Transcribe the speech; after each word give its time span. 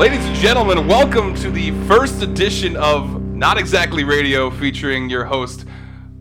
Ladies 0.00 0.24
and 0.24 0.36
gentlemen, 0.36 0.88
welcome 0.88 1.34
to 1.34 1.50
the 1.50 1.72
first 1.86 2.22
edition 2.22 2.74
of 2.74 3.22
Not 3.22 3.58
Exactly 3.58 4.02
Radio 4.02 4.48
featuring 4.48 5.10
your 5.10 5.26
host, 5.26 5.66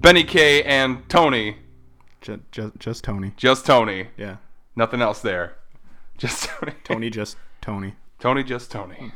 Benny 0.02 0.26
K 0.26 0.64
and 0.64 1.08
Tony. 1.08 1.60
Just, 2.20 2.42
just, 2.52 2.78
just 2.78 3.04
Tony. 3.06 3.32
Just 3.38 3.66
Tony. 3.66 4.10
Yeah. 4.18 4.36
Nothing 4.76 5.02
else 5.02 5.22
there. 5.22 5.56
Just 6.18 6.44
Tony. 6.44 6.74
Tony, 6.84 7.10
just 7.10 7.38
Tony. 7.62 7.96
Tony, 8.20 8.44
just 8.44 8.70
Tony. 8.70 9.14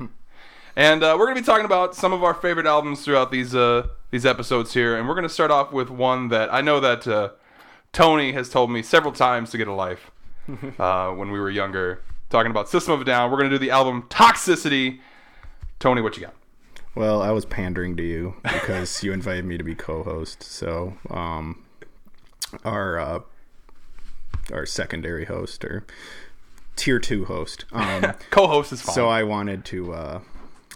and 0.77 1.03
uh, 1.03 1.17
we're 1.19 1.25
going 1.25 1.35
to 1.35 1.41
be 1.41 1.45
talking 1.45 1.65
about 1.65 1.93
some 1.93 2.13
of 2.13 2.23
our 2.23 2.33
favorite 2.33 2.65
albums 2.65 3.03
throughout 3.03 3.31
these 3.31 3.53
uh, 3.53 3.87
these 4.11 4.25
episodes 4.25 4.73
here. 4.73 4.97
And 4.97 5.09
we're 5.09 5.15
going 5.15 5.27
to 5.27 5.33
start 5.33 5.51
off 5.51 5.73
with 5.73 5.89
one 5.89 6.29
that 6.29 6.53
I 6.53 6.61
know 6.61 6.79
that 6.79 7.05
uh, 7.05 7.31
Tony 7.91 8.31
has 8.31 8.47
told 8.47 8.71
me 8.71 8.81
several 8.81 9.11
times 9.11 9.49
to 9.49 9.57
get 9.57 9.67
a 9.67 9.73
life 9.73 10.09
uh, 10.79 11.09
when 11.09 11.31
we 11.31 11.39
were 11.41 11.49
younger. 11.49 12.01
Talking 12.33 12.49
about 12.49 12.67
System 12.67 12.95
of 12.95 13.01
a 13.01 13.05
Down. 13.05 13.29
We're 13.29 13.37
going 13.37 13.51
to 13.51 13.59
do 13.59 13.63
the 13.63 13.69
album 13.69 14.07
Toxicity. 14.09 14.97
Tony, 15.77 16.01
what 16.01 16.17
you 16.17 16.23
got? 16.23 16.33
Well, 16.95 17.21
I 17.21 17.29
was 17.29 17.45
pandering 17.45 17.95
to 17.97 18.01
you 18.01 18.33
because 18.41 19.03
you 19.03 19.13
invited 19.13 19.45
me 19.45 19.55
to 19.55 19.63
be 19.63 19.75
co-host. 19.75 20.41
So, 20.41 20.97
um, 21.11 21.63
our 22.65 22.97
uh, 22.97 23.19
our 24.51 24.65
secondary 24.65 25.25
host 25.25 25.63
or 25.63 25.85
tier 26.75 26.97
two 26.97 27.25
host. 27.25 27.65
Um, 27.71 28.01
Co-host 28.31 28.73
is 28.73 28.81
fine. 28.81 28.95
so 28.95 29.09
I 29.09 29.21
wanted 29.21 29.63
to 29.65 29.93
uh, 29.93 30.21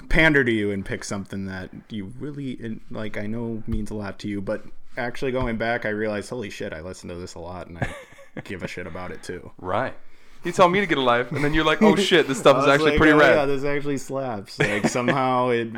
pander 0.09 0.43
to 0.43 0.51
you 0.51 0.69
and 0.69 0.85
pick 0.85 1.03
something 1.03 1.45
that 1.45 1.71
you 1.89 2.13
really 2.19 2.79
like. 2.91 3.17
I 3.17 3.25
know 3.25 3.63
means 3.65 3.89
a 3.89 3.95
lot 3.95 4.19
to 4.19 4.27
you, 4.27 4.41
but 4.41 4.63
actually 4.95 5.31
going 5.31 5.57
back, 5.57 5.87
I 5.87 5.89
realized, 5.89 6.29
holy 6.29 6.51
shit, 6.51 6.71
I 6.71 6.81
listen 6.81 7.09
to 7.09 7.15
this 7.15 7.33
a 7.33 7.39
lot, 7.39 7.65
and 7.65 7.79
I 7.79 7.95
give 8.43 8.61
a 8.61 8.67
shit 8.67 8.85
about 8.85 9.09
it 9.09 9.23
too. 9.23 9.49
right. 9.57 9.95
You 10.43 10.51
tell 10.51 10.69
me 10.69 10.79
to 10.79 10.85
get 10.85 10.97
a 10.97 11.01
life, 11.01 11.31
and 11.31 11.43
then 11.43 11.53
you're 11.53 11.65
like, 11.65 11.81
"Oh 11.81 11.95
shit, 12.09 12.27
this 12.27 12.39
stuff 12.39 12.61
is 12.61 12.67
actually 12.67 12.91
like, 12.91 12.99
pretty 12.99 13.13
oh, 13.13 13.17
rad." 13.17 13.35
Yeah, 13.35 13.45
this 13.45 13.63
actually 13.63 13.97
slaps. 13.97 14.57
Like 14.67 14.87
somehow 14.87 15.49
it, 15.49 15.69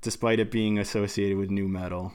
despite 0.00 0.40
it 0.40 0.50
being 0.50 0.78
associated 0.78 1.38
with 1.38 1.50
nu 1.50 1.68
metal, 1.68 2.12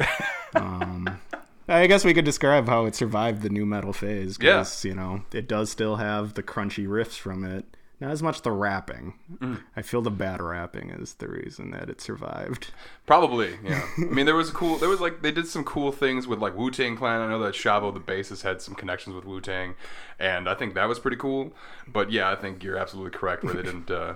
um, 0.54 1.20
I 1.68 1.86
guess 1.86 2.04
we 2.04 2.14
could 2.14 2.24
describe 2.24 2.66
how 2.66 2.86
it 2.86 2.94
survived 2.94 3.42
the 3.42 3.50
nu 3.50 3.64
metal 3.64 3.92
phase. 3.92 4.38
Because 4.38 4.84
you 4.84 4.94
know 4.94 5.22
it 5.32 5.48
does 5.48 5.70
still 5.70 5.96
have 5.96 6.34
the 6.34 6.42
crunchy 6.42 6.86
riffs 6.86 7.18
from 7.18 7.44
it. 7.44 7.64
Not 8.02 8.10
as 8.10 8.20
much 8.20 8.42
the 8.42 8.50
rapping. 8.50 9.14
Mm. 9.38 9.62
I 9.76 9.82
feel 9.82 10.02
the 10.02 10.10
bad 10.10 10.42
rapping 10.42 10.90
is 10.90 11.14
the 11.14 11.28
reason 11.28 11.70
that 11.70 11.88
it 11.88 12.00
survived. 12.00 12.72
Probably, 13.06 13.56
yeah. 13.64 13.86
I 13.96 14.00
mean, 14.00 14.26
there 14.26 14.34
was 14.34 14.50
a 14.50 14.52
cool. 14.52 14.76
There 14.76 14.88
was 14.88 15.00
like 15.00 15.22
they 15.22 15.30
did 15.30 15.46
some 15.46 15.62
cool 15.62 15.92
things 15.92 16.26
with 16.26 16.40
like 16.40 16.56
Wu 16.56 16.72
Tang 16.72 16.96
Clan. 16.96 17.20
I 17.20 17.28
know 17.28 17.38
that 17.38 17.54
Shavo 17.54 17.94
the 17.94 18.00
bassist 18.00 18.42
had 18.42 18.60
some 18.60 18.74
connections 18.74 19.14
with 19.14 19.24
Wu 19.24 19.40
Tang, 19.40 19.76
and 20.18 20.48
I 20.48 20.54
think 20.54 20.74
that 20.74 20.88
was 20.88 20.98
pretty 20.98 21.16
cool. 21.16 21.52
But 21.86 22.10
yeah, 22.10 22.28
I 22.28 22.34
think 22.34 22.64
you're 22.64 22.76
absolutely 22.76 23.16
correct 23.16 23.44
where 23.44 23.54
they 23.54 23.62
didn't. 23.62 23.88
Uh, 23.88 24.14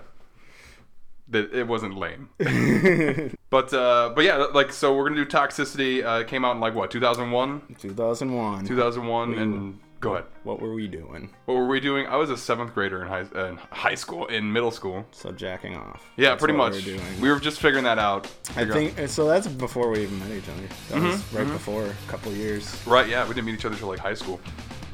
that 1.28 1.53
it 1.53 1.69
wasn't 1.69 1.97
lame. 1.97 2.31
but 3.50 3.73
uh, 3.73 4.11
but 4.17 4.25
yeah, 4.25 4.47
like 4.53 4.73
so 4.73 4.97
we're 4.97 5.09
gonna 5.09 5.25
do 5.25 5.31
Toxicity. 5.31 6.05
Uh, 6.05 6.23
it 6.23 6.27
came 6.27 6.45
out 6.45 6.56
in 6.56 6.61
like 6.61 6.75
what 6.75 6.91
2001, 6.91 7.77
2001. 7.78 8.67
2001, 8.67 9.34
and 9.34 9.78
go 10.00 10.12
ahead. 10.14 10.25
What 10.44 10.61
were 10.61 10.72
we 10.75 10.86
doing? 10.86 11.30
What 11.47 11.55
were 11.55 11.66
we 11.66 11.80
doing? 11.80 12.06
I 12.06 12.16
was 12.16 12.30
a 12.30 12.36
seventh 12.36 12.75
grader 12.75 13.02
in 13.02 13.08
high 13.08 13.20
in 13.48 13.56
high 13.70 13.94
school, 13.94 14.27
in 14.27 14.53
middle 14.53 14.70
school. 14.70 15.05
So 15.12 15.33
jacking 15.33 15.77
off. 15.77 16.05
Yeah, 16.16 16.30
That's 16.30 16.41
pretty 16.41 16.55
much. 16.56 16.84
We 16.84 16.94
were. 16.94 17.00
We 17.22 17.30
were 17.30 17.41
just 17.41 17.61
figuring 17.61 17.84
that 17.84 17.98
out. 17.98 18.27
I 18.56 18.64
think 18.64 19.08
so. 19.08 19.27
That's 19.27 19.47
before 19.47 19.91
we 19.91 20.03
even 20.03 20.19
met 20.20 20.30
each 20.30 20.48
other. 20.48 20.62
That 20.91 21.03
was 21.03 21.20
Mm-hmm, 21.22 21.36
right 21.36 21.47
before 21.48 21.84
a 21.86 22.11
couple 22.11 22.33
years. 22.33 22.77
Right, 22.86 23.08
yeah, 23.08 23.22
we 23.27 23.34
didn't 23.34 23.47
meet 23.47 23.55
each 23.55 23.64
other 23.64 23.76
till 23.76 23.88
like 23.88 23.98
high 23.98 24.15
school. 24.15 24.41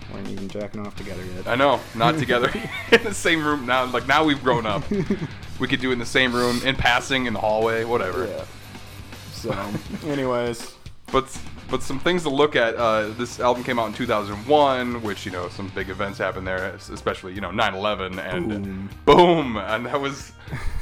We 0.08 0.14
weren't 0.16 0.28
even 0.28 0.48
jacking 0.48 0.86
off 0.86 0.94
together 0.96 1.24
yet. 1.36 1.46
I 1.48 1.54
know, 1.54 1.80
not 1.94 2.18
together 2.18 2.50
in 2.92 3.02
the 3.02 3.14
same 3.14 3.44
room 3.44 3.66
now. 3.66 3.84
Like 3.86 4.06
now 4.06 4.24
we've 4.24 4.42
grown 4.42 4.66
up. 4.66 4.82
we 5.58 5.68
could 5.68 5.80
do 5.80 5.90
it 5.90 5.94
in 5.94 5.98
the 5.98 6.06
same 6.06 6.34
room, 6.34 6.60
in 6.64 6.76
passing, 6.76 7.26
in 7.26 7.32
the 7.32 7.40
hallway, 7.40 7.84
whatever. 7.84 8.26
Yeah. 8.26 8.44
So, 9.32 9.68
anyways, 10.06 10.74
But 11.10 11.36
but 11.72 11.82
some 11.82 11.98
things 11.98 12.22
to 12.24 12.28
look 12.28 12.54
at. 12.54 12.76
Uh, 12.76 13.08
this 13.16 13.40
album 13.40 13.64
came 13.64 13.78
out 13.78 13.86
in 13.86 13.94
2001, 13.94 15.02
which 15.02 15.24
you 15.24 15.32
know 15.32 15.48
some 15.48 15.68
big 15.74 15.88
events 15.88 16.18
happened 16.18 16.46
there, 16.46 16.66
especially 16.74 17.32
you 17.32 17.40
know 17.40 17.48
9/11 17.50 18.18
and 18.18 18.48
Boom. 18.48 18.90
boom, 19.06 19.56
and 19.56 19.86
that 19.86 19.98
was 19.98 20.32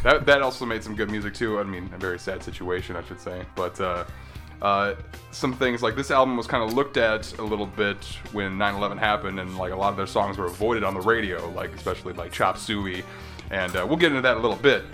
that 0.02 0.26
that 0.26 0.42
also 0.42 0.66
made 0.66 0.82
some 0.82 0.96
good 0.96 1.08
music 1.08 1.32
too. 1.32 1.60
I 1.60 1.62
mean, 1.62 1.88
a 1.94 1.98
very 1.98 2.18
sad 2.18 2.42
situation, 2.42 2.96
I 2.96 3.04
should 3.04 3.20
say, 3.20 3.46
but. 3.54 3.80
Uh, 3.80 4.04
uh, 4.62 4.94
some 5.30 5.54
things 5.54 5.82
like 5.82 5.96
this 5.96 6.10
album 6.10 6.36
was 6.36 6.46
kind 6.46 6.62
of 6.62 6.74
looked 6.74 6.98
at 6.98 7.32
a 7.38 7.42
little 7.42 7.64
bit 7.64 8.04
when 8.32 8.58
9/11 8.58 8.98
happened, 8.98 9.40
and 9.40 9.56
like 9.56 9.72
a 9.72 9.76
lot 9.76 9.88
of 9.88 9.96
their 9.96 10.06
songs 10.06 10.36
were 10.36 10.44
avoided 10.44 10.84
on 10.84 10.92
the 10.92 11.00
radio, 11.00 11.48
like 11.52 11.74
especially 11.74 12.12
like 12.12 12.30
Chop 12.30 12.58
Suey, 12.58 13.02
and 13.50 13.74
uh, 13.74 13.86
we'll 13.88 13.96
get 13.96 14.10
into 14.10 14.20
that 14.20 14.32
in 14.32 14.38
a 14.38 14.42
little 14.42 14.58
bit. 14.58 14.84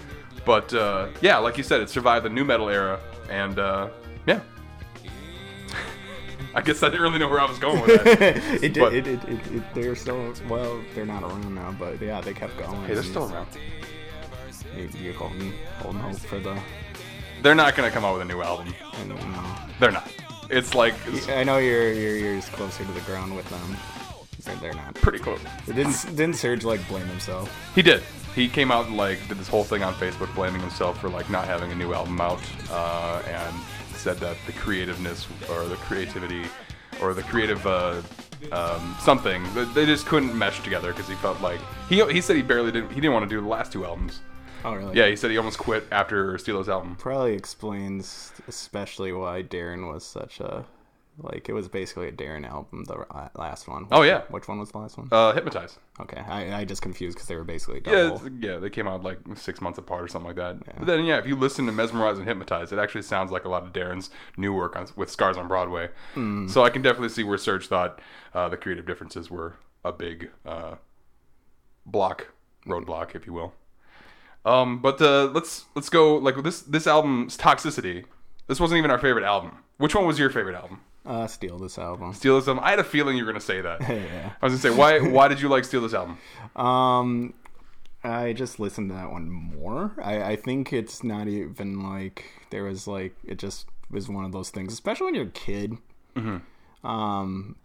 But 0.45 0.73
uh, 0.73 1.09
yeah, 1.21 1.39
like 1.39 1.59
you 1.59 1.65
said, 1.65 1.81
it 1.81 1.91
survived 1.91 2.25
the 2.25 2.31
nu 2.31 2.45
metal 2.45 2.69
era, 2.69 3.01
and 3.29 3.59
uh, 3.59 3.89
yeah. 4.25 4.39
I 6.57 6.63
guess 6.63 6.83
I 6.83 6.89
didn't 6.89 7.03
really 7.03 7.19
know 7.19 7.29
where 7.29 7.39
I 7.39 7.45
was 7.45 7.59
going 7.59 7.83
with 7.83 8.03
that. 8.03 8.19
it, 8.63 8.73
did, 8.73 8.95
it, 8.95 9.07
it, 9.07 9.25
it, 9.25 9.53
it, 9.53 9.63
they're 9.75 9.95
still 9.95 10.33
well, 10.49 10.81
they're 10.95 11.05
not 11.05 11.23
around 11.23 11.55
now, 11.55 11.77
but 11.79 12.01
yeah, 12.01 12.23
they 12.23 12.33
kept 12.33 12.57
going. 12.57 12.83
hey, 12.87 12.95
they're 12.95 13.03
still 13.03 13.31
around. 13.31 13.49
You, 14.75 14.89
you 14.99 15.13
holding, 15.13 15.53
holding 15.81 16.01
hope 16.01 16.17
for 16.17 16.41
the. 16.41 16.59
They're 17.43 17.55
not 17.55 17.77
gonna 17.77 17.91
come 17.91 18.07
out 18.07 18.15
with 18.15 18.23
a 18.23 18.25
new 18.25 18.41
album. 18.41 18.75
I 18.91 18.97
don't 19.05 19.33
know. 19.33 19.57
They're 19.79 19.93
not. 19.93 20.11
It's 20.49 20.75
like 20.75 20.95
it's 21.09 21.29
I 21.29 21.45
know 21.45 21.59
your 21.59 21.93
your 21.93 22.17
ears 22.17 22.49
closer 22.49 22.87
to 22.87 22.93
the 22.93 23.01
ground 23.01 23.37
with 23.37 23.49
them. 23.51 23.77
They're, 24.43 24.57
they're 24.57 24.75
not. 24.75 24.95
pretty 24.95 25.19
close. 25.19 25.41
It 25.69 25.75
didn't 25.75 26.17
didn't 26.17 26.37
Serj 26.37 26.65
like 26.65 26.87
blame 26.89 27.07
himself? 27.07 27.55
He 27.75 27.83
did. 27.83 28.03
He 28.35 28.49
came 28.49 28.73
out 28.73 28.87
and 28.87 28.97
like 28.97 29.19
did 29.29 29.37
this 29.37 29.49
whole 29.49 29.65
thing 29.65 29.83
on 29.83 29.93
Facebook 29.95 30.35
blaming 30.35 30.63
himself 30.63 30.99
for 31.03 31.11
like 31.11 31.29
not 31.29 31.47
having 31.47 31.71
a 31.71 31.75
new 31.75 31.93
album 31.93 32.19
out, 32.19 32.41
uh, 32.71 33.23
and 33.27 33.57
said 33.97 34.19
that 34.19 34.37
the 34.47 34.53
creativeness 34.53 35.27
or 35.51 35.65
the 35.65 35.77
creativity 35.77 36.45
or 37.01 37.15
the 37.15 37.23
creative 37.25 37.67
uh, 37.67 38.01
um, 38.53 38.97
something 39.01 39.43
they 39.75 39.87
just 39.87 40.07
couldn't 40.07 40.37
mesh 40.37 40.63
together 40.63 40.93
because 40.93 41.09
he 41.09 41.15
felt 41.17 41.41
like 41.41 41.61
he 41.89 42.05
he 42.13 42.21
said 42.21 42.37
he 42.37 42.43
barely 42.43 42.71
didn't 42.71 42.91
he 42.91 42.97
didn't 42.97 43.13
want 43.13 43.23
to 43.23 43.29
do 43.29 43.41
the 43.41 43.47
last 43.49 43.73
two 43.73 43.85
albums. 43.85 44.21
Oh 44.65 44.75
really? 44.75 44.97
Yeah, 44.97 45.09
he 45.09 45.17
said 45.17 45.31
he 45.31 45.37
almost 45.39 45.59
quit 45.59 45.87
after 45.91 46.37
Steal 46.39 46.59
This 46.59 46.69
album. 46.69 46.97
Probably 46.97 47.35
explains 47.35 48.33
especially 48.49 49.13
why 49.13 49.43
Daron 49.43 49.93
was 49.93 50.05
such 50.05 50.41
a 50.41 50.65
like 51.19 51.49
it 51.49 51.53
was 51.55 51.67
basically 51.69 52.09
a 52.09 52.13
Daron 52.13 52.47
album 52.47 52.85
the 52.85 53.07
last 53.37 53.67
one. 53.69 53.87
Oh, 53.91 54.03
yeah. 54.03 54.23
Which 54.29 54.49
one 54.49 54.59
was 54.59 54.71
the 54.71 54.79
last 54.79 54.99
one? 54.99 55.09
Uh, 55.11 55.33
Hypnotize. 55.33 55.79
okay, 56.01 56.21
I, 56.21 56.61
I 56.61 56.65
just 56.67 56.83
confused 56.83 57.17
because 57.17 57.27
they 57.29 57.37
were 57.37 57.45
basically 57.45 57.81
Yeah, 57.87 58.03
double. 58.11 58.17
it's- 58.27 58.31
yeah, 58.41 58.57
they 58.59 58.69
came 58.69 58.87
out 58.87 59.03
like 59.03 59.19
six 59.35 59.61
months 59.63 59.79
apart 59.79 60.03
or 60.05 60.09
something 60.09 60.27
like 60.27 60.37
that. 60.37 60.79
But 60.79 60.87
then, 60.87 61.05
yeah, 61.07 61.17
if 61.19 61.27
you 61.27 61.35
listen 61.37 61.65
to 61.67 61.73
Mesmerize 61.73 62.19
and 62.19 62.27
Hypnotize, 62.29 62.71
it 62.73 62.79
actually 62.79 63.03
sounds 63.03 63.33
like 63.33 63.45
a 63.45 63.49
lot 63.49 63.63
of 63.63 63.73
Daron's 63.73 64.11
new 64.37 64.53
work 64.53 64.77
on, 64.77 64.87
with 64.97 65.11
Scars 65.11 65.37
on 65.39 65.49
Broadway. 65.49 65.89
So 66.15 66.63
I 66.65 66.71
can 66.71 66.83
definitely 66.83 67.09
see 67.11 67.25
where 67.25 67.39
Serj 67.39 67.67
thought 67.67 68.01
uh, 68.35 68.49
the 68.51 68.57
creative 68.59 68.85
differences 68.87 69.31
were 69.31 69.55
a 69.85 69.93
big 69.93 70.31
uh, 70.45 70.75
block, 71.87 72.29
roadblock, 72.67 73.15
if 73.15 73.27
you 73.27 73.33
will. 73.33 73.55
Um, 74.45 74.81
but 74.81 75.01
uh, 75.01 75.25
let's 75.27 75.65
let's 75.75 75.89
go 75.89 76.17
like 76.17 76.41
this. 76.43 76.61
This 76.61 76.87
album's 76.87 77.37
Toxicity. 77.37 78.05
This 78.47 78.61
wasn't 78.61 78.79
even 78.79 78.91
our 78.93 78.99
favorite 78.99 79.25
album. 79.25 79.59
Which 79.79 79.95
one 79.95 80.07
was 80.07 80.19
your 80.19 80.31
favorite 80.31 80.55
album? 80.55 80.81
Uh, 81.07 81.27
steal 81.29 81.59
this 81.59 81.79
album. 81.79 82.13
Steal 82.15 82.37
this 82.39 82.49
album. 82.49 82.65
I 82.65 82.71
had 82.71 82.81
a 82.81 82.85
feeling 82.85 83.17
you 83.17 83.25
were 83.25 83.31
gonna 83.31 83.41
say 83.41 83.61
that. 83.61 83.81
yeah. 83.89 84.33
I 84.43 84.45
was 84.45 84.53
gonna 84.61 84.75
say 84.75 84.77
why 84.77 84.99
why 84.99 85.29
did 85.29 85.41
you 85.41 85.49
like 85.49 85.65
Steal 85.65 85.81
this 85.83 85.95
album? 85.95 86.19
Um, 86.57 87.35
I 88.03 88.33
just 88.33 88.59
listened 88.59 88.91
to 88.91 88.97
that 88.97 89.11
one 89.11 89.31
more. 89.31 89.93
I, 90.03 90.23
I 90.23 90.37
think 90.37 90.73
it's 90.73 91.05
not 91.05 91.29
even 91.29 91.83
like 91.83 92.25
there 92.51 92.65
was 92.65 92.87
like 92.87 93.15
it 93.25 93.39
just 93.39 93.67
was 93.91 94.09
one 94.09 94.25
of 94.25 94.33
those 94.33 94.51
things, 94.51 94.73
especially 94.73 95.07
when 95.07 95.15
you're 95.15 95.25
a 95.25 95.31
kid. 95.31 95.79
Um, 96.85 97.57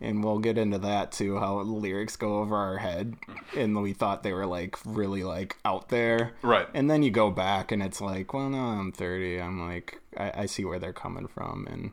and 0.00 0.22
we'll 0.22 0.38
get 0.38 0.58
into 0.58 0.78
that 0.78 1.12
too. 1.12 1.38
How 1.38 1.60
lyrics 1.60 2.16
go 2.16 2.38
over 2.38 2.56
our 2.56 2.78
head, 2.78 3.16
and 3.56 3.80
we 3.80 3.92
thought 3.92 4.22
they 4.22 4.32
were 4.32 4.46
like 4.46 4.76
really 4.84 5.22
like 5.24 5.56
out 5.64 5.88
there, 5.88 6.32
Right. 6.42 6.68
And 6.74 6.90
then 6.90 7.02
you 7.02 7.10
go 7.10 7.30
back, 7.30 7.72
and 7.72 7.82
it's 7.82 8.00
like, 8.00 8.34
well, 8.34 8.50
no, 8.50 8.58
I'm 8.58 8.92
30. 8.92 9.40
I'm 9.40 9.60
like, 9.66 10.00
I, 10.16 10.32
I 10.42 10.46
see 10.46 10.64
where 10.64 10.78
they're 10.78 10.92
coming 10.92 11.26
from, 11.28 11.66
and 11.70 11.92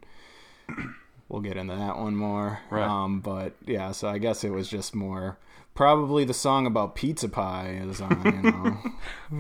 we'll 1.29 1.41
get 1.41 1.57
into 1.57 1.75
that 1.75 1.97
one 1.97 2.15
more. 2.15 2.59
Right. 2.69 2.83
Um, 2.83 3.21
but 3.21 3.53
yeah, 3.65 3.91
so 3.91 4.07
I 4.07 4.17
guess 4.17 4.43
it 4.43 4.51
was 4.51 4.69
just 4.69 4.95
more 4.95 5.37
probably 5.73 6.25
the 6.25 6.33
song 6.33 6.65
about 6.65 6.95
pizza 6.95 7.29
pie 7.29 7.79
is 7.81 8.01
on, 8.01 8.21
you 8.25 8.51
know. 8.51 8.77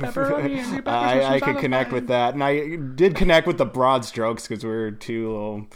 I, 0.87 1.35
I 1.35 1.39
could 1.39 1.57
connect 1.57 1.91
with 1.91 2.07
that, 2.07 2.33
and 2.33 2.43
I 2.43 2.75
did 2.75 3.15
connect 3.15 3.47
with 3.47 3.57
the 3.57 3.65
broad 3.65 4.05
strokes 4.05 4.47
because 4.47 4.63
we're 4.63 4.91
two 4.91 5.29
little 5.31 5.67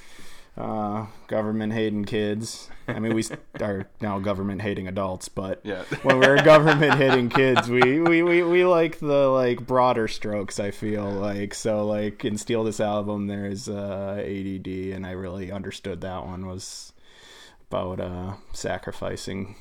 uh, 0.58 1.06
government 1.28 1.74
hating 1.74 2.06
kids. 2.06 2.70
I 2.88 3.00
mean, 3.00 3.14
we 3.14 3.24
are 3.62 3.88
now 4.02 4.20
government 4.20 4.62
hating 4.62 4.88
adults, 4.88 5.28
but 5.28 5.60
Yeah. 5.64 5.84
when 6.04 6.20
we're 6.20 6.42
government 6.44 6.94
hating 6.96 7.30
kids, 7.30 7.70
we, 7.70 8.00
we, 8.00 8.24
we, 8.24 8.42
we 8.44 8.66
like 8.66 9.00
the 9.00 9.28
like 9.28 9.66
broader 9.68 10.08
strokes. 10.08 10.60
I 10.60 10.72
feel 10.72 11.10
like 11.10 11.54
so 11.54 11.86
like 11.86 12.24
in 12.24 12.38
Steal 12.38 12.64
This 12.64 12.80
album, 12.80 13.28
there's 13.28 13.68
uh, 13.68 14.16
ADD, 14.20 14.68
and 14.94 15.06
I 15.06 15.12
really 15.12 15.52
understood 15.52 16.02
that 16.02 16.26
one 16.26 16.46
was 16.48 16.94
about 17.70 18.00
uh, 18.00 18.34
sacrificing 18.54 19.56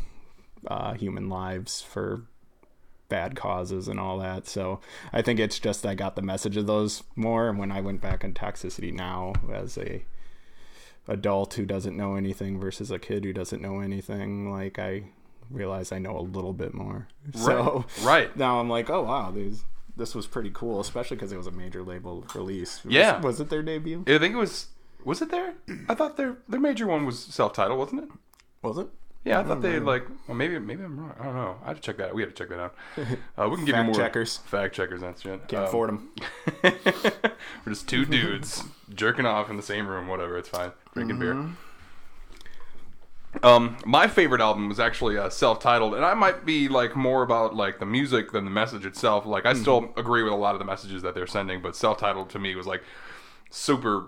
uh, 0.69 0.94
human 0.94 1.29
lives 1.29 1.81
for 1.81 2.23
bad 3.08 3.37
causes 3.37 3.88
and 3.88 3.99
all 4.00 4.19
that. 4.19 4.47
So 4.47 4.81
I 5.12 5.23
think 5.23 5.38
it's 5.40 5.58
just 5.58 5.85
I 5.85 5.94
got 5.94 6.17
the 6.17 6.23
message 6.23 6.56
of 6.56 6.67
those 6.67 7.02
more. 7.17 7.49
And 7.49 7.58
when 7.58 7.73
I 7.73 7.81
went 7.81 8.00
back 8.00 8.25
in 8.25 8.32
Toxicity 8.35 8.93
now 8.93 9.32
as 9.52 9.76
a 9.79 10.05
adult 11.08 11.54
who 11.54 11.66
doesn't 11.66 11.96
know 11.96 12.14
anything 12.16 12.58
versus 12.58 12.90
a 12.90 12.98
kid 12.98 13.24
who 13.24 13.32
doesn't 13.32 13.60
know 13.62 13.80
anything, 13.80 14.50
like 14.50 14.78
I 14.78 15.04
realize 15.50 15.92
I 15.92 15.98
know 15.98 16.16
a 16.18 16.20
little 16.22 16.52
bit 16.52 16.74
more. 16.74 17.08
So 17.34 17.84
Right. 18.02 18.34
now 18.44 18.60
I'm 18.60 18.68
like, 18.68 18.88
oh 18.90 19.02
wow, 19.02 19.30
these 19.30 19.64
this 19.96 20.14
was 20.14 20.26
pretty 20.26 20.50
cool, 20.52 20.80
especially 20.80 21.16
because 21.16 21.30
it 21.32 21.36
was 21.36 21.46
a 21.46 21.52
major 21.52 21.82
label 21.82 22.24
release. 22.34 22.84
Was- 22.84 22.92
Yeah. 22.94 23.20
was, 23.20 23.40
it 23.40 23.48
their 23.50 23.62
debut? 23.62 24.02
I 24.08 24.18
think 24.18 24.34
it 24.34 24.38
was. 24.38 24.68
Was 25.04 25.20
it 25.22 25.30
there? 25.30 25.54
I 25.88 25.94
thought 25.94 26.16
their 26.16 26.38
their 26.48 26.58
major 26.60 26.86
one 26.86 27.04
was 27.04 27.18
self-titled, 27.20 27.78
wasn't 27.78 28.04
it? 28.04 28.08
Was 28.62 28.78
it? 28.78 28.88
Yeah, 29.25 29.41
I 29.41 29.43
thought 29.44 29.62
they 29.62 29.73
had 29.73 29.85
like. 29.85 30.06
Well, 30.29 30.37
maybe 30.37 30.59
maybe 30.59 30.82
I'm 30.85 31.00
wrong. 31.00 31.15
I 31.19 31.25
don't 31.25 31.35
know. 31.35 31.56
I 31.65 31.69
have 31.69 31.76
to 31.76 31.82
check 31.82 31.97
that. 31.97 32.09
Out. 32.11 32.15
We 32.15 32.21
have 32.23 32.35
to 32.35 32.37
check 32.37 32.50
that 32.50 32.61
out. 32.61 32.75
Uh, 33.38 33.49
we 33.49 33.56
can 33.56 33.65
give 33.65 33.75
you 33.76 33.82
more. 33.85 33.94
fact 33.94 34.05
checkers. 34.15 34.37
Fact 34.38 34.75
checkers. 34.75 35.00
That's 35.00 35.23
shit. 35.23 35.49
Can't 35.49 35.62
Um, 35.62 35.69
afford 35.69 35.88
them. 35.88 36.11
We're 36.62 37.73
just 37.73 37.88
two 37.88 38.05
dudes 38.05 38.65
jerking 38.94 39.25
off 39.26 39.49
in 39.50 39.56
the 39.56 39.62
same 39.62 39.87
room. 39.88 40.09
Whatever. 40.09 40.37
It's 40.38 40.49
fine. 40.50 40.73
Drinking 40.93 41.19
beer. 41.19 41.47
Um, 43.43 43.76
my 43.85 44.06
favorite 44.06 44.41
album 44.41 44.69
was 44.69 44.79
actually 44.79 45.19
uh, 45.19 45.29
self-titled, 45.29 45.94
and 45.94 46.05
I 46.05 46.15
might 46.15 46.47
be 46.47 46.69
like 46.69 46.94
more 46.94 47.23
about 47.25 47.56
like 47.56 47.81
the 47.81 47.87
music 47.87 48.31
than 48.31 48.44
the 48.44 48.50
message 48.50 48.87
itself. 48.87 49.26
Like, 49.26 49.44
I 49.44 49.55
still 49.55 49.93
agree 49.97 50.23
with 50.23 50.32
a 50.32 50.37
lot 50.37 50.55
of 50.55 50.61
the 50.61 50.65
messages 50.65 51.03
that 51.03 51.15
they're 51.17 51.26
sending, 51.26 51.61
but 51.61 51.75
self-titled 51.75 52.31
to 52.31 52.38
me 52.38 52.55
was 52.55 52.67
like 52.69 52.85
super 53.50 54.06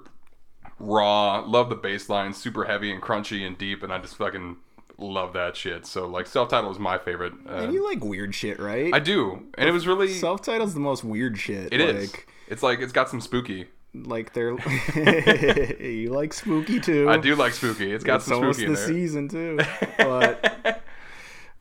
raw. 0.78 1.40
Love 1.44 1.70
the 1.70 1.74
bass 1.74 2.08
line, 2.08 2.32
super 2.34 2.66
heavy 2.66 2.92
and 2.92 3.02
crunchy 3.02 3.44
and 3.44 3.58
deep, 3.58 3.82
and 3.82 3.92
I 3.92 3.98
just 3.98 4.14
fucking 4.14 4.58
love 4.98 5.32
that 5.34 5.56
shit. 5.56 5.86
So 5.86 6.06
like, 6.06 6.26
self-titled 6.26 6.72
is 6.72 6.78
my 6.78 6.98
favorite. 6.98 7.34
Uh, 7.48 7.52
And 7.54 7.72
you 7.72 7.84
like 7.84 8.04
weird 8.04 8.34
shit, 8.34 8.58
right? 8.58 8.92
I 8.94 8.98
do, 8.98 9.46
and 9.58 9.68
it 9.68 9.72
was 9.72 9.86
really 9.86 10.08
Self-title's 10.08 10.74
the 10.74 10.80
most 10.80 11.04
weird 11.04 11.38
shit. 11.38 11.72
It 11.72 11.80
is. 11.80 12.12
like, 12.12 12.28
It's 12.48 12.62
like 12.62 12.80
it's 12.80 12.92
got 12.92 13.08
some 13.08 13.20
spooky. 13.20 13.66
Like 13.94 14.34
they're 14.34 14.50
you 15.82 16.10
like 16.10 16.34
spooky 16.34 16.80
too. 16.80 17.08
I 17.08 17.16
do 17.16 17.34
like 17.34 17.54
spooky. 17.54 17.92
It's 17.92 18.04
got 18.04 18.16
it's 18.16 18.26
some 18.26 18.38
almost 18.40 18.58
spooky 18.58 18.66
in 18.68 18.72
the 18.74 18.78
season 18.78 19.28
too. 19.28 19.58
But 19.96 20.82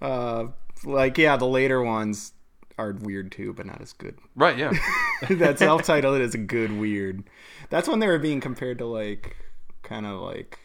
uh, 0.01 0.47
like 0.83 1.17
yeah, 1.17 1.37
the 1.37 1.45
later 1.47 1.81
ones 1.81 2.33
are 2.77 2.91
weird 2.91 3.31
too, 3.31 3.53
but 3.53 3.65
not 3.65 3.81
as 3.81 3.93
good. 3.93 4.17
Right? 4.35 4.57
Yeah. 4.57 4.73
that 5.29 5.59
self-titled 5.59 6.19
is 6.19 6.35
a 6.35 6.37
good 6.37 6.77
weird. 6.77 7.23
That's 7.69 7.87
when 7.87 7.99
they 7.99 8.07
were 8.07 8.19
being 8.19 8.41
compared 8.41 8.79
to 8.79 8.85
like 8.85 9.37
kind 9.83 10.05
of 10.05 10.19
like 10.19 10.59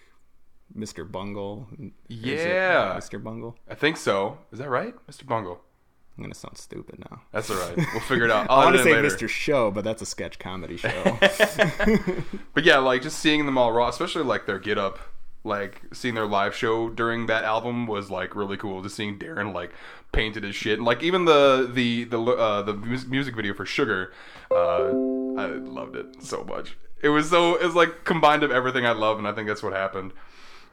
Mr. 0.77 1.11
Bungle. 1.11 1.69
It 1.79 1.93
Yeah. 2.09 2.95
Mr. 2.97 3.23
Bungle. 3.23 3.57
I 3.69 3.75
think 3.75 3.97
so. 3.97 4.39
Is 4.53 4.59
that 4.59 4.69
right, 4.71 4.95
Mr. 5.11 5.27
Bungle? 5.27 5.61
I'm 6.17 6.25
gonna 6.25 6.35
sound 6.35 6.59
stupid 6.59 6.99
now. 7.11 7.23
That's 7.33 7.51
all 7.51 7.57
right. 7.57 7.77
We'll 7.77 8.01
figure 8.01 8.25
it 8.27 8.31
out. 8.31 8.47
I'll 8.51 8.61
I 8.61 8.65
want 8.65 8.77
to 8.77 8.83
say 8.83 8.93
later. 8.95 9.09
Mr. 9.09 9.29
Show, 9.29 9.71
but 9.71 9.85
that's 9.85 10.03
a 10.03 10.07
sketch 10.07 10.39
comedy 10.39 10.77
show. 10.77 10.89
But 12.55 12.65
yeah, 12.65 12.79
like 12.79 13.03
just 13.03 13.19
seeing 13.21 13.47
them 13.47 13.57
all 13.57 13.73
raw, 13.73 13.89
especially 13.89 14.25
like 14.25 14.45
their 14.47 14.59
get 14.59 14.77
up, 14.77 14.99
like 15.45 15.81
seeing 15.95 16.15
their 16.15 16.27
live 16.27 16.55
show 16.55 16.91
during 16.91 17.27
that 17.27 17.45
album 17.45 17.87
was 17.87 18.11
like 18.11 18.35
really 18.37 18.57
cool. 18.59 18.83
Just 18.83 18.97
seeing 18.97 19.19
Daron 19.19 19.55
like 19.55 19.73
painted 20.13 20.45
as 20.45 20.55
shit, 20.55 20.79
and 20.79 20.85
like 20.85 21.03
even 21.03 21.25
the 21.25 21.71
the 21.73 22.05
the 22.05 22.21
uh, 22.21 22.63
the 22.63 22.75
music 22.75 23.35
video 23.35 23.55
for 23.55 23.65
Sugar, 23.65 24.13
uh, 24.51 24.89
I 25.39 25.47
loved 25.47 25.97
it 25.97 26.23
so 26.23 26.45
much. 26.45 26.77
It 27.03 27.09
was 27.09 27.31
so 27.31 27.55
it 27.55 27.65
was 27.65 27.75
like 27.75 28.05
combined 28.05 28.43
of 28.43 28.51
everything 28.51 28.85
I 28.85 28.93
love, 28.93 29.17
and 29.17 29.27
I 29.27 29.33
think 29.33 29.49
that's 29.49 29.63
what 29.63 29.73
happened. 29.73 30.13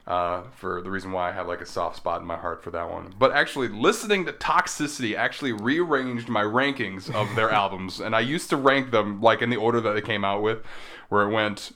Uh, 0.07 0.43
for 0.55 0.81
the 0.81 0.89
reason 0.89 1.11
why 1.11 1.27
I 1.27 1.33
have 1.33 1.49
like 1.49 1.59
a 1.59 1.65
soft 1.65 1.97
spot 1.97 2.21
in 2.21 2.27
my 2.27 2.37
heart 2.37 2.63
for 2.63 2.71
that 2.71 2.89
one. 2.89 3.13
But 3.19 3.33
actually, 3.33 3.67
listening 3.67 4.25
to 4.27 4.31
Toxicity 4.31 5.17
actually 5.17 5.51
rearranged 5.51 6.29
my 6.29 6.43
rankings 6.43 7.13
of 7.13 7.35
their 7.35 7.51
albums, 7.63 7.99
and 7.99 8.15
I 8.15 8.21
used 8.21 8.49
to 8.51 8.55
rank 8.55 8.91
them 8.91 9.21
like 9.21 9.41
in 9.41 9.49
the 9.49 9.57
order 9.57 9.81
that 9.81 9.91
they 9.91 10.01
came 10.01 10.23
out 10.23 10.41
with, 10.41 10.59
where 11.09 11.23
it 11.23 11.33
went 11.33 11.73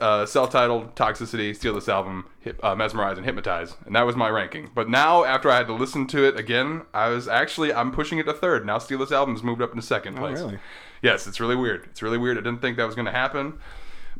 uh, 0.00 0.24
self-titled, 0.24 0.94
Toxicity, 0.94 1.56
Steal 1.56 1.74
This 1.74 1.88
Album, 1.88 2.26
hip, 2.38 2.60
uh, 2.62 2.76
Mesmerize, 2.76 3.16
and 3.16 3.26
Hypnotize, 3.26 3.74
and 3.84 3.96
that 3.96 4.02
was 4.02 4.14
my 4.14 4.28
ranking. 4.28 4.70
But 4.72 4.88
now, 4.88 5.24
after 5.24 5.50
I 5.50 5.56
had 5.56 5.66
to 5.66 5.74
listen 5.74 6.06
to 6.06 6.24
it 6.24 6.36
again, 6.38 6.82
I 6.94 7.08
was 7.08 7.26
actually 7.26 7.74
I'm 7.74 7.90
pushing 7.90 8.18
it 8.18 8.26
to 8.26 8.32
third. 8.32 8.64
Now, 8.64 8.78
Steal 8.78 8.98
This 8.98 9.10
Album's 9.10 9.42
moved 9.42 9.60
up 9.60 9.70
into 9.70 9.82
second 9.82 10.16
place. 10.16 10.38
oh, 10.38 10.46
really? 10.46 10.58
Yes, 11.02 11.26
it's 11.26 11.40
really 11.40 11.56
weird. 11.56 11.86
It's 11.90 12.00
really 12.00 12.18
weird. 12.18 12.38
I 12.38 12.42
didn't 12.42 12.60
think 12.60 12.76
that 12.76 12.86
was 12.86 12.94
going 12.94 13.06
to 13.06 13.12
happen, 13.12 13.58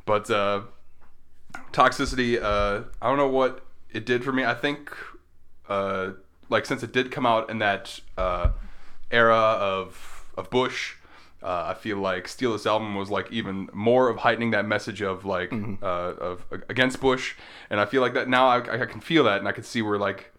but. 0.05 0.29
Uh, 0.29 0.63
toxicity 1.73 2.41
uh 2.43 2.83
i 3.01 3.09
don't 3.09 3.17
know 3.17 3.29
what 3.29 3.65
it 3.91 4.05
did 4.05 4.25
for 4.25 4.33
me 4.33 4.45
i 4.45 4.55
think 4.55 4.91
uh 5.69 6.11
like 6.49 6.67
since 6.67 6.83
it 6.83 6.93
did 6.93 7.11
come 7.11 7.27
out 7.27 7.49
in 7.51 7.59
that 7.59 8.01
uh 8.19 8.51
era 9.11 9.37
of 9.37 10.27
of 10.37 10.51
bush 10.51 10.95
uh, 11.43 11.67
I 11.71 11.75
feel 11.75 11.97
like 11.97 12.29
Steal 12.29 12.53
This 12.53 12.67
Album 12.67 12.95
was 12.95 13.11
like 13.11 13.31
even 13.33 13.69
more 13.73 14.09
of 14.09 14.19
heightening 14.19 14.53
that 14.53 14.65
message 14.65 15.03
of 15.03 15.25
like 15.25 15.53
uh, 15.83 15.87
of 15.87 16.47
against 16.69 17.01
Bush, 17.01 17.35
and 17.69 17.81
I 17.81 17.85
feel 17.85 18.01
like 18.01 18.15
that 18.15 18.29
now 18.29 18.47
I, 18.47 18.83
I 18.83 18.87
can 18.87 19.01
feel 19.01 19.25
that 19.25 19.39
and 19.39 19.49
I 19.49 19.53
can 19.53 19.65
see 19.65 19.83
where 19.83 19.99
like 19.99 20.33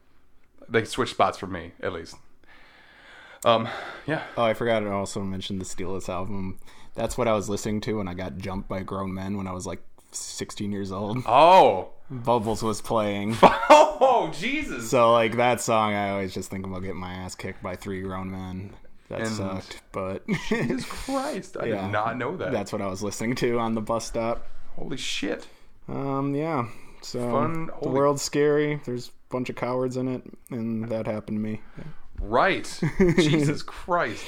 they 0.70 0.86
switch 0.86 1.10
spots 1.12 1.38
for 1.38 1.48
me 1.48 1.74
at 1.82 1.92
least. 1.92 2.16
Um, 3.46 3.68
yeah, 4.08 4.24
oh, 4.38 4.44
I 4.44 4.54
forgot 4.54 4.80
to 4.80 4.92
also 4.92 5.22
mention 5.22 5.60
the 5.60 5.66
Steal 5.66 5.94
This 5.94 6.08
album. 6.08 6.60
That's 6.96 7.18
what 7.18 7.28
I 7.28 7.34
was 7.34 7.50
listening 7.50 7.82
to 7.82 7.98
when 7.98 8.08
I 8.08 8.14
got 8.14 8.38
jumped 8.38 8.70
by 8.70 8.84
grown 8.84 9.14
men 9.14 9.36
when 9.36 9.48
I 9.48 9.52
was 9.52 9.66
like 9.66 9.84
16 10.14 10.72
years 10.72 10.92
old. 10.92 11.18
Oh, 11.28 11.90
Bubbles 12.10 12.62
was 12.62 12.82
playing. 12.82 13.36
oh, 13.42 14.32
Jesus! 14.38 14.90
So 14.90 15.12
like 15.14 15.38
that 15.38 15.62
song, 15.62 15.94
I 15.94 16.10
always 16.12 16.34
just 16.34 16.50
think 16.52 16.66
about 16.66 16.82
getting 16.82 16.98
my 17.00 17.14
ass 17.14 17.34
kicked 17.36 17.64
by 17.64 17.76
three 17.76 18.02
grown 18.02 18.30
men. 18.32 18.74
That 19.10 19.22
And- 19.22 19.30
sucked, 19.30 19.82
but 19.92 20.24
Jesus 20.50 20.86
Christ! 20.90 21.58
I 21.60 21.66
Yeah. 21.68 21.82
did 21.84 21.92
not 21.92 22.18
know 22.18 22.36
that. 22.38 22.52
that's 22.52 22.72
what 22.72 22.82
I 22.82 22.88
was 22.88 23.02
listening 23.04 23.36
to 23.36 23.58
on 23.60 23.74
the 23.76 23.82
bus 23.82 24.06
stop. 24.06 24.46
Holy 24.76 24.98
shit! 24.98 25.48
Um, 25.88 26.36
yeah. 26.36 26.68
So 27.02 27.20
Fun- 27.32 27.66
the 27.68 27.74
holy- 27.74 27.92
world's 27.94 28.22
scary. 28.22 28.80
There's 28.86 29.08
a 29.10 29.12
bunch 29.30 29.50
of 29.50 29.56
cowards 29.56 29.98
in 29.98 30.08
it, 30.08 30.24
and 30.52 30.88
that 30.90 31.06
happened 31.08 31.38
to 31.38 31.42
me. 31.42 31.62
Right. 32.20 32.80
Jesus 33.18 33.62
Christ. 33.62 34.26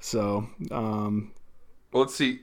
So, 0.00 0.48
um, 0.70 1.32
Well, 1.92 2.02
let's 2.02 2.14
see. 2.16 2.40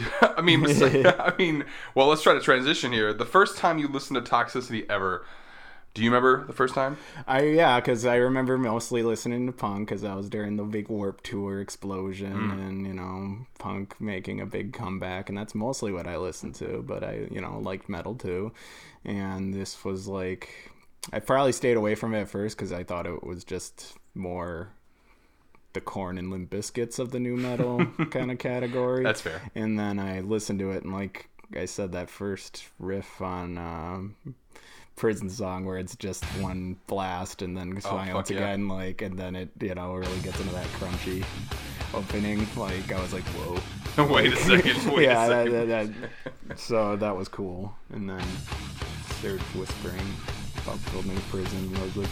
I 0.20 0.40
mean, 0.42 0.64
I 1.06 1.32
mean, 1.38 1.64
well, 1.94 2.06
let's 2.08 2.22
try 2.22 2.34
to 2.34 2.40
transition 2.40 2.92
here. 2.92 3.12
The 3.12 3.24
first 3.26 3.56
time 3.56 3.78
you 3.78 3.88
listened 3.88 4.24
to 4.24 4.30
Toxicity 4.30 4.84
ever, 4.90 5.24
do 5.94 6.02
you 6.02 6.10
remember 6.10 6.44
the 6.46 6.52
first 6.52 6.74
time? 6.74 6.98
I 7.26 7.42
yeah, 7.44 7.80
because 7.80 8.04
I 8.04 8.16
remember 8.16 8.58
mostly 8.58 9.02
listening 9.02 9.46
to 9.46 9.52
punk 9.52 9.88
because 9.88 10.02
that 10.02 10.14
was 10.16 10.28
during 10.28 10.56
the 10.56 10.64
big 10.64 10.88
Warped 10.88 11.24
Tour 11.24 11.60
explosion, 11.60 12.32
Mm. 12.34 12.68
and 12.68 12.86
you 12.86 12.92
know, 12.92 13.46
punk 13.58 13.98
making 14.00 14.40
a 14.40 14.46
big 14.46 14.72
comeback, 14.72 15.28
and 15.28 15.38
that's 15.38 15.54
mostly 15.54 15.92
what 15.92 16.06
I 16.06 16.16
listened 16.18 16.54
to. 16.56 16.82
But 16.86 17.02
I, 17.02 17.26
you 17.30 17.40
know, 17.40 17.58
liked 17.60 17.88
metal 17.88 18.14
too, 18.14 18.52
and 19.04 19.54
this 19.54 19.84
was 19.84 20.06
like, 20.06 20.70
I 21.12 21.20
probably 21.20 21.52
stayed 21.52 21.76
away 21.78 21.94
from 21.94 22.14
it 22.14 22.20
at 22.22 22.28
first 22.28 22.56
because 22.58 22.72
I 22.72 22.84
thought 22.84 23.06
it 23.06 23.24
was 23.24 23.42
just 23.44 23.94
more 24.14 24.68
the 25.76 25.80
Korn 25.82 26.16
and 26.16 26.30
Limp 26.30 26.48
Bizkits 26.48 26.98
of 26.98 27.10
the 27.10 27.20
nu 27.20 27.36
metal 27.36 27.84
kind 28.10 28.30
of 28.30 28.38
category. 28.38 29.04
That's 29.04 29.20
fair. 29.20 29.42
And 29.54 29.78
then 29.78 29.98
I 29.98 30.20
listened 30.20 30.58
to 30.60 30.70
it, 30.70 30.84
and 30.84 30.92
like 30.94 31.28
I 31.54 31.66
said, 31.66 31.92
that 31.92 32.08
first 32.08 32.64
riff 32.78 33.20
on 33.20 33.58
um, 33.58 34.16
Prison 34.96 35.28
Song, 35.28 35.66
where 35.66 35.76
it's 35.76 35.94
just 35.96 36.24
one 36.40 36.78
blast, 36.86 37.42
and 37.42 37.54
then 37.54 37.78
silence 37.82 38.30
Oh, 38.30 38.34
yeah. 38.34 38.40
again, 38.40 38.68
like, 38.68 39.02
and 39.02 39.18
then 39.18 39.36
it, 39.36 39.50
you 39.60 39.74
know, 39.74 39.92
really 39.92 40.18
gets 40.20 40.40
into 40.40 40.54
that 40.54 40.66
crunchy 40.78 41.22
opening. 41.92 42.46
Like, 42.56 42.90
I 42.90 42.98
was 42.98 43.12
like, 43.12 43.24
whoa. 43.24 44.04
Wait 44.14 44.32
a 44.32 44.36
second. 44.36 44.92
Wait 44.94 45.04
yeah, 45.04 45.26
a 45.26 45.28
that, 45.28 45.44
second. 45.44 45.68
that, 45.68 45.92
that, 46.48 46.58
so 46.58 46.96
that 46.96 47.14
was 47.14 47.28
cool. 47.28 47.74
And 47.92 48.08
then 48.08 48.24
they're 49.20 49.38
whispering 49.54 50.06
about 50.66 50.92
building 50.92 51.16
a 51.16 51.20
prison. 51.30 51.72
I 51.76 51.82
was 51.82 51.96
like, 51.96 52.08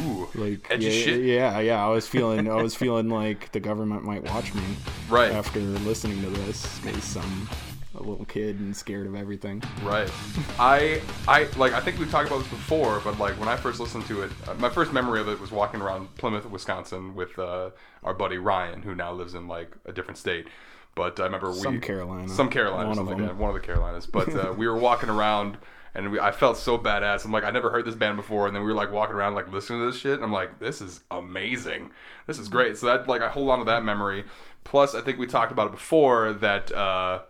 Ooh. 0.00 0.02
Ooh, 0.02 0.28
like 0.34 0.68
yeah, 0.80 0.88
yeah, 1.14 1.60
yeah. 1.60 1.84
I 1.84 1.88
was 1.88 2.06
feeling, 2.06 2.48
I 2.50 2.60
was 2.62 2.74
feeling 2.82 3.08
like 3.08 3.52
the 3.52 3.60
government 3.60 4.04
might 4.04 4.22
watch 4.24 4.54
me 4.54 4.62
Right. 5.08 5.32
after 5.32 5.60
listening 5.60 6.20
to 6.22 6.30
this 6.30 6.78
because 6.80 7.16
I'm 7.16 7.48
a 7.96 8.02
little 8.02 8.24
kid 8.26 8.60
and 8.60 8.76
scared 8.76 9.06
of 9.06 9.14
everything. 9.16 9.62
Right. 9.82 10.10
I 10.58 11.00
I 11.26 11.48
like 11.56 11.72
I 11.72 11.80
think 11.80 11.98
we've 11.98 12.10
talked 12.10 12.28
about 12.28 12.40
this 12.40 12.48
before, 12.48 13.00
but 13.02 13.18
like 13.18 13.34
when 13.40 13.48
I 13.48 13.56
first 13.56 13.80
listened 13.80 14.06
to 14.06 14.22
it, 14.22 14.30
uh, 14.46 14.54
my 14.54 14.68
first 14.68 14.92
memory 14.92 15.20
of 15.20 15.28
it 15.28 15.40
was 15.40 15.50
walking 15.50 15.80
around 15.80 16.14
Plymouth, 16.16 16.46
Wisconsin, 16.46 17.14
with 17.14 17.36
uh, 17.38 17.70
our 18.04 18.14
buddy 18.14 18.38
Ryan, 18.38 18.82
who 18.82 18.94
now 18.94 19.12
lives 19.12 19.34
in 19.34 19.48
like 19.48 19.72
a 19.84 19.92
different 19.92 20.18
state. 20.18 20.46
But 20.94 21.18
I 21.18 21.24
remember 21.24 21.50
we 21.50 21.58
Some 21.58 21.80
Carolina. 21.80 22.28
some 22.28 22.50
Carolina, 22.50 22.88
One 22.88 22.98
of 22.98 23.06
like 23.08 23.38
one 23.38 23.50
of 23.50 23.54
the 23.54 23.66
Carolinas. 23.66 24.06
But 24.06 24.28
uh, 24.34 24.52
we 24.56 24.68
were 24.68 24.76
walking 24.76 25.08
around. 25.08 25.58
And 25.94 26.10
we, 26.12 26.20
I 26.20 26.32
felt 26.32 26.56
so 26.58 26.78
badass. 26.78 27.24
I'm 27.24 27.32
like, 27.32 27.44
I 27.44 27.50
never 27.50 27.70
heard 27.70 27.84
this 27.84 27.94
band 27.94 28.16
before. 28.16 28.46
And 28.46 28.54
then 28.54 28.62
we 28.62 28.68
were 28.68 28.74
like 28.74 28.92
walking 28.92 29.16
around, 29.16 29.34
like 29.34 29.50
listening 29.52 29.80
to 29.80 29.86
this 29.90 30.00
shit. 30.00 30.14
And 30.14 30.22
I'm 30.24 30.32
like, 30.32 30.58
this 30.58 30.80
is 30.80 31.00
amazing. 31.10 31.90
This 32.26 32.38
is 32.38 32.48
great. 32.48 32.76
So 32.76 32.86
that 32.86 33.08
like 33.08 33.22
I 33.22 33.28
hold 33.28 33.50
on 33.50 33.58
to 33.60 33.64
that 33.66 33.84
memory. 33.84 34.24
Plus, 34.64 34.94
I 34.94 35.00
think 35.00 35.18
we 35.18 35.26
talked 35.26 35.50
about 35.52 35.66
it 35.68 35.72
before 35.72 36.34
that 36.34 36.70
uh, 36.72 37.20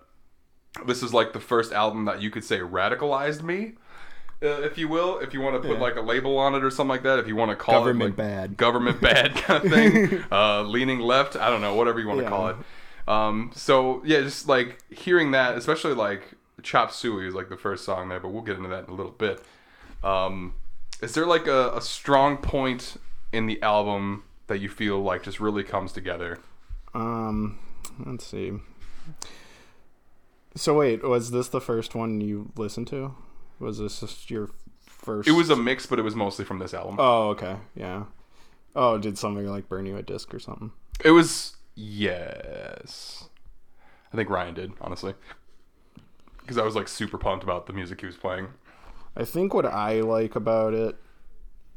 this 0.86 1.02
is 1.02 1.14
like 1.14 1.32
the 1.32 1.40
first 1.40 1.72
album 1.72 2.04
that 2.06 2.20
you 2.20 2.30
could 2.30 2.44
say 2.44 2.58
radicalized 2.58 3.42
me 3.42 3.74
uh, 4.40 4.46
if 4.62 4.78
you 4.78 4.86
will, 4.86 5.18
if 5.18 5.34
you 5.34 5.40
want 5.40 5.56
to 5.60 5.60
put 5.68 5.76
Yeah. 5.76 5.82
like 5.82 5.96
a 5.96 6.00
label 6.00 6.38
on 6.38 6.54
it 6.54 6.62
or 6.62 6.70
something 6.70 6.90
like 6.90 7.02
that, 7.02 7.18
if 7.18 7.26
you 7.26 7.34
want 7.34 7.50
to 7.50 7.56
call 7.56 7.80
Government 7.80 8.02
it 8.02 8.22
like, 8.22 8.28
bad. 8.28 8.56
government 8.56 9.00
bad 9.00 9.34
kind 9.34 9.64
of 9.64 9.72
thing, 9.72 10.24
uh, 10.32 10.62
leaning 10.62 11.00
left, 11.00 11.34
I 11.34 11.50
don't 11.50 11.60
know, 11.60 11.74
whatever 11.74 11.98
you 11.98 12.06
want 12.06 12.18
to 12.20 12.24
Yeah. 12.24 12.28
call 12.30 12.48
it. 12.50 12.56
Um, 13.08 13.50
so 13.54 14.00
yeah, 14.04 14.20
just 14.20 14.46
like 14.46 14.78
hearing 14.92 15.32
that, 15.32 15.56
especially 15.58 15.94
like 15.94 16.34
Chop 16.62 16.92
Suey 16.92 17.28
is 17.28 17.34
like 17.34 17.48
the 17.48 17.56
first 17.56 17.84
song 17.84 18.08
there, 18.08 18.20
but 18.20 18.30
we'll 18.30 18.42
get 18.42 18.56
into 18.56 18.68
that 18.68 18.84
in 18.84 18.90
a 18.90 18.94
little 18.94 19.12
bit. 19.12 19.42
Um, 20.02 20.54
is 21.00 21.14
there 21.14 21.26
like 21.26 21.46
a, 21.46 21.76
a 21.76 21.80
strong 21.80 22.36
point 22.38 22.96
in 23.32 23.46
the 23.46 23.60
album 23.62 24.24
that 24.46 24.58
you 24.58 24.68
feel 24.68 25.00
like 25.00 25.22
just 25.22 25.40
really 25.40 25.62
comes 25.64 25.92
together? 25.92 26.38
Um, 26.94 27.58
let's 28.04 28.26
see. 28.26 28.52
So 30.54 30.74
wait, 30.74 31.02
was 31.02 31.30
this 31.30 31.48
the 31.48 31.60
first 31.60 31.94
one 31.94 32.20
you 32.20 32.50
listened 32.56 32.88
to? 32.88 33.14
Was 33.60 33.78
this 33.78 34.00
just 34.00 34.30
your 34.30 34.50
first? 34.80 35.28
It 35.28 35.32
was 35.32 35.50
a 35.50 35.56
mix, 35.56 35.86
but 35.86 35.98
it 35.98 36.02
was 36.02 36.14
mostly 36.14 36.44
from 36.44 36.58
this 36.58 36.74
album. 36.74 36.96
Oh, 36.98 37.28
okay, 37.30 37.56
yeah. 37.74 38.04
Oh, 38.74 38.98
did 38.98 39.18
something 39.18 39.46
like 39.46 39.68
burn 39.68 39.86
you 39.86 39.96
a 39.96 40.02
disc 40.02 40.32
or 40.34 40.38
something? 40.38 40.72
It 41.04 41.10
was 41.10 41.56
yes. 41.74 43.28
I 44.12 44.16
think 44.16 44.30
Ryan 44.30 44.54
did 44.54 44.72
honestly, 44.80 45.14
because 46.48 46.56
I 46.56 46.64
was 46.64 46.74
like 46.74 46.88
super 46.88 47.18
pumped 47.18 47.44
about 47.44 47.66
the 47.66 47.74
music 47.74 48.00
he 48.00 48.06
was 48.06 48.16
playing. 48.16 48.48
I 49.14 49.26
think 49.26 49.52
what 49.52 49.66
I 49.66 50.00
like 50.00 50.34
about 50.34 50.72
it, 50.72 50.96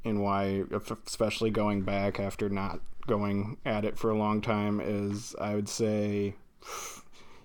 and 0.06 0.24
why, 0.24 0.64
especially 1.06 1.50
going 1.50 1.82
back 1.82 2.22
after 2.22 2.48
not 2.48 2.80
going 3.06 3.58
at 3.66 3.84
it 3.84 3.98
for 3.98 4.10
a 4.10 4.18
long 4.18 4.40
time, 4.40 4.80
is 4.80 5.36
I 5.42 5.56
would 5.56 5.68
say 5.68 6.36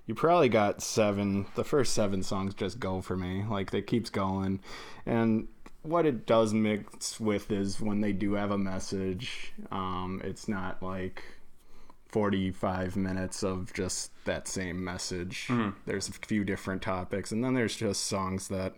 you 0.06 0.14
probably 0.14 0.48
got 0.48 0.82
seven. 0.82 1.46
The 1.56 1.64
first 1.64 1.94
seven 1.94 2.22
songs 2.22 2.54
just 2.54 2.78
go 2.78 3.00
for 3.00 3.16
me. 3.16 3.42
Like 3.42 3.74
it 3.74 3.88
keeps 3.88 4.08
going, 4.08 4.60
and 5.04 5.48
what 5.82 6.06
it 6.06 6.26
does 6.26 6.54
mix 6.54 7.18
with 7.18 7.50
is 7.50 7.80
when 7.80 8.02
they 8.02 8.12
do 8.12 8.34
have 8.34 8.52
a 8.52 8.58
message. 8.58 9.52
Um, 9.72 10.20
it's 10.22 10.46
not 10.46 10.80
like. 10.80 11.24
45 12.20 12.96
minutes 12.96 13.42
of 13.42 13.74
just 13.74 14.10
that 14.24 14.48
same 14.48 14.82
message. 14.82 15.48
Hmm. 15.48 15.70
There's 15.84 16.08
a 16.08 16.12
few 16.12 16.44
different 16.44 16.80
topics, 16.80 17.30
and 17.30 17.44
then 17.44 17.52
there's 17.52 17.76
just 17.76 18.06
songs 18.06 18.48
that 18.48 18.76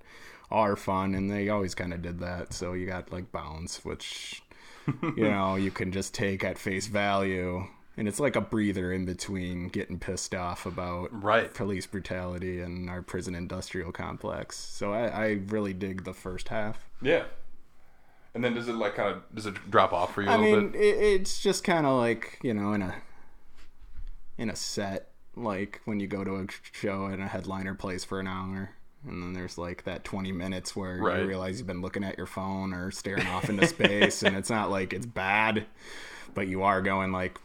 are 0.51 0.75
fun, 0.75 1.15
and 1.15 1.31
they 1.31 1.49
always 1.49 1.73
kind 1.73 1.95
of 1.95 2.03
did 2.03 2.19
that. 2.19 2.53
So 2.53 2.73
you 2.73 2.85
got 2.85 3.13
like 3.13 3.31
Bounce, 3.31 3.85
which 3.85 4.43
you 4.89 5.13
know 5.31 5.55
you 5.55 5.71
can 5.71 5.93
just 5.93 6.15
take 6.15 6.43
at 6.43 6.59
face 6.59 6.89
value, 6.89 7.65
and 7.97 8.09
it's 8.09 8.19
like 8.19 8.35
a 8.35 8.41
breather 8.41 8.93
in 8.93 9.05
between 9.05 9.69
getting 9.69 10.01
pissed 10.01 10.35
off 10.35 10.67
about 10.67 11.11
Right. 11.23 11.55
police 11.55 11.87
brutality 11.87 12.61
and 12.61 12.91
our 12.91 13.03
prison 13.03 13.37
industrial 13.37 13.93
complex. 13.93 14.57
So 14.59 14.93
I, 14.93 15.07
I 15.07 15.27
really 15.47 15.75
dig 15.75 16.03
the 16.03 16.13
first 16.13 16.49
half. 16.49 16.89
Yeah. 17.01 17.23
And 18.35 18.43
then 18.43 18.55
does 18.55 18.67
it 18.67 18.75
like 18.75 18.97
kind 18.97 19.15
of 19.15 19.23
does 19.33 19.47
it 19.47 19.55
drop 19.71 19.93
off 19.93 20.13
for 20.15 20.23
you 20.23 20.29
a 20.29 20.33
I 20.33 20.37
little 20.39 20.61
mean, 20.63 20.71
bit? 20.73 20.81
it's 20.81 21.41
just 21.41 21.63
kind 21.63 21.87
of 21.87 21.97
like 21.99 22.41
you 22.43 22.53
know 22.53 22.73
in 22.73 22.83
a 22.83 22.95
in 24.39 24.49
a 24.51 24.57
set, 24.57 25.11
like 25.37 25.81
when 25.85 26.01
you 26.01 26.07
go 26.07 26.25
to 26.25 26.37
a 26.37 26.47
show 26.73 27.05
and 27.07 27.23
a 27.23 27.27
headliner 27.27 27.75
plays 27.75 28.05
for 28.05 28.21
an 28.21 28.27
hour, 28.27 28.71
and 29.07 29.23
then 29.23 29.33
there's 29.35 29.59
like 29.59 29.85
that 29.85 30.05
20 30.05 30.33
minutes 30.33 30.75
where 30.75 30.99
Right. 30.99 31.21
you 31.21 31.27
realize 31.29 31.59
you've 31.59 31.67
been 31.67 31.83
looking 31.83 32.05
at 32.05 32.17
your 32.17 32.27
phone 32.27 32.73
or 32.73 32.91
staring 32.91 33.27
off 33.27 33.49
into 33.51 33.67
space, 33.69 34.23
and 34.23 34.37
it's 34.37 34.51
not 34.51 34.71
like 34.71 34.93
it's 34.93 35.07
bad, 35.07 35.67
but 36.35 36.49
you 36.49 36.63
are 36.63 36.81
going 36.81 37.13
like 37.13 37.39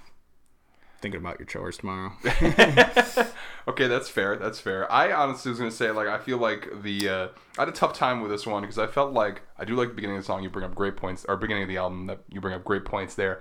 thinking 1.01 1.19
about 1.19 1.38
your 1.39 1.45
chores 1.45 1.77
tomorrow. 1.77 2.13
Okay, 3.65 3.88
that's 3.88 4.09
fair. 4.09 4.35
That's 4.35 4.59
fair. 4.59 4.91
I 4.91 5.13
honestly 5.13 5.50
was 5.50 5.57
gonna 5.57 5.71
say 5.71 5.89
like 5.91 6.07
I 6.09 6.17
feel 6.19 6.38
like 6.38 6.67
the 6.83 7.07
uh, 7.07 7.27
I 7.57 7.62
had 7.62 7.69
a 7.69 7.71
tough 7.71 7.93
time 7.93 8.19
with 8.19 8.29
this 8.29 8.45
one 8.45 8.62
because 8.62 8.77
I 8.77 8.88
felt 8.88 9.13
like 9.13 9.41
I 9.57 9.63
do 9.63 9.75
like 9.75 9.88
the 9.88 9.93
beginning 9.93 10.17
of 10.17 10.23
the 10.23 10.25
song. 10.25 10.43
You 10.43 10.50
bring 10.50 10.65
up 10.65 10.75
great 10.75 10.97
points, 10.97 11.25
or 11.29 11.38
beginning 11.38 11.63
of 11.63 11.69
the 11.69 11.77
album 11.77 12.07
that 12.07 12.19
you 12.27 12.41
bring 12.41 12.53
up 12.53 12.65
great 12.65 12.83
points 12.83 13.15
there. 13.15 13.39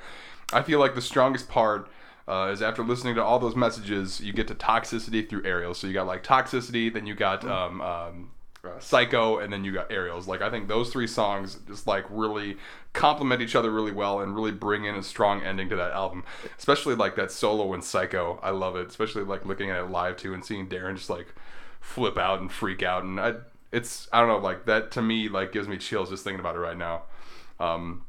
I 0.52 0.62
feel 0.62 0.78
like 0.78 0.94
the 0.94 1.02
strongest 1.02 1.48
part 1.48 1.88
uh, 2.28 2.50
is 2.52 2.62
after 2.62 2.82
listening 2.82 3.14
to 3.16 3.22
all 3.22 3.38
those 3.38 3.56
messages, 3.56 4.20
you 4.20 4.32
get 4.32 4.48
to 4.48 4.54
toxicity 4.54 5.28
through 5.28 5.44
aerials. 5.44 5.78
So 5.78 5.86
you 5.86 5.92
got 5.92 6.06
like 6.06 6.22
toxicity, 6.22 6.92
then 6.92 7.06
you 7.06 7.14
got 7.14 7.44
um, 7.44 7.80
um, 7.80 8.30
uh, 8.64 8.78
psycho, 8.78 9.38
and 9.38 9.52
then 9.52 9.64
you 9.64 9.72
got 9.72 9.90
aerials. 9.90 10.28
Like 10.28 10.40
I 10.40 10.50
think 10.50 10.68
those 10.68 10.90
three 10.90 11.06
songs 11.06 11.58
just 11.66 11.86
like 11.86 12.04
really 12.10 12.56
complement 12.92 13.42
each 13.42 13.56
other 13.56 13.70
really 13.70 13.92
well 13.92 14.20
and 14.20 14.34
really 14.34 14.52
bring 14.52 14.84
in 14.84 14.94
a 14.94 15.02
strong 15.02 15.42
ending 15.42 15.68
to 15.70 15.76
that 15.76 15.92
album. 15.92 16.24
Especially 16.58 16.94
like 16.94 17.16
that 17.16 17.32
solo 17.32 17.74
in 17.74 17.82
psycho. 17.82 18.38
I 18.42 18.50
love 18.50 18.76
it. 18.76 18.86
Especially 18.86 19.24
like 19.24 19.44
looking 19.44 19.70
at 19.70 19.80
it 19.80 19.90
live 19.90 20.16
too 20.16 20.34
and 20.34 20.44
seeing 20.44 20.68
Daron 20.68 20.96
just 20.96 21.10
like 21.10 21.34
flip 21.80 22.16
out 22.16 22.40
and 22.40 22.52
freak 22.52 22.80
out 22.80 23.02
and 23.02 23.18
I 23.18 23.34
it's 23.72 24.06
I 24.12 24.20
don't 24.20 24.28
know 24.28 24.38
like 24.38 24.66
that 24.66 24.92
to 24.92 25.02
me 25.02 25.28
like 25.28 25.50
gives 25.50 25.66
me 25.66 25.78
chills 25.78 26.10
just 26.10 26.22
thinking 26.22 26.38
about 26.40 26.54
it 26.54 26.60
right 26.60 26.76
now. 26.76 27.02
Um, 27.58 28.04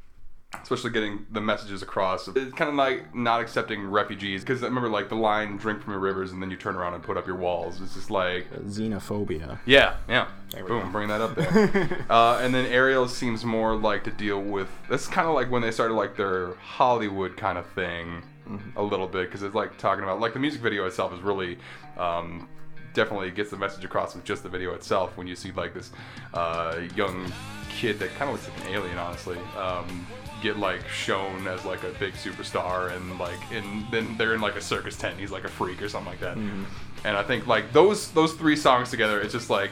especially 0.61 0.91
getting 0.91 1.25
the 1.31 1.41
messages 1.41 1.81
across. 1.81 2.27
It's 2.27 2.53
kind 2.53 2.69
of 2.69 2.75
like 2.75 3.15
not 3.15 3.41
accepting 3.41 3.85
refugees 3.89 4.41
because 4.41 4.61
I 4.63 4.67
remember 4.67 4.89
like 4.89 5.09
the 5.09 5.15
line 5.15 5.57
"drink 5.57 5.81
from 5.81 5.93
your 5.93 5.99
rivers" 5.99 6.31
and 6.31 6.41
then 6.41 6.51
you 6.51 6.57
turn 6.57 6.75
around 6.75 6.93
and 6.93 7.03
put 7.03 7.17
up 7.17 7.25
your 7.27 7.35
walls. 7.37 7.81
It's 7.81 7.93
just 7.95 8.11
like 8.11 8.51
Xenophobia. 8.65 9.59
yeah, 9.65 9.95
yeah. 10.07 10.27
Boom, 10.67 10.67
go. 10.67 10.89
bring 10.91 11.07
that 11.07 11.19
up 11.21 11.35
there. 11.35 12.05
uh, 12.09 12.37
and 12.41 12.53
then 12.53 12.65
Ariel 12.67 13.07
seems 13.07 13.43
more 13.43 13.75
like 13.75 14.03
to 14.03 14.11
deal 14.11 14.39
with. 14.41 14.67
That's 14.89 15.07
kind 15.07 15.27
of 15.27 15.33
like 15.33 15.49
when 15.49 15.61
they 15.63 15.71
started 15.71 15.95
like 15.95 16.15
their 16.15 16.53
Hollywood 16.55 17.37
kind 17.37 17.57
of 17.57 17.65
thing 17.71 18.23
Mm-hmm. 18.43 18.77
a 18.77 18.83
little 18.83 19.07
bit 19.07 19.29
because 19.29 19.41
it's 19.41 19.55
like 19.55 19.77
talking 19.77 20.03
about 20.03 20.19
like 20.19 20.33
the 20.33 20.39
music 20.39 20.59
video 20.59 20.85
itself 20.85 21.13
is 21.13 21.21
really. 21.21 21.57
Um, 21.97 22.49
definitely 22.93 23.31
gets 23.31 23.49
the 23.49 23.57
message 23.57 23.83
across 23.83 24.13
with 24.13 24.23
just 24.23 24.43
the 24.43 24.49
video 24.49 24.73
itself 24.73 25.17
when 25.17 25.25
you 25.25 25.35
see 25.35 25.51
like 25.53 25.73
this 25.73 25.91
uh, 26.33 26.79
young 26.95 27.31
kid 27.69 27.97
that 27.99 28.13
kind 28.15 28.29
of 28.29 28.35
looks 28.35 28.47
like 28.47 28.67
an 28.67 28.73
alien 28.75 28.97
honestly 28.99 29.37
um, 29.57 30.05
get 30.43 30.57
like 30.57 30.87
shown 30.87 31.47
as 31.47 31.63
like 31.65 31.83
a 31.83 31.89
big 31.99 32.13
superstar 32.13 32.95
and 32.95 33.17
like 33.17 33.39
and 33.51 33.89
then 33.89 34.15
they're 34.17 34.35
in 34.35 34.41
like 34.41 34.55
a 34.55 34.61
circus 34.61 34.97
tent 34.97 35.17
he's 35.17 35.31
like 35.31 35.45
a 35.45 35.49
freak 35.49 35.81
or 35.81 35.89
something 35.89 36.11
like 36.11 36.19
that 36.19 36.37
and 36.37 37.17
i 37.17 37.23
think 37.23 37.47
like 37.47 37.71
those 37.73 38.11
those 38.11 38.33
three 38.33 38.55
songs 38.55 38.89
together 38.91 39.21
it's 39.21 39.33
just 39.33 39.49
like 39.49 39.71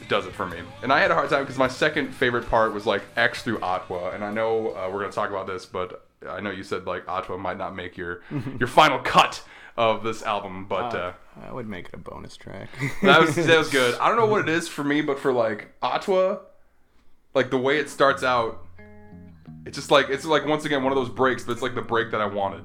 it 0.00 0.08
does 0.08 0.26
it 0.26 0.32
for 0.32 0.46
me 0.46 0.58
and 0.82 0.92
i 0.92 1.00
had 1.00 1.10
a 1.10 1.14
hard 1.14 1.30
time 1.30 1.42
because 1.42 1.58
my 1.58 1.68
second 1.68 2.14
favorite 2.14 2.48
part 2.48 2.72
was 2.72 2.86
like 2.86 3.02
x 3.16 3.42
through 3.42 3.58
Atwa, 3.58 4.14
and 4.14 4.22
i 4.22 4.30
know 4.30 4.68
uh, 4.76 4.88
we're 4.92 5.04
to 5.04 5.10
talk 5.10 5.30
about 5.30 5.46
this 5.46 5.66
but 5.66 6.06
i 6.28 6.40
know 6.40 6.50
you 6.50 6.62
said 6.62 6.86
like 6.86 7.04
Atwa 7.06 7.38
might 7.38 7.58
not 7.58 7.74
make 7.74 7.96
your 7.96 8.22
your 8.60 8.68
final 8.68 8.98
cut 8.98 9.42
of 9.76 10.04
this 10.04 10.22
album 10.22 10.66
but 10.68 10.94
uh, 10.94 11.12
I 11.42 11.52
would 11.52 11.68
make 11.68 11.86
it 11.86 11.94
a 11.94 11.98
bonus 11.98 12.36
track. 12.36 12.68
that 13.02 13.20
was 13.20 13.34
that 13.34 13.56
was 13.56 13.70
good. 13.70 13.94
I 13.98 14.08
don't 14.08 14.18
know 14.18 14.26
what 14.26 14.42
it 14.42 14.48
is 14.58 14.68
for 14.68 14.84
me, 14.84 15.00
but 15.00 15.18
for 15.18 15.32
like 15.32 15.72
Atwa, 15.82 16.40
like 17.34 17.50
the 17.50 17.58
way 17.58 17.78
it 17.78 17.88
starts 17.88 18.22
out, 18.22 18.62
it's 19.70 19.78
just 19.78 19.90
like 19.92 20.08
it's 20.10 20.24
like 20.24 20.44
once 20.46 20.64
again 20.64 20.82
one 20.82 20.92
of 20.92 20.96
those 20.96 21.08
breaks, 21.08 21.44
but 21.44 21.52
it's 21.52 21.62
like 21.62 21.76
the 21.76 21.80
break 21.82 22.10
that 22.10 22.20
I 22.20 22.26
wanted. 22.26 22.64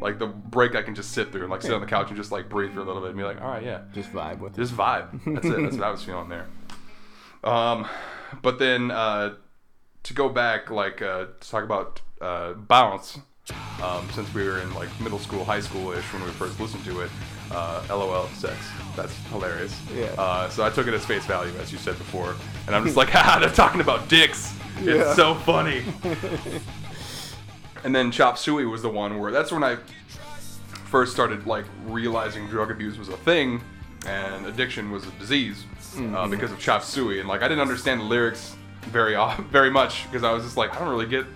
Like 0.00 0.18
the 0.18 0.26
break 0.26 0.74
I 0.74 0.82
can 0.82 0.94
just 0.96 1.12
sit 1.12 1.30
through 1.30 1.42
and 1.42 1.50
like 1.50 1.62
sit 1.62 1.72
on 1.72 1.80
the 1.80 1.86
couch 1.86 2.08
and 2.08 2.16
just 2.16 2.32
like 2.32 2.48
breathe 2.48 2.72
for 2.74 2.80
a 2.80 2.84
little 2.84 3.00
bit 3.02 3.10
and 3.10 3.18
be 3.18 3.22
like, 3.22 3.40
all 3.40 3.48
right, 3.48 3.62
yeah, 3.62 3.82
Just 3.92 4.12
vibe 4.12 4.40
with 4.40 4.54
it. 4.58 4.60
just 4.62 4.74
vibe. 4.74 5.10
That's 5.34 5.46
it. 5.46 5.62
That's 5.62 5.76
what 5.76 5.84
I 5.84 5.90
was 5.90 6.02
feeling 6.02 6.28
there. 6.28 6.48
Um, 7.44 7.86
but 8.42 8.58
then 8.58 8.90
uh, 8.90 9.34
to 10.02 10.14
go 10.14 10.28
back, 10.28 10.70
like 10.70 11.00
uh, 11.02 11.26
to 11.40 11.50
talk 11.50 11.64
about 11.64 12.00
uh, 12.20 12.54
bounce. 12.54 13.18
Um, 13.82 14.08
since 14.12 14.32
we 14.32 14.44
were 14.44 14.58
in 14.58 14.72
like 14.74 14.88
middle 15.00 15.18
school, 15.18 15.44
high 15.44 15.60
school 15.60 15.92
ish 15.92 16.04
when 16.12 16.22
we 16.24 16.30
first 16.30 16.58
listened 16.60 16.84
to 16.84 17.00
it, 17.00 17.10
uh, 17.50 17.82
LOL 17.88 18.28
sex. 18.28 18.56
That's 18.96 19.14
hilarious. 19.26 19.78
Yeah. 19.94 20.06
Uh, 20.18 20.48
so 20.48 20.64
I 20.64 20.70
took 20.70 20.86
it 20.86 20.94
as 20.94 21.04
face 21.04 21.24
value, 21.26 21.52
as 21.58 21.72
you 21.72 21.78
said 21.78 21.98
before, 21.98 22.34
and 22.66 22.74
I'm 22.74 22.84
just 22.84 22.96
like, 22.98 23.08
haha, 23.10 23.38
they're 23.38 23.50
talking 23.50 23.80
about 23.80 24.08
dicks. 24.08 24.54
Yeah. 24.82 24.94
It's 24.94 25.16
so 25.16 25.34
funny. 25.34 25.84
and 27.84 27.94
then 27.94 28.10
Chop 28.10 28.38
Suey 28.38 28.64
was 28.64 28.82
the 28.82 28.88
one 28.88 29.18
where 29.18 29.30
that's 29.30 29.52
when 29.52 29.64
I 29.64 29.76
first 30.86 31.12
started 31.12 31.46
like 31.46 31.64
realizing 31.86 32.48
drug 32.48 32.70
abuse 32.70 32.98
was 32.98 33.08
a 33.08 33.16
thing 33.18 33.62
and 34.06 34.46
addiction 34.46 34.90
was 34.90 35.06
a 35.06 35.10
disease 35.12 35.64
uh, 35.98 36.26
because 36.26 36.50
of 36.50 36.58
Chop 36.58 36.82
Suey. 36.82 37.20
And 37.20 37.28
like 37.28 37.42
I 37.42 37.48
didn't 37.48 37.62
understand 37.62 38.00
the 38.00 38.04
lyrics 38.04 38.56
very 38.86 39.14
off, 39.14 39.38
very 39.44 39.70
much 39.70 40.04
because 40.04 40.24
I 40.24 40.32
was 40.32 40.44
just 40.44 40.56
like 40.56 40.74
I 40.74 40.78
don't 40.78 40.88
really 40.88 41.06
get. 41.06 41.26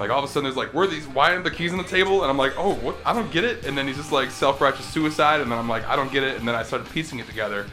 Like 0.00 0.10
all 0.10 0.18
of 0.18 0.24
a 0.24 0.28
sudden, 0.28 0.44
there's 0.44 0.56
like, 0.56 0.72
where 0.72 0.84
are 0.84 0.88
these? 0.88 1.06
Why 1.06 1.32
aren't 1.32 1.44
the 1.44 1.50
keys 1.50 1.72
on 1.72 1.78
the 1.78 1.84
table? 1.84 2.22
And 2.22 2.30
I'm 2.30 2.38
like, 2.38 2.54
oh, 2.56 2.74
what? 2.76 2.96
I 3.04 3.12
don't 3.12 3.30
get 3.30 3.44
it. 3.44 3.66
And 3.66 3.76
then 3.76 3.86
he's 3.86 3.96
just 3.98 4.10
like 4.12 4.30
self-righteous 4.30 4.86
suicide. 4.86 5.40
And 5.42 5.52
then 5.52 5.58
I'm 5.58 5.68
like, 5.68 5.86
I 5.86 5.94
don't 5.94 6.10
get 6.10 6.22
it. 6.24 6.38
And 6.38 6.48
then 6.48 6.54
I 6.54 6.62
started 6.62 6.90
piecing 6.90 7.18
it 7.18 7.26
together, 7.26 7.66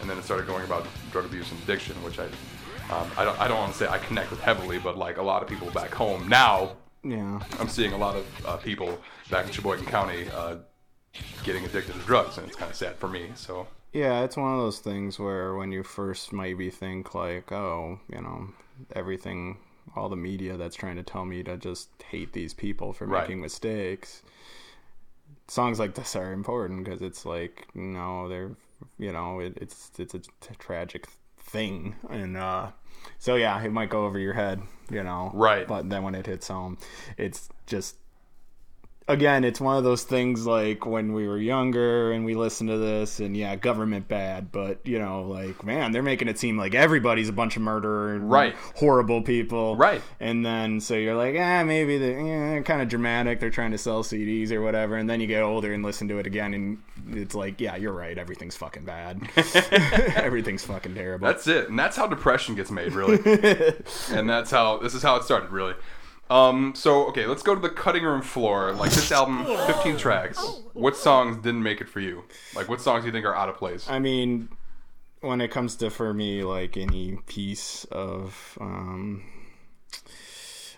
and 0.00 0.10
then 0.10 0.18
it 0.18 0.24
started 0.24 0.46
going 0.46 0.64
about 0.64 0.86
drug 1.12 1.24
abuse 1.24 1.50
and 1.52 1.62
addiction, 1.62 1.94
which 2.02 2.18
I, 2.18 2.24
um, 2.90 3.08
I 3.16 3.24
don't, 3.24 3.40
I 3.40 3.46
don't 3.48 3.58
want 3.58 3.72
to 3.72 3.78
say 3.78 3.86
I 3.86 3.98
connect 3.98 4.30
with 4.30 4.40
heavily, 4.40 4.78
but 4.78 4.98
like 4.98 5.18
a 5.18 5.22
lot 5.22 5.42
of 5.42 5.48
people 5.48 5.70
back 5.70 5.94
home 5.94 6.28
now, 6.28 6.76
Yeah. 7.04 7.40
I'm 7.60 7.68
seeing 7.68 7.92
a 7.92 7.98
lot 7.98 8.16
of 8.16 8.46
uh, 8.46 8.56
people 8.56 8.98
back 9.30 9.46
in 9.46 9.52
Sheboygan 9.52 9.86
County 9.86 10.26
uh, 10.34 10.56
getting 11.44 11.64
addicted 11.64 11.92
to 11.92 12.00
drugs, 12.00 12.38
and 12.38 12.46
it's 12.46 12.56
kind 12.56 12.70
of 12.70 12.76
sad 12.76 12.96
for 12.96 13.08
me. 13.08 13.30
So 13.36 13.68
Yeah, 13.92 14.24
it's 14.24 14.36
one 14.36 14.52
of 14.52 14.58
those 14.58 14.80
things 14.80 15.18
where 15.18 15.54
when 15.54 15.70
you 15.70 15.82
first 15.84 16.32
maybe 16.32 16.70
think 16.70 17.14
like, 17.14 17.52
oh, 17.52 18.00
you 18.12 18.20
know, 18.20 18.48
everything, 18.96 19.58
all 19.98 20.08
the 20.08 20.16
media 20.16 20.56
that's 20.56 20.76
trying 20.76 20.96
to 20.96 21.02
tell 21.02 21.24
me 21.24 21.42
to 21.42 21.56
just 21.56 21.88
hate 22.10 22.32
these 22.32 22.54
people 22.54 22.92
for 22.92 23.06
Right. 23.06 23.22
making 23.22 23.40
mistakes. 23.40 24.22
Songs 25.48 25.78
like 25.78 25.94
this 25.94 26.14
are 26.16 26.32
important 26.32 26.84
because 26.84 27.02
it's 27.02 27.24
like, 27.26 27.66
no, 27.74 28.28
they're, 28.28 28.50
you 28.98 29.12
know, 29.12 29.40
it, 29.40 29.56
it's 29.60 29.90
it's 29.98 30.14
a 30.14 30.18
t- 30.18 30.28
tragic 30.58 31.06
thing, 31.38 31.96
and 32.10 32.36
uh, 32.36 32.68
so 33.18 33.34
yeah, 33.36 33.58
it 33.62 33.72
might 33.72 33.88
go 33.88 34.04
over 34.04 34.18
your 34.18 34.34
head, 34.34 34.60
you 34.90 35.02
know. 35.02 35.30
Right. 35.34 35.66
But 35.66 35.88
then 35.88 36.02
when 36.02 36.14
it 36.14 36.26
hits 36.26 36.48
home, 36.48 36.76
it's 37.16 37.48
just 37.66 37.96
again, 39.08 39.42
it's 39.44 39.60
one 39.60 39.76
of 39.76 39.84
those 39.84 40.02
things 40.04 40.46
like 40.46 40.86
when 40.86 41.12
we 41.12 41.26
were 41.26 41.38
younger 41.38 42.12
and 42.12 42.24
we 42.24 42.34
listened 42.34 42.68
to 42.70 42.78
this, 42.78 43.18
and 43.20 43.36
yeah, 43.36 43.56
government 43.56 44.06
bad, 44.08 44.52
but 44.52 44.80
you 44.86 44.98
know, 44.98 45.22
like 45.22 45.64
man, 45.64 45.92
they're 45.92 46.02
making 46.02 46.28
it 46.28 46.38
seem 46.38 46.56
like 46.56 46.74
everybody's 46.74 47.28
a 47.28 47.32
bunch 47.32 47.56
of 47.56 47.62
murderer 47.62 48.14
and 48.14 48.30
Right. 48.30 48.54
horrible 48.76 49.22
people, 49.22 49.76
Right. 49.76 50.02
And 50.20 50.44
then 50.44 50.80
so 50.80 50.94
you're 50.94 51.14
like, 51.16 51.34
ah, 51.38 51.64
maybe 51.64 51.98
they're, 51.98 52.20
yeah, 52.20 52.50
they're 52.50 52.62
kind 52.62 52.82
of 52.82 52.88
dramatic. 52.88 53.40
They're 53.40 53.50
trying 53.50 53.72
to 53.72 53.78
sell 53.78 54.02
CDs 54.02 54.52
or 54.52 54.60
whatever, 54.62 54.96
and 54.96 55.08
then 55.08 55.20
you 55.20 55.26
get 55.26 55.42
older 55.42 55.72
and 55.72 55.82
listen 55.82 56.08
to 56.08 56.18
it 56.18 56.26
again, 56.26 56.54
and 56.54 56.78
it's 57.18 57.34
like, 57.34 57.60
yeah, 57.60 57.76
you're 57.76 57.92
right. 57.92 58.16
Everything's 58.18 58.56
fucking 58.56 58.84
bad. 58.84 59.20
Everything's 60.16 60.64
fucking 60.64 60.94
terrible. 60.94 61.26
That's 61.26 61.46
it, 61.46 61.68
and 61.68 61.78
that's 61.78 61.96
how 61.96 62.06
depression 62.06 62.54
gets 62.54 62.70
made, 62.70 62.92
really. 62.92 63.18
and 64.10 64.28
that's 64.28 64.50
how 64.50 64.78
this 64.78 64.94
is 64.94 65.02
how 65.02 65.16
it 65.16 65.24
started, 65.24 65.50
really. 65.50 65.74
Um, 66.30 66.74
so 66.74 67.06
okay, 67.08 67.26
let's 67.26 67.42
go 67.42 67.54
to 67.54 67.60
the 67.60 67.70
cutting 67.70 68.04
room 68.04 68.22
floor. 68.22 68.72
Like 68.72 68.90
this 68.90 69.10
album, 69.10 69.44
15 69.66 69.96
tracks. 69.96 70.60
What 70.74 70.96
songs 70.96 71.36
didn't 71.36 71.62
make 71.62 71.80
it 71.80 71.88
for 71.88 72.00
you? 72.00 72.24
Like 72.54 72.68
what 72.68 72.80
songs 72.80 73.02
do 73.02 73.06
you 73.06 73.12
think 73.12 73.24
are 73.24 73.34
out 73.34 73.48
of 73.48 73.56
place? 73.56 73.88
I 73.88 73.98
mean, 73.98 74.48
when 75.20 75.40
it 75.40 75.50
comes 75.50 75.76
to 75.76 75.90
for 75.90 76.12
me, 76.12 76.42
like 76.42 76.76
any 76.76 77.18
piece 77.26 77.84
of 77.90 78.58
um, 78.60 79.24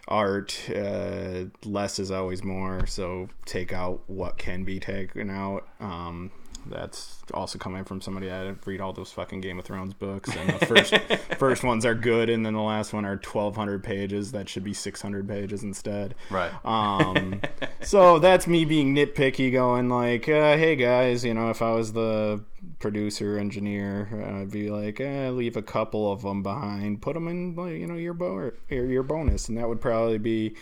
art, 0.09 0.59
uh, 0.75 1.45
less 1.65 1.99
is 1.99 2.11
always 2.11 2.45
more. 2.45 2.87
So 2.87 3.29
take 3.45 3.73
out 3.73 4.03
what 4.07 4.39
can 4.39 4.65
be 4.65 4.79
taken 4.81 5.31
out. 5.31 5.67
Um, 5.81 6.31
that's 6.67 7.19
also 7.33 7.59
coming 7.59 7.85
from 7.85 8.01
somebody 8.01 8.29
that 8.29 8.67
read 8.67 8.81
all 8.81 8.93
those 8.93 9.13
fucking 9.13 9.41
Game 9.41 9.59
of 9.59 9.65
Thrones 9.65 9.95
books, 9.95 10.35
and 10.37 10.51
the 10.51 10.67
first 10.67 10.95
first 11.39 11.65
ones 11.65 11.85
are 11.85 11.95
good, 11.95 12.29
and 12.29 12.45
then 12.45 12.55
the 12.55 12.61
last 12.61 12.93
one 12.93 13.05
are 13.05 13.17
twelve 13.17 13.57
hundred 13.57 13.83
pages. 13.83 14.33
That 14.33 14.49
should 14.49 14.65
be 14.65 14.75
six 14.75 15.01
hundred 15.03 15.29
pages 15.29 15.63
instead. 15.63 16.15
Right. 16.31 16.53
Um, 16.65 17.41
so 17.83 18.19
that's 18.19 18.47
me 18.47 18.65
being 18.65 18.95
nitpicky, 18.95 19.53
going 19.53 19.89
like, 19.89 20.29
uh, 20.29 20.57
"Hey 20.57 20.77
guys, 20.77 21.25
you 21.25 21.35
know, 21.35 21.51
if 21.51 21.63
I 21.63 21.73
was 21.73 21.93
the 21.93 22.43
producer 22.79 23.39
engineer, 23.39 24.09
I'd 24.41 24.51
be 24.51 24.71
like, 24.71 25.01
eh, 25.01 25.31
leave 25.31 25.57
a 25.57 25.63
couple 25.63 26.11
of 26.13 26.23
them 26.23 26.43
behind, 26.43 27.03
put 27.03 27.15
them 27.15 27.29
in, 27.29 27.55
like, 27.55 27.75
you 27.75 27.87
know, 27.87 27.95
your 27.97 28.15
bo- 28.15 28.35
or 28.35 28.55
your 28.71 29.03
bonus, 29.03 29.49
and 29.49 29.59
that 29.59 29.69
would 29.69 29.81
probably 29.81 30.19
be 30.19 30.57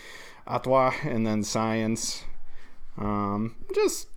Atwa 0.47 0.93
and 1.05 1.27
then 1.27 1.43
Science, 1.43 2.25
um, 2.97 3.57
just 3.75 4.09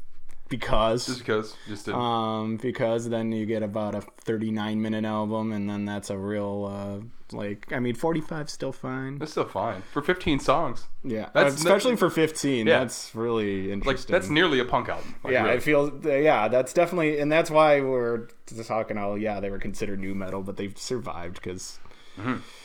because." 0.51 1.07
Just 1.07 1.19
because, 1.19 1.55
just 1.67 1.85
didn't. 1.87 1.99
um, 1.99 2.57
because 2.57 3.09
then 3.09 3.31
you 3.31 3.47
get 3.47 3.63
about 3.63 3.95
a 3.95 4.01
39 4.01 4.79
minute 4.79 5.03
album, 5.05 5.51
and 5.51 5.67
then 5.67 5.85
that's 5.85 6.11
a 6.11 6.17
real, 6.17 6.69
uh, 6.71 7.35
like, 7.35 7.71
I 7.73 7.79
mean, 7.79 7.95
45 7.95 8.49
still 8.51 8.71
fine. 8.71 9.17
that's 9.17 9.31
still 9.31 9.45
fine 9.45 9.81
for 9.93 10.01
15 10.03 10.39
songs. 10.39 10.87
Yeah, 11.03 11.29
That's- 11.33 11.55
especially 11.55 11.95
for 11.95 12.09
15. 12.11 12.67
Yeah. 12.67 12.79
That's 12.79 13.15
really 13.15 13.63
Like 13.63 13.73
interesting. 13.73 14.13
that's 14.13 14.29
nearly 14.29 14.59
a 14.59 14.65
punk 14.65 14.89
album. 14.89 15.15
Like, 15.23 15.33
yeah, 15.33 15.43
really. 15.43 15.55
I 15.55 15.59
feel 15.59 15.99
yeah, 16.05 16.47
that's 16.49 16.73
definitely, 16.73 17.19
and 17.19 17.31
that's 17.31 17.49
why 17.49 17.81
we're 17.81 18.27
just 18.47 18.67
talking. 18.67 18.97
all 18.99 19.17
yeah, 19.17 19.39
they 19.39 19.49
were 19.49 19.57
considered 19.59 19.99
nu 19.99 20.13
metal, 20.13 20.43
but 20.43 20.57
they've 20.57 20.77
survived 20.77 21.35
because 21.35 21.79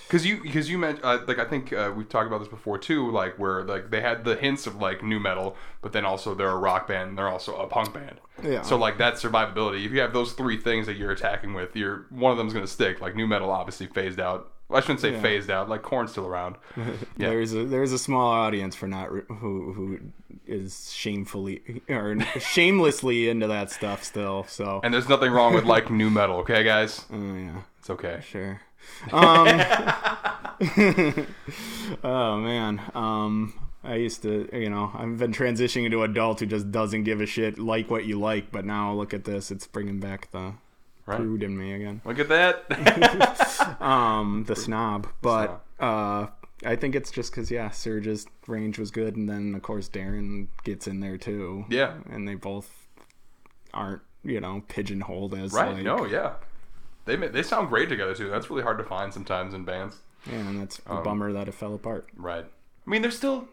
Because 0.07 0.25
you, 0.25 0.41
because 0.43 0.71
you 0.71 0.79
meant, 0.79 1.01
uh, 1.03 1.19
like 1.27 1.39
I 1.39 1.45
think 1.45 1.73
uh, 1.73 1.93
we've 1.97 2.09
talked 2.09 2.27
about 2.29 2.39
this 2.39 2.49
before 2.49 2.79
too, 2.79 3.11
like 3.11 3.39
where 3.39 3.65
like 3.65 3.91
they 3.91 4.01
had 4.01 4.25
the 4.25 4.37
hints 4.37 4.67
of 4.67 4.77
like 4.77 5.03
nu 5.03 5.19
metal, 5.19 5.57
but 5.83 5.93
then 5.93 6.05
also 6.05 6.35
they're 6.35 6.51
a 6.51 6.57
rock 6.57 6.87
band, 6.89 7.11
and 7.11 7.19
they're 7.19 7.29
also 7.29 7.57
a 7.57 7.67
punk 7.67 7.93
band. 7.93 8.21
Yeah. 8.43 8.63
So 8.63 8.77
like 8.77 8.99
that 8.99 9.15
survivability, 9.15 9.85
if 9.85 9.93
you 9.93 10.01
have 10.01 10.13
those 10.13 10.33
three 10.33 10.59
things 10.61 10.87
that 10.87 10.97
you're 10.97 11.11
attacking 11.11 11.55
with, 11.55 11.75
you're 11.75 12.07
one 12.11 12.31
of 12.33 12.39
them's 12.39 12.53
gonna 12.53 12.67
stick. 12.67 13.01
Like 13.01 13.17
nu 13.17 13.27
metal, 13.27 13.51
obviously 13.51 13.87
phased 13.89 14.21
out. 14.21 14.53
I 14.69 14.81
shouldn't 14.81 14.99
say 15.01 15.19
phased 15.21 15.49
out. 15.51 15.69
Like 15.69 15.83
Korn's 15.83 16.11
still 16.13 16.27
around. 16.27 16.57
Yeah. 17.19 17.29
there's 17.31 17.55
a 17.55 17.65
there's 17.65 17.93
a 17.93 17.99
small 17.99 18.29
audience 18.31 18.75
for 18.77 18.87
not 18.89 19.13
re- 19.13 19.23
who 19.29 19.73
who 19.73 19.99
is 20.47 20.93
shamefully 20.93 21.83
or 21.89 22.17
shamelessly 22.41 23.29
into 23.29 23.47
that 23.49 23.71
stuff 23.71 24.05
still. 24.05 24.45
So 24.49 24.81
And 24.85 24.93
there's 24.93 25.09
nothing 25.09 25.31
wrong 25.33 25.55
with 25.55 25.65
like 25.65 25.91
nu 25.91 26.11
metal, 26.11 26.37
okay, 26.39 26.63
guys? 26.65 27.05
oh 27.13 27.17
yeah. 27.37 27.63
It's 27.79 27.91
okay. 27.91 28.21
Sure. 28.29 28.61
Um, 29.13 29.47
oh 32.05 32.39
man. 32.39 32.81
Um, 32.95 33.55
I 33.85 33.97
used 33.97 34.23
to, 34.23 34.49
you 34.53 34.69
know, 34.69 34.91
I've 34.95 35.19
been 35.19 35.33
transitioning 35.33 35.85
into 35.87 36.03
adult 36.03 36.41
who 36.41 36.47
just 36.47 36.73
doesn't 36.73 37.05
give 37.05 37.21
a 37.21 37.27
shit, 37.27 37.59
like 37.59 37.89
what 37.91 38.05
you 38.05 38.19
like. 38.19 38.51
But 38.51 38.65
now 38.65 38.93
look 38.93 39.15
at 39.15 39.25
this; 39.25 39.51
it's 39.51 39.67
bringing 39.67 40.01
back 40.01 40.31
the 40.33 40.55
Right. 41.07 41.19
prude 41.19 41.45
in 41.45 41.57
me 41.57 41.73
again. 41.73 42.01
Look 42.05 42.19
at 42.19 42.29
that. 42.29 43.77
Um, 43.81 44.45
the 44.49 44.57
snob. 44.57 45.07
But 45.23 45.65
uh, 45.79 46.27
I 46.65 46.75
think 46.75 46.97
it's 46.97 47.13
just 47.13 47.31
because 47.31 47.49
yeah, 47.51 47.69
Serj's 47.69 48.27
range 48.49 48.77
was 48.79 48.91
good, 48.91 49.15
and 49.17 49.29
then 49.29 49.55
of 49.55 49.63
course 49.63 49.89
Daron 49.89 50.49
gets 50.65 50.89
in 50.89 50.99
there 50.99 51.17
too. 51.17 51.65
Yeah. 51.71 51.95
and 52.11 52.27
they 52.27 52.35
both 52.35 52.69
aren't, 53.73 54.03
you 54.25 54.41
know, 54.41 54.65
pigeonholed 54.67 55.35
as 55.35 55.53
right? 55.53 55.75
like 55.75 55.85
No, 55.85 56.07
yeah. 56.07 56.33
They 57.07 57.17
they 57.17 57.43
sound 57.43 57.69
great 57.69 57.89
together 57.89 58.15
too. 58.15 58.29
That's 58.29 58.51
really 58.51 58.63
hard 58.63 58.79
to 58.79 58.85
find 58.85 59.13
sometimes 59.15 59.55
in 59.55 59.65
bands. 59.65 59.97
Yeah, 60.27 60.39
and 60.39 60.61
that's 60.61 60.81
Um, 60.87 61.03
bummer 61.03 61.33
that 61.33 61.49
it 61.49 61.55
fell 61.55 61.75
apart. 61.75 62.09
Right. 62.17 62.45
I 62.45 62.91
mean, 62.91 63.01
they're 63.03 63.11
still 63.11 63.49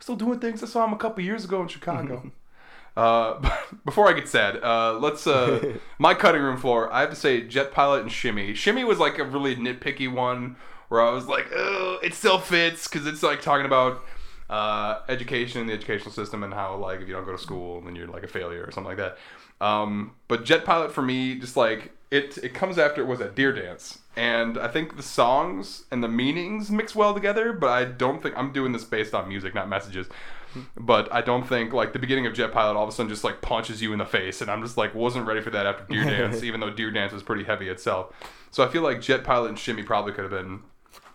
still 0.00 0.16
doing 0.16 0.38
things. 0.40 0.62
I 0.62 0.66
saw 0.66 0.84
them 0.84 0.94
a 0.94 0.98
couple 0.98 1.22
years 1.24 1.44
ago 1.44 1.60
in 1.60 1.68
Chicago. 1.68 2.30
uh, 2.96 3.40
but 3.40 3.62
before 3.84 4.08
I 4.08 4.12
get 4.12 4.28
sad, 4.28 4.62
uh, 4.62 4.98
let's 4.98 5.26
uh, 5.26 5.76
my 5.98 6.14
cutting 6.14 6.42
room 6.42 6.56
floor. 6.56 6.92
I 6.92 7.00
have 7.00 7.10
to 7.10 7.16
say, 7.16 7.42
Jet 7.42 7.72
Pilot 7.72 8.02
and 8.02 8.12
Shimmy. 8.12 8.54
Shimmy 8.54 8.84
was 8.84 8.98
like 8.98 9.18
a 9.18 9.24
really 9.24 9.56
nitpicky 9.56 10.12
one 10.12 10.56
where 10.88 11.00
I 11.00 11.10
was 11.10 11.26
like, 11.26 11.46
oh, 11.54 11.98
it 12.02 12.14
still 12.14 12.38
fits 12.38 12.86
because 12.86 13.06
it's 13.06 13.22
like 13.22 13.40
talking 13.40 13.66
about 13.66 14.04
uh, 14.50 15.00
education, 15.08 15.66
the 15.66 15.72
educational 15.72 16.12
system, 16.12 16.42
and 16.42 16.52
how 16.52 16.76
like 16.76 17.00
if 17.00 17.08
you 17.08 17.14
don't 17.14 17.24
go 17.24 17.32
to 17.32 17.38
school, 17.38 17.80
then 17.80 17.96
you're 17.96 18.08
like 18.08 18.22
a 18.22 18.28
failure 18.28 18.64
or 18.64 18.70
something 18.70 18.96
like 18.96 18.98
that. 18.98 19.18
Um, 19.64 20.14
but 20.28 20.44
Jet 20.44 20.64
Pilot 20.64 20.92
for 20.92 21.02
me, 21.02 21.36
just 21.36 21.56
like 21.56 21.92
it, 22.12 22.36
it 22.38 22.52
comes 22.52 22.76
after 22.76 23.00
it 23.00 23.06
was 23.06 23.20
a 23.20 23.30
Deer 23.30 23.52
Dance, 23.52 24.00
and 24.16 24.58
I 24.58 24.68
think 24.68 24.96
the 24.96 25.02
songs 25.02 25.84
and 25.90 26.04
the 26.04 26.08
meanings 26.08 26.70
mix 26.70 26.94
well 26.94 27.14
together. 27.14 27.54
But 27.54 27.70
I 27.70 27.84
don't 27.86 28.22
think 28.22 28.36
I'm 28.36 28.52
doing 28.52 28.72
this 28.72 28.84
based 28.84 29.14
on 29.14 29.28
music, 29.28 29.54
not 29.54 29.66
messages. 29.66 30.08
But 30.76 31.10
I 31.10 31.22
don't 31.22 31.48
think 31.48 31.72
like 31.72 31.94
the 31.94 31.98
beginning 31.98 32.26
of 32.26 32.34
Jet 32.34 32.52
Pilot 32.52 32.76
all 32.76 32.82
of 32.82 32.90
a 32.90 32.92
sudden 32.92 33.08
just 33.08 33.24
like 33.24 33.40
punches 33.40 33.80
you 33.80 33.94
in 33.94 33.98
the 33.98 34.04
face, 34.04 34.42
and 34.42 34.50
I'm 34.50 34.62
just 34.62 34.76
like 34.76 34.94
wasn't 34.94 35.26
ready 35.26 35.40
for 35.40 35.48
that 35.50 35.64
after 35.64 35.84
Deer 35.84 36.04
Dance, 36.28 36.42
even 36.42 36.60
though 36.60 36.68
Deer 36.68 36.90
Dance 36.90 37.14
was 37.14 37.22
pretty 37.22 37.44
heavy 37.44 37.70
itself. 37.70 38.14
So 38.50 38.62
I 38.62 38.68
feel 38.68 38.82
like 38.82 39.00
Jet 39.00 39.24
Pilot 39.24 39.48
and 39.48 39.58
Shimmy 39.58 39.82
probably 39.82 40.12
could 40.12 40.24
have 40.24 40.30
been 40.30 40.60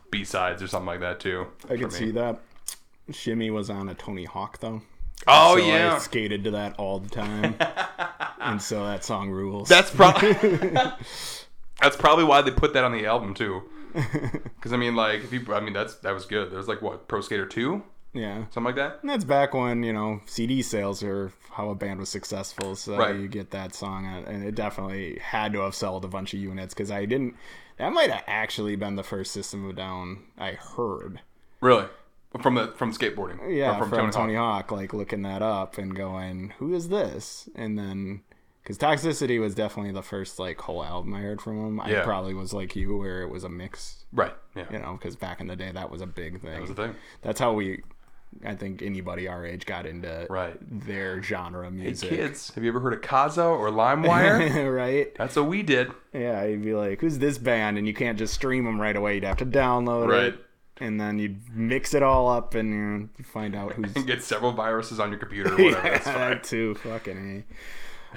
B 0.10 0.24
sides 0.24 0.64
or 0.64 0.68
something 0.68 0.88
like 0.88 1.02
that 1.02 1.20
too. 1.20 1.46
I 1.70 1.78
can 1.78 1.92
see 1.92 2.10
that. 2.12 2.40
Shimmy 3.12 3.52
was 3.52 3.70
on 3.70 3.88
a 3.88 3.94
Tony 3.94 4.26
Hawk 4.26 4.60
though. 4.62 4.82
Oh 5.26 5.58
so 5.58 5.66
yeah, 5.66 5.96
I 5.96 6.00
skated 6.00 6.44
to 6.46 6.52
that 6.52 6.76
all 6.78 7.00
the 7.00 7.10
time, 7.10 7.56
and 8.40 8.62
so 8.62 8.86
that 8.86 9.04
song 9.04 9.30
rules. 9.30 9.68
That's 9.68 9.90
probably 9.90 10.34
that's 11.82 11.96
probably 11.98 12.24
why 12.24 12.42
they 12.42 12.52
put 12.52 12.74
that 12.74 12.84
on 12.84 12.92
the 12.92 13.06
album 13.06 13.34
too. 13.34 13.64
Because 13.94 14.74
I 14.74 14.78
mean, 14.78 14.96
like, 14.96 15.24
if 15.24 15.34
you, 15.34 15.44
I 15.54 15.60
mean, 15.60 15.74
that's 15.74 15.96
that 15.98 16.14
was 16.14 16.26
good. 16.26 16.52
There 16.52 16.58
was 16.58 16.68
like 16.68 16.82
what 16.82 17.08
Pro 17.08 17.22
Skater 17.22 17.46
two, 17.48 17.84
yeah. 18.14 18.44
something 18.52 18.64
like 18.66 18.76
that. 18.76 19.00
And 19.02 19.10
that's 19.10 19.24
back 19.24 19.54
when 19.54 19.82
you 19.84 19.94
know 19.94 20.22
CD 20.28 20.62
sales 20.62 21.02
are 21.04 21.32
how 21.52 21.70
a 21.72 21.76
band 21.76 22.00
was 22.00 22.10
successful. 22.10 22.76
So 22.76 22.96
Right. 22.98 23.16
you 23.16 23.28
get 23.28 23.50
that 23.52 23.74
song, 23.74 24.06
and 24.06 24.44
it 24.44 24.54
definitely 24.54 25.18
had 25.20 25.52
to 25.54 25.62
have 25.62 25.74
sold 25.74 26.06
a 26.06 26.08
bunch 26.08 26.34
of 26.34 26.40
units 26.40 26.74
because 26.74 26.92
I 26.92 27.06
didn't. 27.06 27.36
That 27.78 27.92
might 27.92 28.12
have 28.12 28.24
actually 28.28 28.76
been 28.76 28.96
the 28.96 29.04
first 29.04 29.32
System 29.32 29.68
of 29.68 29.76
Down 29.76 30.24
I 30.38 30.52
heard. 30.52 31.22
Really, 31.62 31.86
from 32.42 32.56
the 32.56 32.68
from 32.76 32.94
skateboarding. 32.94 33.56
Yeah, 33.56 33.80
Or 33.80 33.86
from, 33.86 34.12
Tony, 34.12 34.36
Hawk. 34.36 34.70
Hawk. 34.70 34.72
like 34.72 34.94
looking 34.94 35.22
that 35.24 35.42
up 35.42 35.78
and 35.78 35.96
going, 35.96 36.54
"Who 36.60 36.74
is 36.74 36.90
this?" 36.90 37.50
And 37.56 37.78
then 37.78 38.22
because 38.63 38.78
Toxicity 38.78 39.40
was 39.40 39.56
definitely 39.56 39.94
the 39.94 40.04
first 40.04 40.38
like 40.40 40.60
whole 40.62 40.84
album 40.84 41.13
I 41.13 41.22
heard 41.22 41.40
from 41.42 41.58
him. 41.66 41.80
I 41.80 41.90
Yeah. 41.90 42.04
probably 42.04 42.34
was 42.34 42.54
like 42.54 42.76
you, 42.76 42.98
where 42.98 43.22
it 43.22 43.30
was 43.30 43.44
a 43.46 43.50
mix. 43.50 44.06
Right. 44.12 44.34
Yeah. 44.56 44.66
You 44.72 44.80
know, 44.80 44.94
because 45.00 45.16
back 45.16 45.40
in 45.40 45.48
the 45.48 45.56
day 45.56 45.72
that 45.72 45.90
was 45.90 46.02
a 46.02 46.08
big 46.08 46.42
thing. 46.42 46.52
That 46.52 46.60
was 46.62 46.70
the 46.72 46.76
thing. 46.76 46.96
That's 47.22 47.40
how 47.40 47.54
we, 47.54 47.82
I 48.46 48.56
think 48.56 48.82
anybody 48.82 49.26
our 49.30 49.46
age 49.46 49.66
got 49.66 49.86
into 49.86 50.28
Right. 50.30 50.58
their 50.62 51.24
genre 51.24 51.66
of 51.66 51.74
Hey 51.76 51.84
music. 51.84 52.10
kids, 52.10 52.54
have 52.56 52.63
you 52.66 52.70
ever 52.70 52.82
heard 52.82 52.94
of 52.94 53.00
Kazaa 53.00 53.58
or 53.58 53.70
LimeWire? 53.70 54.76
right? 54.76 55.16
that's 55.16 55.38
what 55.38 55.46
we 55.46 55.63
did. 55.63 55.90
Yeah, 56.13 56.44
you'd 56.44 56.62
be 56.63 56.74
like, 56.74 57.00
"Who's 57.00 57.20
this 57.20 57.38
band?" 57.38 57.78
And 57.78 57.88
you 57.88 57.94
can't 57.94 58.18
just 58.18 58.34
stream 58.34 58.66
them 58.66 58.82
right 58.82 58.96
away. 58.98 59.16
You'd 59.16 59.24
have 59.24 59.38
to 59.38 59.46
download 59.46 60.10
Right. 60.10 60.24
it, 60.26 60.46
and 60.80 61.00
then 61.00 61.20
you'd 61.20 61.50
mix 61.56 61.94
it 61.94 62.04
all 62.04 62.30
up, 62.30 62.54
and 62.56 62.70
you, 62.70 62.80
know, 62.80 63.10
find 63.24 63.56
out 63.56 63.74
who's 63.74 63.96
And 63.96 64.06
get 64.08 64.24
several 64.24 64.52
viruses 64.52 65.00
on 65.00 65.10
your 65.10 65.20
computer 65.20 65.54
or 65.58 65.63
whatever. 65.63 65.88
yeah, 65.88 65.98
that 66.00 66.44
too. 66.44 66.76
Fucking 66.76 67.44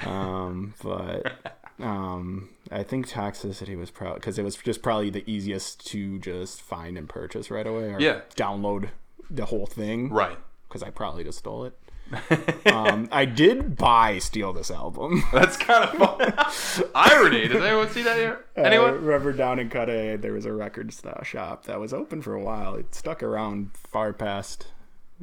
a. 0.04 0.08
Um, 0.08 0.74
but 0.82 1.56
um, 1.80 2.50
I 2.70 2.82
think 2.82 3.08
Toxicity 3.08 3.76
was 3.76 3.90
probably 3.90 4.14
because 4.20 4.38
it 4.38 4.42
was 4.44 4.56
just 4.56 4.82
probably 4.82 5.10
the 5.10 5.28
easiest 5.30 5.84
to 5.88 6.18
just 6.20 6.62
find 6.62 6.96
and 6.96 7.08
purchase 7.08 7.50
right 7.50 7.66
away, 7.66 7.84
or 7.92 8.00
Yeah. 8.00 8.20
download 8.36 8.90
the 9.30 9.46
whole 9.46 9.66
thing. 9.66 10.10
Right. 10.10 10.38
Because 10.70 10.84
I 10.84 10.90
probably 10.90 11.24
just 11.24 11.38
stole 11.40 11.64
it. 11.64 11.76
um, 12.72 13.08
I 13.12 13.24
did 13.24 13.76
buy 13.76 14.18
Steal 14.18 14.52
This 14.52 14.70
album. 14.70 15.22
That's 15.32 15.56
kind 15.56 15.84
of 15.84 15.96
fun. 15.98 16.86
Irony. 16.94 17.48
Does 17.48 17.62
anyone 17.62 17.88
see 17.90 18.02
that 18.02 18.16
here? 18.16 18.44
Uh, 18.56 18.62
Anyone? 18.62 19.04
remember 19.04 19.32
down 19.32 19.58
in 19.58 19.68
Cudahy, 19.68 20.16
there 20.16 20.32
was 20.32 20.46
a 20.46 20.52
record 20.52 20.92
shop 21.24 21.64
that 21.66 21.78
was 21.80 21.92
open 21.92 22.22
for 22.22 22.34
a 22.34 22.42
while. 22.42 22.74
It 22.76 22.94
stuck 22.94 23.22
around 23.22 23.70
far 23.74 24.12
past 24.12 24.68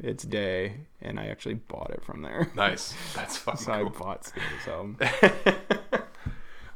its 0.02 0.22
day, 0.22 0.80
and 1.02 1.18
I 1.18 1.26
actually 1.26 1.54
bought 1.54 1.90
it 1.90 2.04
from 2.04 2.22
there. 2.22 2.50
nice. 2.54 2.94
That's 3.14 3.36
fucking 3.38 3.60
So 3.64 3.72
I 3.72 3.84
bought 3.84 4.26
Steal 4.26 4.42
This 4.58 4.68
album. 4.68 4.96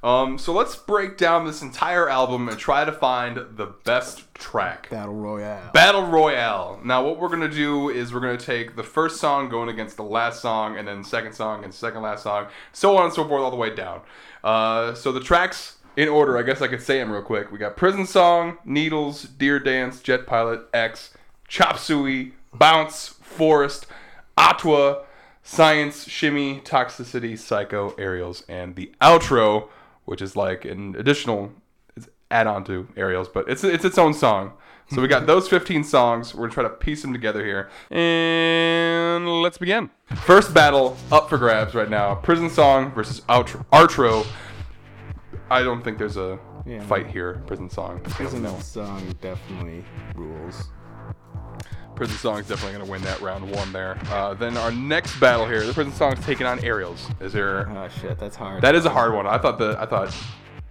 Um, 0.03 0.37
so 0.37 0.53
let's 0.53 0.75
break 0.75 1.17
down 1.17 1.47
this 1.47 1.63
entire 1.63 2.09
album 2.09 2.49
and 2.49 2.59
try 2.59 2.85
to 2.85 2.91
find 2.91 3.37
the 3.57 3.67
best 3.85 4.35
track. 4.35 4.91
Battle 4.91 5.15
Royale. 5.15 5.71
Battle 5.73 6.07
Royale. 6.07 6.81
Now, 6.85 7.05
what 7.05 7.21
we're 7.21 7.29
gonna 7.29 7.49
do 7.49 7.89
is 7.89 8.13
we're 8.13 8.21
gonna 8.21 8.37
take 8.37 8.75
the 8.75 8.83
first 8.83 9.21
song 9.21 9.49
going 9.49 9.69
against 9.69 9.97
the 9.97 10.03
last 10.03 10.43
song, 10.43 10.77
and 10.77 10.89
then 10.89 11.05
second 11.05 11.35
song 11.35 11.63
and 11.63 11.73
second 11.73 12.03
last 12.03 12.25
song, 12.25 12.49
so 12.73 12.97
on 12.97 13.05
and 13.05 13.13
so 13.13 13.27
forth, 13.27 13.43
all 13.43 13.51
the 13.51 13.57
way 13.57 13.73
down. 13.75 14.01
Uh, 14.43 14.93
so 14.95 15.13
the 15.13 15.21
tracks 15.21 15.77
in 15.97 16.09
order, 16.09 16.39
I 16.39 16.43
guess 16.43 16.61
I 16.63 16.69
could 16.69 16.83
say 16.83 16.99
them 16.99 17.13
real 17.13 17.23
quick. 17.23 17.53
We 17.53 17.59
got 17.59 17.77
Prison 17.77 18.07
Song, 18.07 18.59
Needles, 18.65 19.25
Deer 19.25 19.59
Dance, 19.61 20.01
Jet 20.01 20.27
Pilot, 20.27 20.63
X, 20.73 21.15
Chop 21.49 21.79
Suey, 21.79 22.33
Bounce, 22.53 23.09
Forest, 23.09 23.87
Atwa, 24.39 25.05
Science, 25.43 26.09
Shimmy, 26.09 26.61
Toxicity, 26.61 27.39
Psycho, 27.39 27.95
Aerials, 27.99 28.43
and 28.49 28.75
the 28.75 28.91
outro, 29.01 29.69
which 30.05 30.21
is 30.23 30.37
like 30.37 30.65
an 30.65 30.95
additional 30.99 31.53
add 32.31 32.47
on 32.47 32.65
to 32.65 32.89
Aerials, 32.97 33.29
but 33.29 33.49
it's 33.49 33.63
it's 33.65 33.85
its 33.85 33.99
own 33.99 34.15
song. 34.15 34.53
So 34.91 35.01
we 35.03 35.09
got 35.09 35.27
those 35.33 35.49
15 35.49 35.85
songs. 35.85 36.35
We're 36.35 36.43
gonna 36.49 36.53
try 36.55 36.63
to 36.65 36.71
piece 36.71 37.03
them 37.03 37.13
together 37.13 37.45
here, 37.45 37.71
and 37.91 39.43
let's 39.43 39.59
begin. 39.59 39.91
First 40.25 40.53
battle 40.55 40.97
up 41.11 41.29
for 41.29 41.39
grabs 41.39 41.75
right 41.75 41.91
now: 41.91 42.15
Prison 42.17 42.49
Song 42.51 42.93
versus 42.93 43.21
outro. 43.23 43.65
Outro. 43.73 44.27
I 45.51 45.63
don't 45.63 45.83
think 45.85 45.99
there's 45.99 46.17
a 46.17 46.39
Yeah. 46.65 46.83
fight 46.85 47.07
here. 47.09 47.43
Prison 47.47 47.69
Song. 47.69 48.01
Prison 48.05 48.47
song 48.61 49.03
definitely 49.21 49.85
rules. 50.15 50.71
Prison 52.03 52.19
Song 52.19 52.41
is 52.41 52.49
definitely 52.49 52.73
going 52.73 52.85
to 52.85 52.91
win 52.91 53.03
that 53.03 53.21
round 53.21 53.49
one 53.49 53.73
there. 53.73 53.97
Uh, 54.11 54.35
then 54.35 54.57
our 54.57 54.73
next 54.73 55.21
battle 55.21 55.47
here, 55.47 55.65
the 55.65 55.73
Prison 55.73 55.93
Song 55.93 56.15
is 56.15 56.25
taking 56.25 56.49
on 56.49 56.59
Aerials. 56.65 57.09
Is 57.21 57.33
there? 57.33 57.69
Oh 57.71 57.89
shit, 58.01 58.19
that's 58.19 58.35
hard. 58.35 58.61
That 58.61 58.75
is 58.75 58.87
a 58.87 58.91
hard 58.91 59.15
one. 59.15 59.25
I 59.29 59.39
thought 59.39 59.57
the 59.57 59.77
I 59.79 59.87
thought 59.87 60.13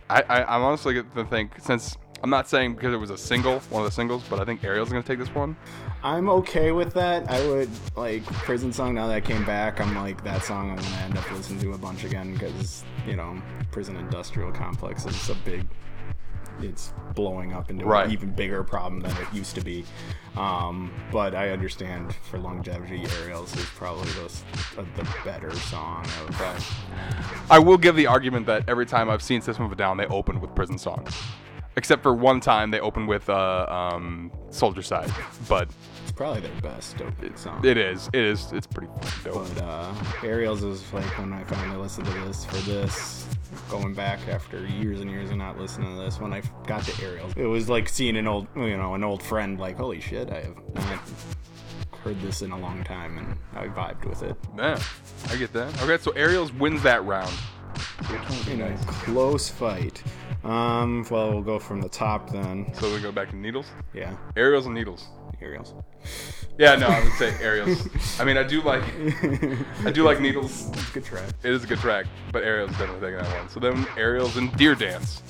I, 0.09 0.23
I 0.23 0.55
I'm 0.55 0.61
honestly 0.61 0.95
going 0.95 1.09
to 1.11 1.23
think 1.23 1.53
since 1.61 1.95
I'm 2.21 2.29
not 2.29 2.49
saying 2.49 2.75
because 2.75 2.93
it 2.93 2.97
was 2.97 3.11
a 3.11 3.17
single, 3.17 3.61
one 3.69 3.81
of 3.81 3.89
the 3.89 3.95
singles, 3.95 4.25
but 4.29 4.41
I 4.41 4.43
think 4.43 4.61
Aerials 4.61 4.89
going 4.89 5.01
to 5.01 5.07
take 5.07 5.19
this 5.19 5.33
one. 5.33 5.55
I'm 6.03 6.27
okay 6.29 6.73
with 6.73 6.93
that. 6.95 7.31
I 7.31 7.47
would 7.47 7.69
like 7.95 8.25
prison 8.25 8.73
song. 8.73 8.95
Now 8.95 9.07
that 9.07 9.13
I 9.13 9.21
came 9.21 9.45
back, 9.45 9.79
I'm 9.79 9.95
like 9.95 10.21
that 10.25 10.43
song. 10.43 10.71
I'm 10.71 10.75
gonna 10.75 10.95
end 10.97 11.17
up 11.17 11.31
listening 11.31 11.61
to 11.61 11.71
a 11.71 11.77
bunch 11.77 12.03
again 12.03 12.33
because 12.33 12.83
you 13.07 13.15
know, 13.15 13.41
prison 13.71 13.95
industrial 13.95 14.51
complex 14.51 15.05
is 15.05 15.29
a 15.29 15.35
big. 15.35 15.65
It's 16.63 16.93
blowing 17.15 17.53
up 17.53 17.69
into 17.69 17.85
Right. 17.85 18.05
an 18.05 18.11
even 18.11 18.31
bigger 18.31 18.63
problem 18.63 19.01
than 19.01 19.11
it 19.17 19.27
used 19.33 19.55
to 19.55 19.61
be. 19.61 19.85
Um, 20.37 20.91
but 21.11 21.35
I 21.35 21.49
understand 21.49 22.15
for 22.15 22.37
longevity, 22.37 23.05
Aerials 23.19 23.55
is 23.57 23.65
probably 23.65 24.09
the, 24.11 24.25
uh, 24.79 24.85
the 24.95 25.07
better 25.25 25.51
song 25.55 26.05
of 26.25 26.37
that. 26.37 26.63
I 27.49 27.59
will 27.59 27.77
give 27.77 27.95
the 27.95 28.07
argument 28.07 28.45
that 28.45 28.63
every 28.69 28.85
time 28.85 29.09
I've 29.09 29.21
seen 29.21 29.41
System 29.41 29.65
of 29.65 29.71
a 29.71 29.75
Down, 29.75 29.97
they 29.97 30.05
open 30.07 30.39
with 30.39 30.55
Prison 30.55 30.77
Song, 30.77 31.05
except 31.75 32.01
for 32.01 32.13
one 32.13 32.39
time 32.39 32.71
they 32.71 32.79
opened 32.79 33.07
with 33.09 33.29
uh, 33.29 33.65
um, 33.69 34.31
Soldier 34.51 34.81
Side. 34.81 35.11
But 35.49 35.69
It's 36.11 36.17
probably 36.17 36.41
their 36.41 36.61
best 36.61 37.01
opening 37.01 37.37
song. 37.37 37.65
it 37.65 37.77
is, 37.77 38.09
it 38.11 38.19
is, 38.19 38.51
it's 38.51 38.67
pretty 38.67 38.91
dope. 39.23 39.47
But 39.55 39.63
uh, 39.63 39.93
Aerials 40.25 40.61
is 40.61 40.91
like 40.91 41.05
when 41.17 41.31
I 41.31 41.41
finally 41.45 41.77
listened 41.77 42.05
to 42.05 42.13
this 42.25 42.43
for 42.43 42.57
this, 42.69 43.25
going 43.69 43.93
back 43.93 44.19
after 44.27 44.67
years 44.67 44.99
and 44.99 45.09
years 45.09 45.31
of 45.31 45.37
not 45.37 45.57
listening 45.57 45.95
to 45.95 46.03
this. 46.03 46.19
When 46.19 46.33
I 46.33 46.41
got 46.67 46.83
to 46.83 47.01
Aerials, 47.05 47.31
it 47.37 47.45
was 47.45 47.69
like 47.69 47.87
seeing 47.87 48.17
an 48.17 48.27
old, 48.27 48.47
you 48.57 48.75
know, 48.75 48.93
an 48.93 49.05
old 49.05 49.23
friend. 49.23 49.57
Like, 49.57 49.77
holy 49.77 50.01
shit, 50.01 50.29
I 50.29 50.41
have 50.41 50.57
not 50.75 50.99
heard 52.03 52.19
this 52.19 52.41
in 52.41 52.51
a 52.51 52.59
long 52.59 52.83
time, 52.83 53.17
and 53.17 53.37
I 53.55 53.67
vibed 53.69 54.03
with 54.03 54.21
it. 54.21 54.35
Yeah, 54.57 54.83
I 55.29 55.37
get 55.37 55.53
that. 55.53 55.81
Okay, 55.81 55.97
so 56.03 56.11
Aerials 56.11 56.51
wins 56.51 56.83
that 56.83 57.05
round. 57.05 57.33
In 58.49 58.59
a 58.59 58.77
close 58.85 59.47
fight. 59.47 60.03
Um, 60.43 61.05
well, 61.09 61.31
we'll 61.31 61.41
go 61.41 61.57
from 61.57 61.79
the 61.79 61.87
top 61.87 62.31
then. 62.31 62.73
So 62.73 62.93
we 62.93 62.99
go 62.99 63.13
back 63.13 63.29
to 63.29 63.37
Needles. 63.37 63.67
Yeah, 63.93 64.17
Aerials 64.35 64.65
and 64.65 64.75
Needles. 64.75 65.07
Aerials. 65.41 65.73
Yeah, 66.57 66.75
no, 66.75 66.87
I 66.87 67.03
would 67.03 67.13
say 67.13 67.33
Aerials. 67.41 67.87
I 68.19 68.25
mean, 68.25 68.37
I 68.37 68.43
do 68.43 68.61
like, 68.61 68.83
I 69.85 69.91
do 69.91 70.03
like 70.03 70.19
Needles. 70.19 70.69
It's 70.69 70.89
a 70.89 70.93
Good 70.93 71.05
track. 71.05 71.29
It 71.43 71.51
is 71.51 71.63
a 71.63 71.67
good 71.67 71.79
track, 71.79 72.05
but 72.31 72.43
Aerials 72.43 72.71
definitely 72.71 73.09
taking 73.09 73.23
that 73.23 73.37
one. 73.37 73.49
So 73.49 73.59
then 73.59 73.87
Aerials 73.97 74.37
and 74.37 74.55
Deer 74.57 74.75
Dance. 74.75 75.23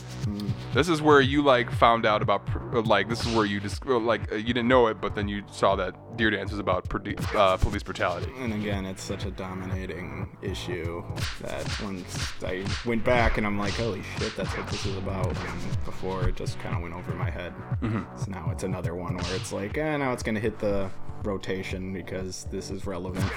This 0.74 0.88
is 0.90 1.02
where 1.02 1.22
you 1.22 1.42
like 1.42 1.72
found 1.72 2.06
out 2.06 2.22
about 2.22 2.48
uh, 2.74 2.82
like 2.82 3.10
this 3.10 3.26
is 3.26 3.36
where 3.36 3.46
you 3.46 3.60
just 3.60 3.86
like 3.86 4.32
uh, 4.32 4.36
you 4.36 4.54
didn't 4.54 4.68
know 4.68 4.88
it, 4.88 5.02
but 5.02 5.16
then 5.16 5.28
you 5.28 5.44
saw 5.52 5.76
that 5.76 5.96
Deer 6.18 6.30
Dance 6.30 6.52
was 6.52 6.60
about 6.60 6.88
uh, 7.36 7.58
police 7.58 7.84
brutality. 7.84 8.32
And 8.40 8.54
again, 8.54 8.86
it's 8.86 9.04
such 9.04 9.26
a 9.26 9.32
dominating 9.32 10.36
issue 10.42 11.04
that 11.42 11.82
once 11.82 12.32
I 12.44 12.66
went 12.86 13.04
back 13.04 13.38
and 13.38 13.46
I'm 13.48 13.58
like, 13.58 13.74
holy 13.74 14.04
shit, 14.18 14.36
that's 14.36 14.56
what 14.58 14.68
this 14.68 14.86
is 14.86 14.98
about. 14.98 15.28
And 15.28 15.86
before 15.86 16.28
it 16.30 16.36
just 16.36 16.60
kind 16.60 16.76
of 16.76 16.82
went 16.82 16.94
over 16.94 17.14
my 17.14 17.30
head. 17.30 17.54
So 18.18 18.32
now 18.32 18.50
it's 18.52 18.64
another 18.64 18.96
one 18.96 19.18
where 19.18 19.36
it's 19.36 19.52
like, 19.52 19.78
eh, 19.78 19.98
now 19.98 20.14
it's 20.14 20.24
going 20.24 20.36
to 20.36 20.42
hit 20.42 20.60
the 20.60 20.90
rotation 21.24 21.94
because 21.94 22.46
this 22.52 22.70
is 22.72 22.86
relevant. 22.86 23.32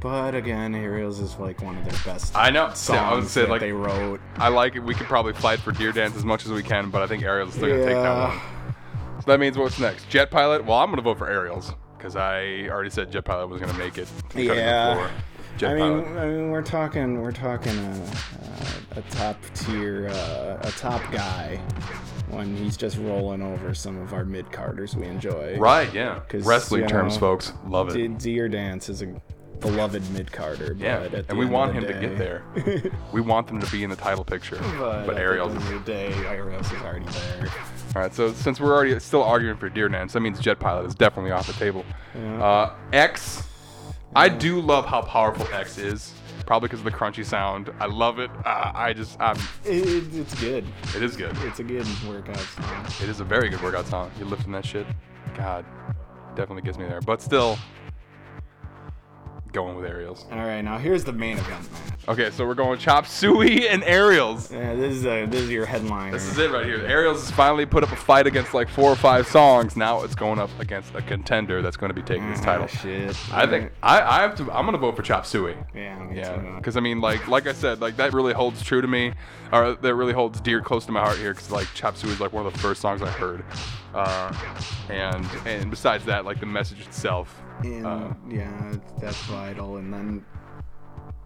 But 0.00 0.34
again, 0.34 0.74
Aerials 0.74 1.20
is 1.20 1.36
like 1.36 1.62
one 1.62 1.76
of 1.78 1.84
their 1.84 1.98
best 2.04 2.36
I 2.36 2.50
know. 2.50 2.68
songs 2.74 2.88
Yeah, 2.96 3.10
I 3.10 3.14
would 3.14 3.28
say 3.28 3.40
that 3.42 3.50
like 3.50 3.60
they 3.60 3.72
wrote. 3.72 4.20
I 4.36 4.48
like 4.48 4.76
it. 4.76 4.80
We 4.80 4.94
could 4.94 5.06
probably 5.06 5.32
fight 5.32 5.58
for 5.58 5.72
Deer 5.72 5.92
Dance 5.92 6.14
as 6.16 6.24
much 6.24 6.44
as 6.44 6.52
we 6.52 6.62
can, 6.62 6.90
but 6.90 7.02
I 7.02 7.06
think 7.06 7.22
Aerials 7.22 7.54
still 7.54 7.68
gonna 7.68 7.84
take 7.84 7.94
that 7.94 8.28
one. 8.28 8.40
So 9.20 9.30
that 9.32 9.40
means 9.40 9.56
what's 9.58 9.78
next? 9.80 10.08
Jet 10.08 10.30
Pilot. 10.30 10.64
Well, 10.64 10.78
I'm 10.78 10.90
gonna 10.90 11.02
vote 11.02 11.18
for 11.18 11.28
Aerials 11.28 11.72
because 11.96 12.14
I 12.14 12.68
already 12.68 12.90
said 12.90 13.10
Jet 13.10 13.24
Pilot 13.24 13.48
was 13.48 13.60
gonna 13.60 13.76
make 13.78 13.96
it. 13.98 14.06
from 14.06 14.28
cutting 14.28 14.46
the 14.48 14.54
Yeah. 14.54 15.10
Jet 15.56 15.74
I 15.74 15.78
Pilot. 15.78 16.06
mean, 16.08 16.18
I 16.18 16.26
mean, 16.26 16.50
we're 16.50 16.62
talking, 16.62 17.22
we're 17.22 17.32
talking 17.32 17.76
a, 17.78 18.10
a, 18.96 18.98
a 18.98 19.02
top 19.10 19.38
tier, 19.54 20.08
uh, 20.10 20.58
a 20.60 20.70
top 20.72 21.00
guy 21.10 21.56
when 22.28 22.54
he's 22.56 22.76
just 22.76 22.98
rolling 22.98 23.40
over 23.40 23.72
some 23.74 23.96
of 23.98 24.12
our 24.12 24.24
mid 24.26 24.52
carders 24.52 24.94
we 24.94 25.06
enjoy. 25.06 25.56
Right, 25.58 25.92
yeah. 25.94 26.20
Wrestling 26.34 26.86
terms, 26.86 27.14
know, 27.14 27.20
folks. 27.20 27.52
Love 27.66 27.88
it. 27.88 27.94
D- 27.94 28.08
Deer 28.08 28.48
Dance 28.50 28.88
is 28.90 29.00
a 29.00 29.06
beloved 29.60 30.08
mid 30.10 30.30
carder. 30.32 30.74
yeah, 30.78 30.98
but 31.00 31.14
at 31.14 31.26
the 31.26 31.30
and 31.30 31.38
we 31.38 31.44
end 31.46 31.54
want 31.54 31.70
of 31.70 31.76
him 31.76 31.82
the 31.86 31.92
to 31.92 32.00
get 32.00 32.18
there. 32.18 32.44
we 33.12 33.20
want 33.20 33.46
them 33.46 33.60
to 33.60 33.70
be 33.70 33.84
in 33.84 33.90
the 33.90 33.96
title 33.96 34.24
picture. 34.24 34.58
But, 34.78 35.06
But, 35.06 35.16
Aerials 35.18 35.52
the 35.52 35.60
is 35.60 35.66
end 35.66 35.74
of 35.76 35.84
the 35.84 35.92
day, 35.92 36.12
Aerials 36.26 36.66
is 36.72 36.80
already 36.82 37.06
there. 37.06 37.48
All 37.94 38.02
right, 38.02 38.14
so 38.14 38.32
since 38.32 38.60
we're 38.60 38.74
already 38.74 38.98
still 39.00 39.22
arguing 39.22 39.56
for 39.56 39.68
Deer 39.68 39.88
Dance, 39.88 40.12
that 40.12 40.20
means 40.20 40.38
Jet 40.40 40.58
Pilot 40.58 40.86
is 40.86 40.94
definitely 40.94 41.30
off 41.32 41.46
the 41.46 41.52
table. 41.54 41.84
Yeah. 42.14 42.42
Uh, 42.44 42.74
X, 42.92 43.42
I 44.14 44.28
do 44.28 44.60
love 44.60 44.86
how 44.86 45.02
powerful 45.02 45.46
X 45.52 45.78
is. 45.78 46.12
Probably 46.46 46.68
because 46.68 46.78
of 46.80 46.84
the 46.84 46.92
crunchy 46.92 47.24
sound. 47.24 47.70
I 47.80 47.86
love 47.86 48.20
it. 48.20 48.30
Uh, 48.44 48.70
I 48.72 48.92
just, 48.92 49.20
um, 49.20 49.36
It, 49.64 50.14
it's 50.14 50.38
good. 50.40 50.64
it 50.94 51.02
is 51.02 51.16
good. 51.16 51.36
It's 51.40 51.58
a 51.58 51.64
good 51.64 51.84
workout 52.06 52.36
song. 52.38 52.86
It 53.02 53.08
is 53.08 53.18
a 53.18 53.24
very 53.24 53.48
good 53.48 53.60
workout 53.62 53.88
song. 53.88 54.12
You're 54.16 54.28
lifting 54.28 54.52
that 54.52 54.64
shit, 54.64 54.86
God, 55.34 55.64
definitely 56.36 56.62
gets 56.62 56.78
me 56.78 56.84
there. 56.86 57.00
But 57.00 57.20
still, 57.20 57.58
going 59.56 59.74
with 59.74 59.86
Aerials. 59.86 60.26
All 60.30 60.38
right, 60.38 60.60
now 60.60 60.76
here's 60.76 61.02
the 61.02 61.12
main 61.14 61.38
event 61.38 61.62
match. 61.72 61.92
Okay, 62.08 62.30
so 62.30 62.46
we're 62.46 62.54
going 62.54 62.78
Chop 62.78 63.06
Suey 63.06 63.66
and 63.68 63.82
Aerials. 63.84 64.52
Yeah, 64.52 64.74
this 64.74 64.94
is 64.94 65.06
a, 65.06 65.24
this 65.26 65.40
is 65.40 65.50
your 65.50 65.64
headline. 65.64 66.12
This 66.12 66.24
is 66.30 66.36
it 66.38 66.50
right 66.50 66.66
here. 66.66 66.84
Aerials 66.86 67.20
has 67.22 67.30
finally 67.34 67.64
put 67.64 67.82
up 67.82 67.90
a 67.90 67.96
fight 67.96 68.26
against 68.26 68.52
like 68.52 68.68
four 68.68 68.90
or 68.92 68.96
five 68.96 69.26
songs. 69.26 69.74
Now 69.74 70.02
it's 70.04 70.14
going 70.14 70.38
up 70.38 70.50
against 70.60 70.94
a 70.94 71.00
contender 71.00 71.62
that's 71.62 71.78
going 71.78 71.88
to 71.88 71.94
be 71.94 72.02
taking 72.02 72.28
this 72.30 72.40
Ah, 72.42 72.44
title. 72.44 72.66
shit. 72.66 73.16
I 73.32 73.46
think 73.46 73.72
I, 73.82 74.02
I 74.02 74.20
have 74.20 74.36
to. 74.36 74.42
I'm 74.52 74.66
gonna 74.66 74.76
vote 74.78 74.94
for 74.94 75.02
Chop 75.02 75.24
Suey. 75.24 75.56
Yeah, 75.74 75.98
me 76.04 76.18
Yeah, 76.18 76.36
too. 76.36 76.54
because 76.58 76.76
I 76.76 76.80
mean, 76.80 77.00
like, 77.00 77.26
like 77.26 77.46
I 77.46 77.52
said, 77.54 77.80
like 77.80 77.96
that 77.96 78.12
really 78.12 78.34
holds 78.34 78.62
true 78.62 78.82
to 78.82 78.86
me, 78.88 79.14
or 79.52 79.74
that 79.74 79.94
really 79.94 80.12
holds 80.12 80.38
dear 80.42 80.60
close 80.60 80.84
to 80.86 80.92
my 80.92 81.00
heart 81.00 81.16
here, 81.16 81.32
because 81.32 81.50
like 81.50 81.66
Chop 81.74 81.96
Suey 81.96 82.10
is 82.10 82.20
like 82.20 82.32
one 82.34 82.44
of 82.46 82.52
the 82.52 82.58
first 82.58 82.82
songs 82.82 83.00
I 83.02 83.08
heard, 83.10 83.42
uh, 83.94 84.32
and 84.90 85.26
and 85.46 85.70
besides 85.70 86.04
that, 86.04 86.24
like 86.26 86.40
the 86.40 86.46
message 86.46 86.80
itself. 86.82 87.42
And 87.62 87.86
uh, 87.86 88.08
yeah, 88.28 88.74
that's 89.00 89.20
vital. 89.24 89.76
And 89.78 89.92
then, 89.92 90.24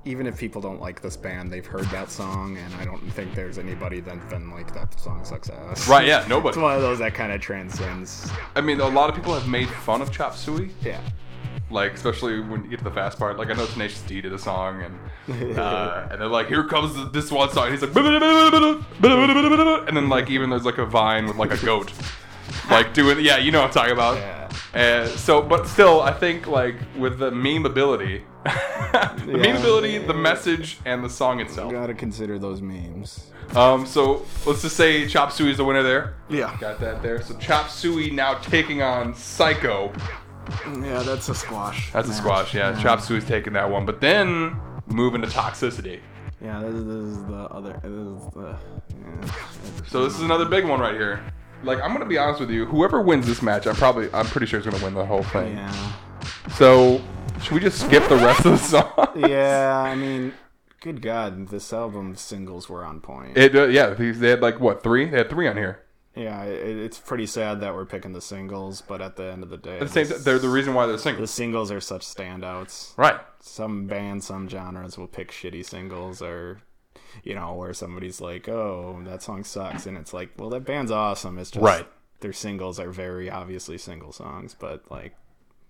even 0.05 0.27
if 0.27 0.38
people 0.38 0.62
don't 0.62 0.81
like 0.81 1.03
this 1.03 1.16
band, 1.16 1.53
they've 1.53 1.66
heard 1.66 1.85
that 1.87 2.11
song, 2.11 2.57
and 2.57 2.75
I 2.77 2.85
don't 2.85 3.11
think 3.12 3.35
there's 3.35 3.59
anybody 3.59 4.01
that's 4.01 4.25
been 4.33 4.51
like 4.51 4.73
that 4.75 4.99
song 4.99 5.25
sucks 5.25 5.51
ass. 5.51 5.88
right? 5.88 6.07
Yeah, 6.07 6.25
nobody. 6.29 6.51
It's 6.51 6.59
one 6.62 6.75
of 6.75 6.83
those 6.83 6.99
that 7.01 7.14
kind 7.14 7.33
of 7.33 7.40
transcends. 7.40 8.31
I 8.57 8.61
mean, 8.61 8.81
a 8.81 8.88
lot 8.88 9.11
of 9.11 9.16
people 9.16 9.35
have 9.35 9.49
made 9.49 9.69
fun 9.69 10.01
of 10.01 10.11
Chop 10.11 10.35
Suey, 10.37 10.71
Yeah. 10.83 11.01
like 11.71 11.93
especially 11.95 12.40
when 12.40 12.64
you 12.64 12.71
get 12.71 12.79
to 12.79 12.85
the 12.85 12.90
fast 12.90 13.19
part. 13.19 13.37
Like 13.37 13.51
I 13.51 13.55
know 13.55 13.66
Tenacious 13.66 14.01
D 14.03 14.21
did 14.23 14.33
a 14.33 14.38
song, 14.38 14.83
and 15.29 15.29
uh, 15.59 16.09
and 16.11 16.21
they're 16.21 16.29
like, 16.29 16.49
"Here 16.49 16.64
comes 16.64 16.95
the- 16.95 17.11
this 17.11 17.31
one 17.31 17.51
song." 17.51 17.71
He's 17.71 17.83
like, 17.83 17.95
and 17.95 19.97
then 19.97 20.09
like 20.09 20.31
even 20.31 20.49
there's 20.51 20.64
like 20.64 20.79
a 20.79 20.87
vine 20.87 21.27
with 21.27 21.37
like 21.37 21.53
a 21.53 21.64
goat, 21.64 21.93
like 22.71 22.95
doing 22.95 23.21
yeah, 23.25 23.39
you 23.39 23.51
know 23.51 23.61
what 23.61 23.69
I'm 23.69 23.73
talking 23.75 23.93
about. 23.93 24.17
Yeah. 24.17 24.37
And 24.73 25.09
so, 25.11 25.43
but 25.43 25.67
still, 25.67 26.01
I 26.01 26.13
think 26.13 26.47
like 26.47 26.77
with 26.97 27.19
the 27.19 27.31
meme 27.31 27.67
ability, 27.67 28.25
the 28.45 29.23
meme 29.27 29.43
Yeah. 29.45 29.59
ability, 29.59 29.99
the 29.99 30.15
message, 30.15 30.79
and 30.85 31.03
the 31.05 31.11
song 31.11 31.41
itself. 31.41 31.73
You 31.73 31.79
gotta 31.79 31.95
consider 31.95 32.39
those 32.39 32.61
memes. 32.63 33.31
Um, 33.57 33.85
so 33.85 34.25
let's 34.47 34.63
just 34.63 34.77
say 34.77 35.09
Chop 35.09 35.33
Suey 35.33 35.51
is 35.51 35.57
the 35.57 35.65
winner 35.65 35.83
there. 35.83 36.15
Yeah. 36.29 36.57
Got 36.61 36.79
that 36.81 37.03
there. 37.03 37.21
So 37.21 37.37
Chop 37.39 37.69
Suey 37.69 38.11
now 38.11 38.35
taking 38.35 38.81
on 38.81 39.13
Psycho. 39.15 39.93
Yeah, 40.67 41.03
that's 41.03 41.29
a 41.29 41.35
squash. 41.35 41.93
That's 41.93 42.07
a 42.07 42.11
match. 42.11 42.19
squash, 42.21 42.55
yeah. 42.55 42.81
Chop 42.81 43.01
Suey's 43.01 43.25
taking 43.25 43.53
that 43.55 43.69
one, 43.69 43.87
but 43.87 44.01
then 44.01 44.57
moving 44.87 45.21
to 45.23 45.27
toxicity. 45.29 46.01
Yeah, 46.41 46.61
this 46.61 46.75
is, 46.75 46.85
this 46.87 46.95
is 46.95 47.25
the 47.27 47.49
other. 47.51 47.73
This 47.83 47.91
is 47.93 48.33
the. 48.35 48.57
Yeah. 48.89 49.31
So 49.89 50.05
this 50.05 50.15
is 50.15 50.23
another 50.23 50.45
big 50.47 50.65
one 50.65 50.81
right 50.81 50.95
here. 50.95 51.23
Like 51.62 51.81
I'm 51.83 51.92
gonna 51.92 52.07
be 52.07 52.18
honest 52.18 52.40
with 52.40 52.51
you, 52.51 52.66
whoever 52.66 53.01
wins 53.03 53.27
this 53.27 53.42
match, 53.42 53.66
I'm 53.66 53.75
probably 53.77 54.09
I'm 54.12 54.27
pretty 54.27 54.46
sure 54.46 54.61
is 54.61 54.66
gonna 54.66 54.83
win 54.83 54.94
the 54.94 55.05
whole 55.05 55.23
thing. 55.23 55.57
Yeah. 55.57 55.92
So 56.57 57.01
should 57.42 57.53
we 57.53 57.61
just 57.61 57.81
skip 57.81 58.07
the 58.09 58.16
rest 58.16 58.44
of 58.46 58.53
the 58.53 58.59
song? 58.59 59.29
Yeah, 59.29 59.83
I 59.85 59.94
mean, 59.94 60.33
good 60.81 61.03
God, 61.03 61.49
this 61.49 61.73
album 61.73 62.14
singles 62.16 62.68
were 62.68 62.85
on 62.85 63.01
point. 63.01 63.37
It 63.37 63.55
uh, 63.55 63.66
yeah, 63.66 63.90
they 63.90 64.31
had 64.31 64.40
like 64.40 64.61
what 64.61 64.83
three? 64.83 65.07
They 65.07 65.18
had 65.18 65.31
three 65.31 65.49
on 65.49 65.57
here. 65.57 65.83
yeah, 66.16 66.42
it, 66.44 66.77
it's 66.79 66.99
pretty 66.99 67.27
sad 67.27 67.61
that 67.61 67.75
we're 67.75 67.87
picking 67.87 68.12
the 68.12 68.20
singles, 68.20 68.83
but 68.83 69.01
at 69.01 69.16
the 69.16 69.25
end 69.25 69.42
of 69.42 69.51
the 69.51 69.57
day, 69.59 69.79
the 69.79 69.88
same 69.88 70.07
they're 70.23 70.38
the 70.38 70.49
reason 70.49 70.75
why 70.75 70.87
they're 70.87 70.99
singles. 70.99 71.29
the 71.29 71.35
singles 71.35 71.70
are 71.70 71.81
such 71.81 72.07
standouts. 72.07 72.96
Right. 72.96 73.20
Some 73.40 73.87
bands, 73.87 74.27
some 74.27 74.49
genres 74.49 74.96
will 74.99 75.09
pick 75.09 75.31
shitty 75.31 75.64
singles, 75.64 76.20
or 76.23 76.62
you 77.25 77.35
know, 77.35 77.55
where 77.55 77.73
somebody's 77.75 78.20
like, 78.20 78.49
"Oh, 78.49 79.01
that 79.05 79.23
song 79.23 79.44
sucks," 79.44 79.87
and 79.87 79.96
it's 79.96 80.12
like, 80.12 80.31
"Well, 80.38 80.51
that 80.51 80.64
band's 80.64 80.90
awesome." 80.90 81.38
It's 81.38 81.51
just 81.51 81.64
Right. 81.64 81.87
their 82.20 82.33
singles 82.33 82.79
are 82.81 82.90
very 82.90 83.31
obviously 83.31 83.79
single 83.79 84.12
songs, 84.12 84.55
but 84.59 84.90
like, 84.90 85.14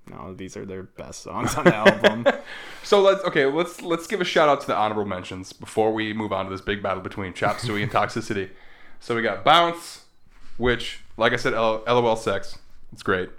no, 0.08 0.34
these 0.34 0.56
are 0.56 0.64
their 0.66 0.82
best 0.82 1.22
songs 1.22 1.54
on 1.54 1.64
the 1.64 1.74
album. 1.74 2.26
So 2.82 3.00
let's 3.02 3.22
okay, 3.24 3.44
let's 3.44 3.82
let's 3.82 4.06
give 4.06 4.20
a 4.20 4.24
shout 4.24 4.48
out 4.48 4.60
to 4.62 4.66
the 4.66 4.74
honorable 4.74 5.04
mentions 5.04 5.52
before 5.52 5.92
we 5.92 6.12
move 6.14 6.32
on 6.32 6.46
to 6.46 6.50
this 6.50 6.62
big 6.62 6.82
battle 6.82 7.02
between 7.02 7.34
Chop 7.34 7.60
Suey 7.60 7.82
and 7.82 7.92
Toxicity. 7.92 8.50
So 9.02 9.14
we 9.16 9.22
got 9.22 9.44
Bounce, 9.44 10.04
which, 10.58 11.00
like 11.16 11.32
I 11.32 11.36
said, 11.36 11.54
L- 11.54 11.82
LOL 11.86 12.16
sex. 12.16 12.58
It's 12.92 13.02
great. 13.02 13.30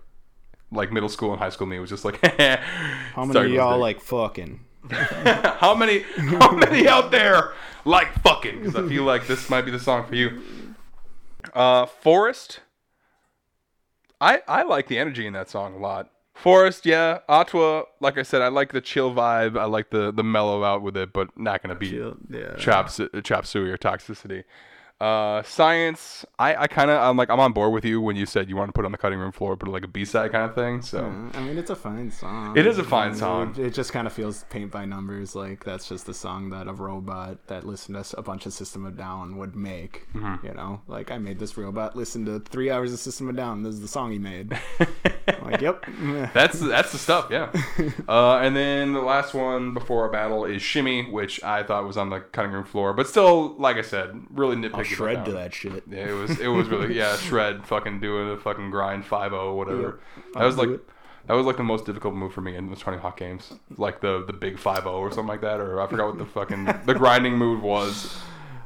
Like 0.71 0.91
middle 0.91 1.07
school 1.09 1.31
and 1.31 1.39
high 1.39 1.49
school 1.49 1.67
me 1.67 1.77
was 1.77 1.89
just 1.89 2.03
like, 2.05 2.15
How 3.13 3.25
many 3.25 3.39
of 3.45 3.51
y'all 3.51 3.77
like 3.77 3.99
fucking? 3.99 4.59
how 5.59 5.75
many 5.75 5.99
how 6.17 6.51
many 6.51 6.87
out 6.87 7.11
there 7.11 7.53
like 7.85 8.11
fucking? 8.23 8.59
Because 8.63 8.75
I 8.75 8.87
feel 8.87 9.03
like 9.03 9.27
this 9.27 9.49
might 9.49 9.61
be 9.63 9.71
the 9.71 9.79
song 9.79 10.05
for 10.07 10.15
you. 10.15 10.41
Uh, 11.53 11.85
Forest. 11.85 12.61
I 14.19 14.41
I 14.47 14.63
like 14.63 14.87
the 14.87 14.97
energy 14.97 15.25
in 15.27 15.33
that 15.33 15.49
song 15.49 15.73
a 15.75 15.77
lot. 15.77 16.09
Forest, 16.33 16.85
yeah. 16.85 17.19
Atwa, 17.29 17.83
like 17.99 18.17
I 18.17 18.23
said, 18.23 18.41
I 18.41 18.47
like 18.47 18.71
the 18.71 18.81
chill 18.81 19.13
vibe. 19.13 19.57
I 19.59 19.65
like 19.65 19.89
the 19.91 20.11
the 20.11 20.23
mellow 20.23 20.63
out 20.63 20.81
with 20.81 20.97
it, 20.97 21.13
but 21.13 21.29
not 21.37 21.61
gonna 21.61 21.75
be 21.75 21.87
Yeah. 22.29 22.55
chop 22.57 22.89
chop 23.23 23.45
suey 23.45 23.69
or 23.69 23.77
toxicity. 23.77 24.43
Uh, 25.01 25.41
science, 25.41 26.23
I, 26.37 26.55
I 26.55 26.67
kind 26.67 26.91
of 26.91 27.01
I'm 27.01 27.17
like 27.17 27.31
I'm 27.31 27.39
on 27.39 27.53
board 27.53 27.73
with 27.73 27.83
you 27.83 27.99
when 27.99 28.15
you 28.15 28.27
said 28.27 28.47
you 28.49 28.55
want 28.55 28.69
to 28.69 28.71
put 28.71 28.83
it 28.83 28.85
on 28.85 28.91
the 28.91 28.99
cutting 28.99 29.17
room 29.17 29.31
floor, 29.31 29.55
but 29.55 29.67
like 29.67 29.83
a 29.83 29.87
B 29.87 30.05
side 30.05 30.31
kind 30.31 30.47
of 30.47 30.53
thing. 30.53 30.83
So 30.83 31.03
I 31.33 31.41
mean, 31.41 31.57
it's 31.57 31.71
a 31.71 31.75
fine 31.75 32.11
song. 32.11 32.55
It 32.55 32.67
is 32.67 32.77
a 32.77 32.83
fine 32.83 33.07
I 33.07 33.09
mean, 33.09 33.19
song. 33.19 33.55
It, 33.57 33.65
it 33.65 33.73
just 33.73 33.93
kind 33.93 34.05
of 34.05 34.13
feels 34.13 34.43
paint 34.51 34.69
by 34.69 34.85
numbers. 34.85 35.33
Like 35.33 35.63
that's 35.63 35.89
just 35.89 36.05
the 36.05 36.13
song 36.13 36.51
that 36.51 36.67
a 36.67 36.73
robot 36.73 37.47
that 37.47 37.65
listened 37.65 38.03
to 38.03 38.19
a 38.19 38.21
bunch 38.21 38.45
of 38.45 38.53
System 38.53 38.85
of 38.85 38.95
Down 38.95 39.39
would 39.39 39.55
make. 39.55 40.07
Mm-hmm. 40.13 40.45
You 40.45 40.53
know, 40.53 40.81
like 40.87 41.09
I 41.09 41.17
made 41.17 41.39
this 41.39 41.57
robot 41.57 41.95
listen 41.95 42.23
to 42.25 42.39
three 42.39 42.69
hours 42.69 42.93
of 42.93 42.99
System 42.99 43.27
of 43.27 43.35
Down. 43.35 43.63
This 43.63 43.73
is 43.73 43.81
the 43.81 43.87
song 43.87 44.11
he 44.11 44.19
made. 44.19 44.55
like, 45.41 45.61
yep. 45.61 45.83
That's 46.31 46.59
that's 46.59 46.91
the 46.91 46.99
stuff, 46.99 47.29
yeah. 47.31 47.51
Uh, 48.07 48.37
and 48.37 48.55
then 48.55 48.93
the 48.93 49.01
last 49.01 49.33
one 49.33 49.73
before 49.73 50.03
our 50.03 50.11
battle 50.11 50.43
is 50.43 50.61
Shimmy, 50.61 51.09
which 51.09 51.41
I 51.43 51.63
thought 51.63 51.85
was 51.85 51.97
on 51.97 52.09
the 52.09 52.19
cutting 52.19 52.51
room 52.51 52.65
floor, 52.65 52.93
but 52.93 53.07
still, 53.07 53.55
like 53.57 53.77
I 53.77 53.81
said, 53.81 54.09
really 54.31 54.55
nitpicky. 54.55 54.90
Shred 54.95 55.25
to 55.25 55.31
that 55.33 55.53
shit. 55.53 55.83
Yeah, 55.89 56.09
it 56.09 56.13
was 56.13 56.39
it 56.39 56.47
was 56.47 56.67
really 56.69 56.95
yeah 56.95 57.15
shred 57.17 57.65
fucking 57.65 57.99
doing 57.99 58.29
a 58.29 58.37
fucking 58.37 58.71
grind 58.71 59.05
five 59.05 59.31
zero 59.31 59.55
whatever. 59.55 59.99
That 60.33 60.41
I'll 60.41 60.45
was 60.47 60.57
like 60.57 60.69
it. 60.69 60.89
that 61.27 61.33
was 61.33 61.45
like 61.45 61.57
the 61.57 61.63
most 61.63 61.85
difficult 61.85 62.13
move 62.15 62.33
for 62.33 62.41
me 62.41 62.55
in 62.55 62.69
the 62.69 62.75
Tony 62.75 62.97
Hawk 62.97 63.17
games, 63.17 63.53
like 63.77 64.01
the 64.01 64.23
the 64.25 64.33
big 64.33 64.59
five 64.59 64.83
zero 64.83 64.97
or 64.97 65.09
something 65.11 65.27
like 65.27 65.41
that, 65.41 65.59
or 65.59 65.81
I 65.81 65.87
forgot 65.87 66.07
what 66.07 66.17
the 66.17 66.25
fucking 66.37 66.65
the 66.85 66.93
grinding 66.93 67.37
move 67.37 67.61
was. 67.63 68.17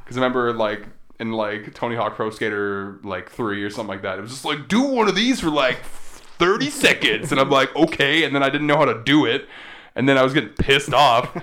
Because 0.03 0.17
I 0.17 0.21
remember 0.21 0.53
like 0.53 0.87
in 1.19 1.31
like 1.31 1.73
Tony 1.73 1.95
Hawk 1.95 2.15
Pro 2.15 2.29
Skater 2.29 2.99
like 3.03 3.29
three 3.29 3.63
or 3.63 3.69
something 3.69 3.89
like 3.89 4.01
that, 4.03 4.19
it 4.19 4.21
was 4.21 4.31
just 4.31 4.45
like 4.45 4.67
do 4.67 4.81
one 4.81 5.07
of 5.07 5.15
these 5.15 5.39
for 5.39 5.49
like 5.49 5.83
thirty 5.83 6.69
seconds, 6.69 7.31
and 7.31 7.39
I'm 7.39 7.49
like 7.49 7.75
okay, 7.75 8.23
and 8.23 8.35
then 8.35 8.43
I 8.43 8.49
didn't 8.49 8.67
know 8.67 8.77
how 8.77 8.85
to 8.85 9.01
do 9.03 9.25
it, 9.25 9.47
and 9.95 10.07
then 10.07 10.17
I 10.17 10.23
was 10.23 10.33
getting 10.33 10.49
pissed 10.49 10.93
off. 10.93 11.35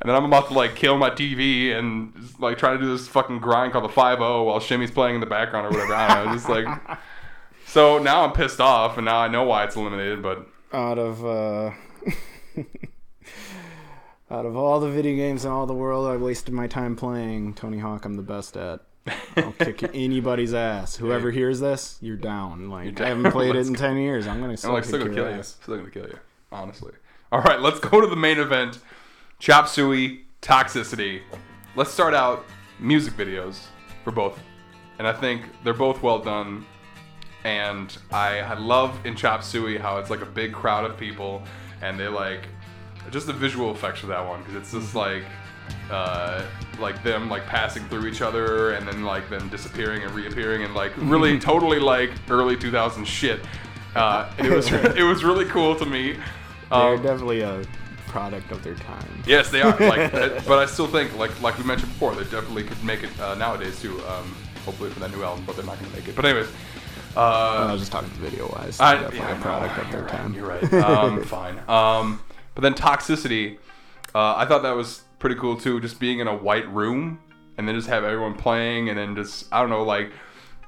And 0.00 0.08
then 0.10 0.16
I'm 0.16 0.24
about 0.24 0.48
to 0.48 0.54
like 0.54 0.74
kill 0.74 0.98
my 0.98 1.10
TV 1.10 1.72
and 1.72 2.14
just, 2.20 2.38
like 2.40 2.58
trying 2.58 2.78
to 2.78 2.84
do 2.84 2.90
this 2.96 3.08
fucking 3.08 3.38
grind 3.38 3.72
called 3.72 3.84
the 3.84 3.88
5 3.88 4.18
while 4.18 4.60
Shimmy's 4.60 4.90
playing 4.90 5.14
in 5.14 5.20
the 5.20 5.26
background 5.26 5.66
or 5.66 5.70
whatever. 5.70 5.94
I 5.94 6.14
don't 6.14 6.26
know. 6.26 6.32
Just 6.34 6.48
like. 6.48 6.66
So 7.66 7.98
now 7.98 8.22
I'm 8.24 8.32
pissed 8.32 8.60
off 8.60 8.98
and 8.98 9.04
now 9.04 9.18
I 9.18 9.26
know 9.26 9.42
why 9.42 9.64
it's 9.64 9.74
eliminated, 9.74 10.22
but 10.22 10.46
Out 10.72 10.96
of 10.96 11.24
uh, 11.24 11.72
out 14.30 14.46
of 14.46 14.56
all 14.56 14.78
the 14.78 14.90
video 14.90 15.16
games 15.16 15.44
in 15.44 15.50
all 15.50 15.66
the 15.66 15.74
world, 15.74 16.06
I 16.06 16.16
wasted 16.16 16.54
my 16.54 16.68
time 16.68 16.94
playing 16.94 17.54
Tony 17.54 17.78
Hawk. 17.78 18.04
I'm 18.04 18.14
the 18.14 18.22
best 18.22 18.56
at. 18.56 18.78
I'll 19.36 19.52
kick 19.58 19.82
anybody's 19.94 20.54
ass. 20.54 20.94
Whoever 20.94 21.32
hears 21.32 21.58
this, 21.58 21.98
you're 22.00 22.16
down. 22.16 22.70
Like 22.70 22.94
down. 22.94 23.06
I 23.06 23.08
haven't 23.08 23.32
played 23.32 23.56
it 23.56 23.66
in 23.66 23.74
ten 23.74 23.96
years. 23.96 24.28
I'm 24.28 24.38
gonna 24.40 24.50
I'm 24.50 24.56
still, 24.56 24.72
like 24.72 24.84
still 24.84 24.98
gonna 25.00 25.14
kill 25.14 25.28
you. 25.30 25.38
ass. 25.38 25.56
Still 25.60 25.76
gonna 25.76 25.90
kill 25.90 26.06
you. 26.06 26.18
Honestly. 26.52 26.92
All 27.32 27.40
right, 27.40 27.60
let's 27.60 27.80
go 27.80 28.00
to 28.00 28.06
the 28.06 28.14
main 28.14 28.38
event. 28.38 28.78
Chop 29.38 29.68
Suey, 29.68 30.24
Toxicity. 30.42 31.22
Let's 31.76 31.90
start 31.90 32.14
out 32.14 32.44
music 32.78 33.14
videos 33.14 33.66
for 34.04 34.10
both. 34.10 34.38
And 34.98 35.06
I 35.08 35.12
think 35.12 35.42
they're 35.64 35.74
both 35.74 36.02
well 36.02 36.18
done. 36.18 36.64
And 37.44 37.96
I, 38.12 38.38
I 38.40 38.54
love 38.54 39.04
in 39.04 39.16
Chop 39.16 39.42
Suey 39.42 39.76
how 39.76 39.98
it's 39.98 40.08
like 40.10 40.22
a 40.22 40.26
big 40.26 40.52
crowd 40.52 40.88
of 40.90 40.96
people 40.96 41.42
and 41.82 41.98
they 42.00 42.08
like 42.08 42.46
just 43.10 43.26
the 43.26 43.32
visual 43.34 43.70
effects 43.72 44.00
for 44.00 44.06
that 44.06 44.26
one 44.26 44.40
because 44.40 44.54
it's 44.54 44.72
just 44.72 44.94
like 44.94 45.24
uh, 45.90 46.42
like 46.78 47.02
them 47.02 47.28
like 47.28 47.44
passing 47.46 47.84
through 47.88 48.06
each 48.06 48.22
other 48.22 48.72
and 48.72 48.86
then 48.88 49.02
like 49.04 49.28
them 49.28 49.48
disappearing 49.50 50.02
and 50.02 50.12
reappearing 50.12 50.62
and 50.62 50.74
like 50.74 50.92
really 50.96 51.38
totally 51.38 51.78
like 51.78 52.10
early 52.30 52.56
2000s 52.56 53.04
shit. 53.04 53.40
Uh, 53.94 54.30
it 54.38 54.50
was 54.50 54.72
it 54.72 55.02
was 55.02 55.22
really 55.22 55.44
cool 55.46 55.76
to 55.76 55.84
me. 55.84 56.12
They're 56.70 56.94
Um, 56.94 57.02
definitely 57.02 57.40
a 57.42 57.62
product 58.14 58.52
of 58.52 58.62
their 58.62 58.76
time. 58.76 59.22
Yes, 59.26 59.50
they 59.50 59.60
are. 59.60 59.76
Like, 59.76 60.14
uh, 60.14 60.40
but 60.46 60.60
I 60.60 60.66
still 60.66 60.86
think, 60.86 61.16
like, 61.18 61.32
like 61.42 61.58
we 61.58 61.64
mentioned 61.64 61.90
before, 61.92 62.14
they 62.14 62.22
definitely 62.22 62.62
could 62.62 62.82
make 62.84 63.02
it 63.02 63.10
uh, 63.18 63.34
nowadays 63.34 63.80
too. 63.82 64.00
Um, 64.06 64.36
hopefully 64.64 64.90
for 64.90 65.00
that 65.00 65.10
new 65.10 65.24
album, 65.24 65.44
but 65.44 65.56
they're 65.56 65.64
not 65.64 65.80
going 65.80 65.90
to 65.90 65.96
make 65.96 66.08
it. 66.08 66.14
But 66.14 66.24
anyways, 66.24 66.48
uh 67.16 67.66
I 67.68 67.72
was 67.72 67.80
just 67.82 67.92
talking 67.92 68.08
video 68.10 68.48
wise. 68.48 68.78
I, 68.78 68.94
Definitely 68.94 69.18
yeah, 69.18 69.38
a 69.38 69.42
product 69.42 69.76
no, 69.76 69.82
of 69.82 69.90
their 69.90 70.00
you're 70.00 70.08
time. 70.08 70.34
You're 70.34 70.46
right. 70.46 70.74
Um, 70.74 71.24
fine. 71.38 71.58
Um, 71.68 72.22
but 72.54 72.62
then 72.62 72.74
toxicity, 72.74 73.58
uh, 74.14 74.36
I 74.36 74.46
thought 74.46 74.62
that 74.62 74.76
was 74.76 75.02
pretty 75.18 75.36
cool 75.36 75.56
too. 75.56 75.80
Just 75.80 75.98
being 75.98 76.20
in 76.20 76.28
a 76.28 76.36
white 76.36 76.68
room 76.72 77.20
and 77.58 77.68
then 77.68 77.74
just 77.74 77.88
have 77.88 78.04
everyone 78.04 78.34
playing, 78.34 78.88
and 78.90 78.98
then 78.98 79.14
just 79.16 79.52
I 79.52 79.60
don't 79.60 79.70
know, 79.70 79.84
like 79.84 80.12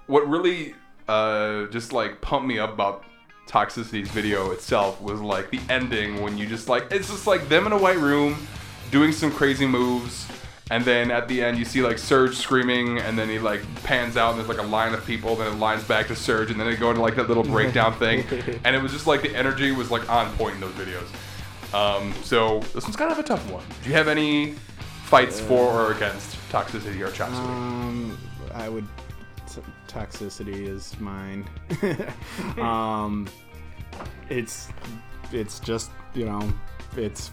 what 0.06 0.28
really 0.28 0.74
uh, 1.08 1.66
just 1.66 1.92
like 1.92 2.20
pumped 2.20 2.46
me 2.46 2.58
up 2.58 2.72
about 2.72 3.04
toxicity's 3.46 4.10
video 4.10 4.50
itself 4.50 5.00
was 5.00 5.20
like 5.20 5.50
the 5.50 5.60
ending 5.68 6.20
when 6.22 6.36
you 6.36 6.46
just 6.46 6.68
like 6.68 6.86
it's 6.90 7.08
just 7.08 7.26
like 7.26 7.48
them 7.48 7.66
in 7.66 7.72
a 7.72 7.78
white 7.78 7.98
room 7.98 8.36
doing 8.90 9.12
some 9.12 9.30
crazy 9.30 9.66
moves 9.66 10.26
and 10.70 10.84
then 10.84 11.12
at 11.12 11.28
the 11.28 11.42
end 11.42 11.56
you 11.56 11.64
see 11.64 11.80
like 11.80 11.96
Serj 11.96 12.34
screaming 12.34 12.98
and 12.98 13.16
then 13.16 13.28
he 13.28 13.38
like 13.38 13.62
pans 13.84 14.16
out 14.16 14.30
and 14.30 14.38
there's 14.38 14.48
like 14.48 14.58
a 14.58 14.68
line 14.68 14.94
of 14.94 15.06
people 15.06 15.36
then 15.36 15.52
it 15.52 15.58
lines 15.58 15.84
back 15.84 16.08
to 16.08 16.14
Serj 16.14 16.50
and 16.50 16.58
then 16.58 16.66
they 16.66 16.76
go 16.76 16.90
into 16.90 17.00
like 17.00 17.14
that 17.16 17.28
little 17.28 17.44
breakdown 17.44 17.92
thing. 17.98 18.24
And 18.64 18.74
it 18.74 18.82
was 18.82 18.92
just 18.92 19.06
like 19.06 19.22
the 19.22 19.34
energy 19.34 19.70
was 19.70 19.90
like 19.90 20.08
on 20.10 20.34
point 20.36 20.54
in 20.54 20.60
those 20.60 20.72
videos. 20.72 21.06
Um, 21.72 22.12
so 22.22 22.60
this 22.74 22.84
one's 22.84 22.96
kind 22.96 23.12
of 23.12 23.18
a 23.18 23.22
tough 23.22 23.48
one. 23.50 23.64
Do 23.82 23.88
you 23.88 23.94
have 23.94 24.08
any 24.08 24.54
fights 25.04 25.38
for 25.38 25.70
or 25.70 25.92
against 25.92 26.36
toxicity 26.50 27.06
or 27.06 27.12
chop 27.12 27.30
Um, 27.30 28.18
I 28.54 28.68
would. 28.68 28.86
Toxicity 29.88 30.66
is 30.66 30.98
mine. 31.00 31.48
um, 32.58 33.26
it's 34.28 34.68
it's 35.32 35.60
just 35.60 35.90
you 36.14 36.24
know 36.24 36.52
it's 36.96 37.30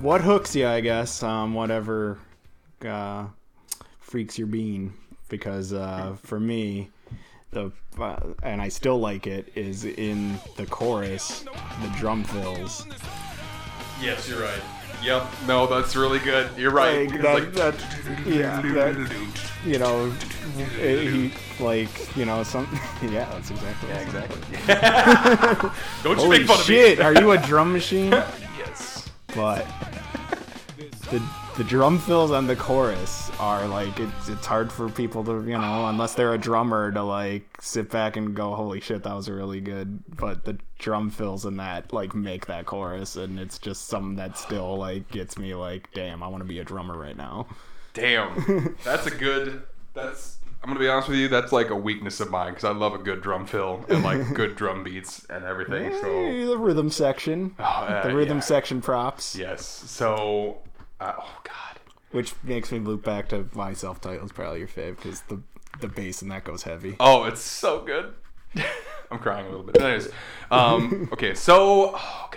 what 0.00 0.20
hooks 0.20 0.54
you, 0.56 0.66
I 0.66 0.80
guess. 0.80 1.22
Um, 1.22 1.54
whatever 1.54 2.18
uh, 2.84 3.26
freaks 3.98 4.38
your 4.38 4.46
bean, 4.46 4.92
because 5.28 5.72
uh, 5.72 6.16
for 6.22 6.40
me, 6.40 6.90
the 7.50 7.72
uh, 7.98 8.16
and 8.42 8.62
I 8.62 8.68
still 8.68 8.98
like 8.98 9.26
it 9.26 9.52
is 9.54 9.84
in 9.84 10.38
the 10.56 10.66
chorus, 10.66 11.44
the 11.82 11.88
drum 11.98 12.24
fills. 12.24 12.86
yes 14.00 14.28
you're 14.28 14.40
right 14.40 14.79
Yep. 15.02 15.26
No, 15.46 15.66
that's 15.66 15.96
really 15.96 16.18
good. 16.18 16.50
You're 16.56 16.70
right. 16.70 17.10
Like, 17.10 17.22
that, 17.22 17.34
like- 17.34 17.52
that, 17.54 18.26
yeah, 18.26 18.60
that, 18.60 19.30
you 19.64 19.78
know, 19.78 20.10
he 20.78 21.32
like, 21.58 22.16
you 22.16 22.24
know, 22.24 22.42
some, 22.42 22.66
yeah, 23.02 23.28
that's 23.30 23.50
exactly. 23.50 23.88
Yeah, 23.88 23.98
exactly. 24.00 24.40
Don't 26.02 26.16
you 26.16 26.22
Holy 26.24 26.38
make 26.40 26.48
fun 26.48 26.58
shit! 26.64 26.98
of 26.98 27.06
Are 27.06 27.14
you 27.14 27.30
a 27.32 27.38
drum 27.38 27.72
machine? 27.72 28.10
yes. 28.12 29.08
But 29.34 29.66
the 31.10 31.22
the 31.60 31.68
drum 31.68 31.98
fills 31.98 32.30
on 32.30 32.46
the 32.46 32.56
chorus 32.56 33.30
are 33.38 33.68
like 33.68 34.00
it's 34.00 34.30
it's 34.30 34.46
hard 34.46 34.72
for 34.72 34.88
people 34.88 35.22
to 35.22 35.32
you 35.46 35.58
know 35.58 35.88
unless 35.88 36.14
they're 36.14 36.32
a 36.32 36.38
drummer 36.38 36.90
to 36.90 37.02
like 37.02 37.44
sit 37.60 37.90
back 37.90 38.16
and 38.16 38.34
go 38.34 38.54
holy 38.54 38.80
shit 38.80 39.02
that 39.02 39.14
was 39.14 39.28
really 39.28 39.60
good. 39.60 40.02
But 40.16 40.46
the 40.46 40.56
drum 40.78 41.10
fills 41.10 41.44
in 41.44 41.58
that 41.58 41.92
like 41.92 42.14
make 42.14 42.46
that 42.46 42.64
chorus 42.64 43.16
and 43.16 43.38
it's 43.38 43.58
just 43.58 43.88
something 43.88 44.16
that 44.16 44.38
still 44.38 44.78
like 44.78 45.10
gets 45.10 45.36
me 45.36 45.54
like 45.54 45.90
damn 45.92 46.22
I 46.22 46.28
want 46.28 46.40
to 46.42 46.48
be 46.48 46.60
a 46.60 46.64
drummer 46.64 46.96
right 46.98 47.14
now. 47.16 47.46
Damn. 47.92 48.74
That's 48.84 49.06
a 49.06 49.10
good. 49.10 49.62
That's. 49.92 50.38
I'm 50.62 50.70
gonna 50.70 50.80
be 50.80 50.88
honest 50.88 51.10
with 51.10 51.18
you. 51.18 51.28
That's 51.28 51.52
like 51.52 51.68
a 51.68 51.76
weakness 51.76 52.20
of 52.20 52.30
mine 52.30 52.52
because 52.54 52.64
I 52.64 52.72
love 52.72 52.94
a 52.94 52.98
good 52.98 53.20
drum 53.20 53.44
fill 53.46 53.84
and 53.90 54.02
like 54.02 54.32
good 54.34 54.56
drum 54.56 54.82
beats 54.82 55.26
and 55.28 55.44
everything. 55.44 55.92
So 56.00 56.46
the 56.52 56.56
rhythm 56.56 56.88
section, 56.88 57.54
Oh, 57.58 57.62
uh, 57.64 58.06
the 58.08 58.14
rhythm 58.16 58.38
yeah. 58.38 58.44
section 58.44 58.80
props, 58.80 59.36
yes. 59.36 59.66
So. 59.66 60.62
Uh, 61.00 61.14
oh 61.18 61.38
God. 61.44 61.80
which 62.10 62.34
makes 62.42 62.70
me 62.70 62.78
loop 62.78 63.02
back 63.04 63.28
to 63.30 63.48
my 63.54 63.72
self 63.72 64.00
title 64.00 64.26
is 64.26 64.32
probably 64.32 64.58
your 64.60 64.68
fave 64.68 64.96
because 64.96 65.22
the 65.22 65.40
the 65.80 65.88
bass 65.88 66.20
and 66.22 66.30
that 66.30 66.44
goes 66.44 66.64
heavy. 66.64 66.96
Oh, 67.00 67.24
it's 67.24 67.40
so 67.40 67.80
good. 67.80 68.14
I'm 69.10 69.18
crying 69.18 69.46
a 69.46 69.50
little 69.50 69.64
bit. 69.64 69.80
Anyways, 69.80 70.08
um, 70.50 71.08
okay, 71.12 71.34
so 71.34 71.92
oh 71.96 72.28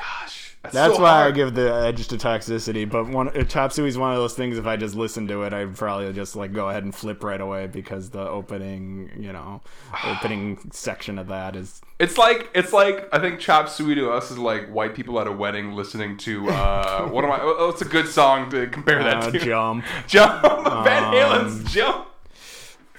gosh, 0.63 0.73
That's 0.73 0.95
so 0.95 1.02
why 1.02 1.26
I 1.28 1.32
give 1.32 1.54
the 1.54 1.73
edge 1.73 2.08
to 2.08 2.17
toxicity. 2.17 2.89
But 2.89 3.08
one 3.10 3.30
uh, 3.30 3.43
Chop 3.43 3.71
Suey 3.71 3.89
is 3.89 3.97
one 3.97 4.12
of 4.12 4.17
those 4.17 4.34
things. 4.34 4.58
If 4.58 4.65
I 4.65 4.78
just 4.78 4.95
listen 4.95 5.28
to 5.28 5.43
it, 5.43 5.54
I'd 5.54 5.76
probably 5.76 6.12
just 6.13 6.36
like 6.36 6.54
go 6.54 6.69
ahead 6.69 6.84
and 6.84 6.93
flip 6.95 7.23
right 7.23 7.39
away 7.41 7.67
because 7.67 8.10
the 8.12 8.28
opening, 8.28 9.12
you 9.19 9.34
know, 9.34 9.62
opening 10.06 10.60
section 10.71 11.19
of 11.19 11.28
that 11.28 11.56
is 11.56 11.82
It's 11.99 12.17
like 12.17 12.49
it's 12.54 12.73
like 12.73 13.08
I 13.13 13.19
think 13.19 13.39
Chop 13.39 13.67
Suey 13.69 13.95
to 13.95 14.12
us 14.12 14.32
is 14.32 14.38
like 14.38 14.69
white 14.69 14.95
people 14.95 15.19
at 15.19 15.28
a 15.28 15.32
wedding 15.32 15.73
listening 15.73 16.17
to 16.19 16.49
uh, 16.49 17.08
what 17.10 17.23
am 17.26 17.32
I? 17.32 17.39
Oh, 17.41 17.69
it's 17.69 17.82
a 17.82 17.86
good 17.86 18.08
song 18.08 18.49
to 18.52 18.67
compare 18.67 19.04
that 19.04 19.23
uh, 19.23 19.32
to. 19.32 19.39
jump. 19.39 19.86
Jump, 20.08 20.41
Van 20.43 21.12
Halen's 21.13 21.71
Jump, 21.73 22.08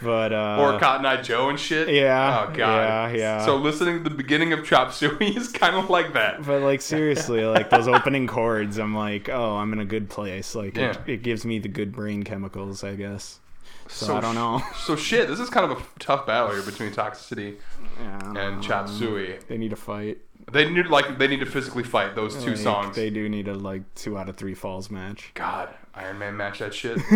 But 0.05 0.33
uh, 0.33 0.59
or 0.61 0.79
Cotton 0.79 1.07
Eye 1.07 1.21
Joe 1.23 1.49
and 1.49 1.59
shit. 1.59 1.89
yeah, 1.89 2.47
Oh 2.49 2.53
god. 2.55 2.57
yeah, 2.57 3.17
yeah. 3.17 3.45
So 3.47 3.57
listening 3.57 4.03
to 4.05 4.09
the 4.11 4.15
beginning 4.15 4.53
of 4.53 4.65
Chop 4.65 4.93
Suey 4.93 5.29
is 5.37 5.49
kind 5.51 5.75
of 5.75 5.89
like 5.91 6.13
that. 6.13 6.45
But 6.45 6.63
like 6.63 6.81
seriously, 6.83 7.45
like 7.45 7.71
those 7.71 7.89
opening 7.89 8.27
chords, 8.27 8.79
I'm 8.79 8.95
like, 8.95 9.29
oh, 9.29 9.57
I'm 9.57 9.73
in 9.73 9.81
a 9.81 9.85
good 9.85 10.09
place. 10.11 10.55
Like 10.55 10.77
Yeah. 10.77 10.91
it, 10.91 10.99
it 11.07 11.23
gives 11.23 11.45
me 11.45 11.59
the 11.59 11.69
good 11.69 11.91
brain 11.93 12.23
chemicals, 12.23 12.85
I 12.85 12.95
guess. 12.95 13.41
So, 13.89 14.07
So 14.07 14.17
I 14.17 14.21
don't 14.21 14.35
know. 14.35 14.63
So 14.85 14.97
shit, 14.97 15.29
this 15.29 15.41
is 15.41 15.51
kind 15.51 15.71
of 15.71 15.79
a 15.79 15.83
tough 15.99 16.27
battle 16.27 16.53
here 16.53 16.63
between 16.63 16.91
Toxicity 16.93 17.57
Yeah, 18.01 18.33
and 18.47 18.63
Chop 18.63 18.89
Suey. 18.89 19.39
They 19.49 19.59
need 19.59 19.71
to 19.71 19.77
fight. 19.77 20.19
They 20.53 20.69
need 20.69 20.87
like 20.89 21.19
they 21.19 21.27
need 21.27 21.41
to 21.41 21.47
physically 21.47 21.85
fight 21.85 22.15
those 22.15 22.43
two 22.45 22.51
Like, 22.51 22.59
songs. 22.59 22.97
They 22.97 23.09
do 23.11 23.29
need 23.29 23.49
a 23.49 23.55
like 23.55 23.83
two 23.95 24.19
out 24.19 24.29
of 24.29 24.37
three 24.37 24.55
falls 24.55 24.91
match. 24.91 25.31
God, 25.35 25.69
Iron 25.97 26.19
Man 26.19 26.37
match 26.37 26.59
that 26.59 26.75
shit. 26.75 26.97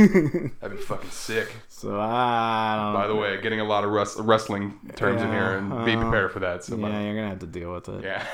That'd 0.61 0.77
be 0.79 0.83
fucking 0.83 1.11
sick. 1.11 1.53
So 1.69 1.99
I 2.01 2.77
don't. 2.77 2.95
By 2.95 3.07
the 3.09 3.17
way, 3.17 3.41
getting 3.41 3.61
a 3.61 3.65
lot 3.65 3.83
of 3.85 3.91
wrestling 3.91 4.79
terms 4.95 5.21
in 5.21 5.31
here, 5.31 5.59
and 5.59 5.85
be 5.85 5.95
uh, 5.95 6.01
prepared 6.01 6.33
for 6.33 6.39
that. 6.41 6.63
So, 6.65 6.77
yeah, 6.77 7.01
you're 7.01 7.15
gonna 7.17 7.29
have 7.31 7.41
to 7.41 7.47
deal 7.47 7.73
with 7.73 7.89
it. 7.89 8.05
yeah, 8.05 8.25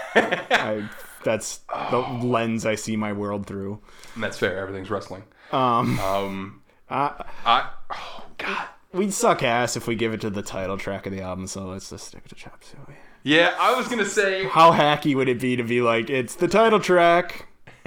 I, 0.50 0.88
that's 1.24 1.60
the 1.90 1.98
lens 2.22 2.66
I 2.66 2.74
see 2.74 2.94
my 2.96 3.12
world 3.14 3.46
through. 3.46 3.80
And 4.14 4.22
that's 4.22 4.38
fair. 4.38 4.58
Everything's 4.58 4.90
wrestling. 4.90 5.24
Um, 5.50 5.98
Um, 6.00 6.62
I, 6.90 7.24
I 7.46 7.70
oh 7.92 8.24
god, 8.36 8.66
we'd 8.92 9.12
suck 9.14 9.42
ass 9.42 9.76
if 9.76 9.86
we 9.86 9.94
give 9.94 10.12
it 10.12 10.20
to 10.22 10.30
the 10.30 10.42
title 10.42 10.76
track 10.76 11.06
of 11.06 11.12
the 11.12 11.22
album. 11.22 11.46
So 11.46 11.64
let's 11.66 11.88
just 11.88 12.06
stick 12.08 12.28
to 12.28 12.34
Chop 12.34 12.62
Suey. 12.62 12.96
yeah, 13.22 13.54
I 13.58 13.74
was 13.74 13.88
gonna 13.88 14.04
say 14.04 14.44
How 14.44 14.72
hacky 14.72 15.14
would 15.14 15.28
it 15.30 15.40
be 15.40 15.56
to 15.56 15.62
be 15.64 15.80
like, 15.80 16.10
it's 16.10 16.34
the 16.34 16.48
title 16.48 16.80
track? 16.80 17.46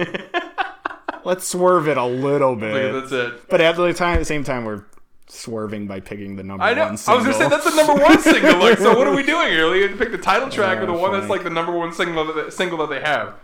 Let's 1.28 1.46
swerve 1.46 1.88
it 1.88 1.98
a 1.98 2.06
little 2.06 2.56
bit, 2.56 2.90
that's 2.92 3.12
it. 3.12 3.48
but 3.50 3.60
at 3.60 3.76
the 3.76 3.92
time, 3.92 4.24
same 4.24 4.44
time, 4.44 4.64
we're 4.64 4.84
swerving 5.26 5.86
by 5.86 6.00
picking 6.00 6.36
the 6.36 6.42
number 6.42 6.64
I 6.64 6.72
know. 6.72 6.84
I 6.84 6.90
was 6.92 7.00
single. 7.02 7.24
gonna 7.24 7.34
say 7.34 7.48
that's 7.50 7.64
the 7.70 7.76
number 7.76 8.02
one 8.02 8.18
single. 8.20 8.58
Like, 8.58 8.78
so 8.78 8.96
what 8.96 9.06
are 9.06 9.14
we 9.14 9.22
doing 9.34 9.48
here? 9.50 9.74
You 9.74 9.94
pick 9.94 10.10
the 10.10 10.16
title 10.16 10.48
track 10.48 10.78
or 10.78 10.86
the 10.86 10.94
Yeah, 10.94 10.98
one 10.98 11.12
that's 11.12 11.28
like 11.28 11.44
the 11.44 11.50
number 11.50 11.72
one 11.72 11.92
single 11.92 12.32
that, 12.32 12.54
single 12.54 12.78
that 12.78 12.88
they 12.88 13.00
have. 13.00 13.34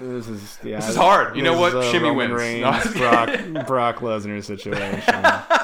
This 0.00 0.26
is 0.26 0.58
yeah. 0.64 0.76
This 0.76 0.88
is 0.88 0.96
hard. 0.96 1.36
You 1.36 1.42
know 1.42 1.58
what? 1.58 1.74
is 1.76 1.84
a 1.86 1.90
Shimmy 1.90 2.08
Roman 2.08 2.30
wins. 2.30 2.40
Reigns, 2.40 2.94
Brock. 2.96 3.66
Brock 3.66 3.96
Lesnar 3.96 4.42
situation. 4.42 5.22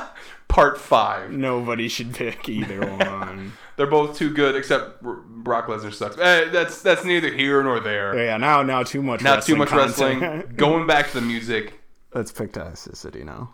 Part 0.51 0.79
five. 0.79 1.31
Nobody 1.31 1.89
should 1.89 2.13
pick 2.15 2.49
either 2.49 2.81
one. 2.97 3.53
They're 3.77 3.87
both 3.87 4.17
too 4.19 4.31
good, 4.35 4.57
except 4.57 5.03
R- 5.05 5.15
Brock 5.27 5.69
Lesnar 5.69 5.95
sucks. 5.95 6.19
Eh, 6.19 6.51
that's 6.51 6.83
that's 6.83 7.05
neither 7.05 7.33
here 7.33 7.63
nor 7.63 7.81
there. 7.81 8.17
yeah, 8.23 8.37
now 8.37 8.63
now 8.63 8.83
too 8.83 9.01
much. 9.03 9.23
Not 9.23 9.43
too 9.45 9.57
much 9.57 9.69
content. 9.69 10.21
wrestling. 10.21 10.53
Going 10.57 10.87
back 10.87 11.09
to 11.09 11.15
the 11.15 11.21
music. 11.23 11.81
Let's 12.13 12.33
pick 12.33 12.53
toxicity 12.53 13.25
now. 13.25 13.53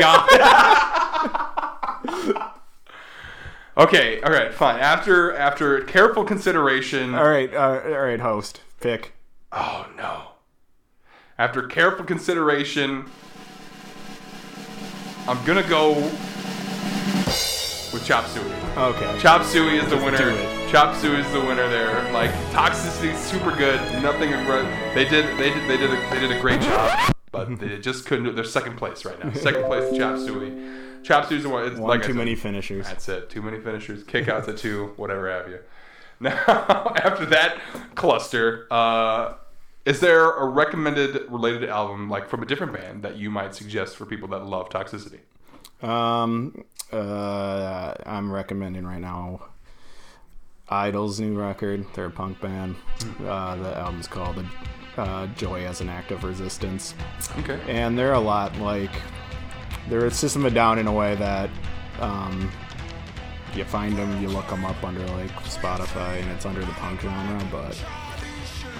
God. 0.00 0.26
okay, 3.76 4.20
all 4.22 4.32
right, 4.32 4.52
fine. 4.54 4.80
After 4.80 5.34
after 5.36 5.82
careful 5.82 6.24
consideration. 6.24 7.14
all 7.14 7.28
right, 7.28 7.52
uh, 7.52 7.80
all 7.84 8.00
right, 8.00 8.20
host, 8.20 8.60
pick. 8.80 9.12
Oh 9.52 9.86
no. 9.96 10.28
After 11.38 11.62
careful 11.66 12.04
consideration, 12.04 13.10
I'm 15.28 15.44
gonna 15.44 15.62
go 15.68 15.92
with 17.92 18.04
Chop 18.04 18.26
Suey. 18.26 18.42
Okay. 18.76 19.18
Chop 19.20 19.44
Suey 19.44 19.76
is 19.78 19.88
the 19.88 19.96
winner. 19.96 20.18
Chop 20.68 20.96
Suey 20.96 21.20
is 21.20 21.32
the 21.32 21.40
winner 21.40 21.68
there. 21.68 22.10
Like 22.12 22.30
toxicity, 22.50 23.14
super 23.16 23.54
good. 23.54 23.80
Nothing. 24.02 24.30
They 24.94 25.04
did. 25.04 25.38
They 25.38 25.50
did. 25.50 25.70
They 25.70 25.76
did. 25.76 25.90
A, 25.90 26.10
they 26.10 26.18
did 26.20 26.32
a 26.32 26.40
great 26.40 26.60
job, 26.60 27.14
but 27.30 27.58
they 27.60 27.78
just 27.78 28.06
couldn't. 28.06 28.24
do 28.24 28.32
They're 28.32 28.42
second 28.44 28.76
place 28.78 29.04
right 29.04 29.22
now. 29.22 29.32
Second 29.34 29.64
place, 29.64 29.96
Chop 29.96 30.18
Suey. 30.18 30.52
Chop 31.04 31.26
Suey's 31.28 31.44
the 31.44 31.48
one. 31.48 31.66
It's 31.66 31.78
One 31.78 31.88
like 31.88 32.02
too 32.02 32.08
said, 32.08 32.16
many 32.16 32.34
finishers. 32.34 32.86
That's 32.86 33.08
it. 33.08 33.30
Too 33.30 33.42
many 33.42 33.60
finishers. 33.60 34.02
Kickouts 34.04 34.48
at 34.48 34.56
two. 34.56 34.92
Whatever 34.96 35.30
have 35.30 35.48
you. 35.48 35.58
Now, 36.22 36.34
after 37.02 37.26
that 37.26 37.58
cluster, 37.96 38.68
uh, 38.70 39.34
is 39.84 40.00
there 40.00 40.30
a 40.30 40.46
recommended 40.46 41.22
related 41.28 41.68
album, 41.68 42.08
like 42.08 42.28
from 42.28 42.42
a 42.42 42.46
different 42.46 42.72
band, 42.72 43.02
that 43.02 43.16
you 43.16 43.30
might 43.30 43.54
suggest 43.54 43.96
for 43.96 44.06
people 44.06 44.28
that 44.28 44.44
love 44.46 44.68
Toxicity? 44.68 45.20
Um, 45.86 46.64
uh, 46.92 47.94
I'm 48.06 48.30
recommending 48.30 48.86
right 48.86 49.00
now 49.00 49.42
Idles' 50.68 51.18
new 51.20 51.36
record. 51.38 51.84
They're 51.94 52.06
a 52.06 52.10
punk 52.10 52.40
band. 52.40 52.76
Uh, 53.26 53.56
the 53.56 53.76
album's 53.76 54.06
called 54.06 54.44
uh, 54.96 55.26
"Joy 55.28 55.64
as 55.66 55.80
an 55.80 55.88
Act 55.88 56.12
of 56.12 56.22
Resistance," 56.24 56.94
Okay. 57.40 57.60
and 57.68 57.98
they're 57.98 58.12
a 58.12 58.20
lot 58.20 58.56
like 58.58 58.90
they're 59.88 60.06
a 60.06 60.10
System 60.10 60.44
of 60.46 60.54
Down 60.54 60.78
in 60.78 60.86
a 60.86 60.92
way 60.92 61.16
that 61.16 61.50
um, 62.00 62.50
you 63.56 63.64
find 63.64 63.96
them, 63.96 64.22
you 64.22 64.28
look 64.28 64.48
them 64.48 64.64
up 64.64 64.82
under 64.84 65.04
like 65.08 65.30
Spotify, 65.44 66.20
and 66.22 66.30
it's 66.30 66.46
under 66.46 66.60
the 66.60 66.72
punk 66.72 67.00
genre, 67.00 67.44
but 67.50 67.84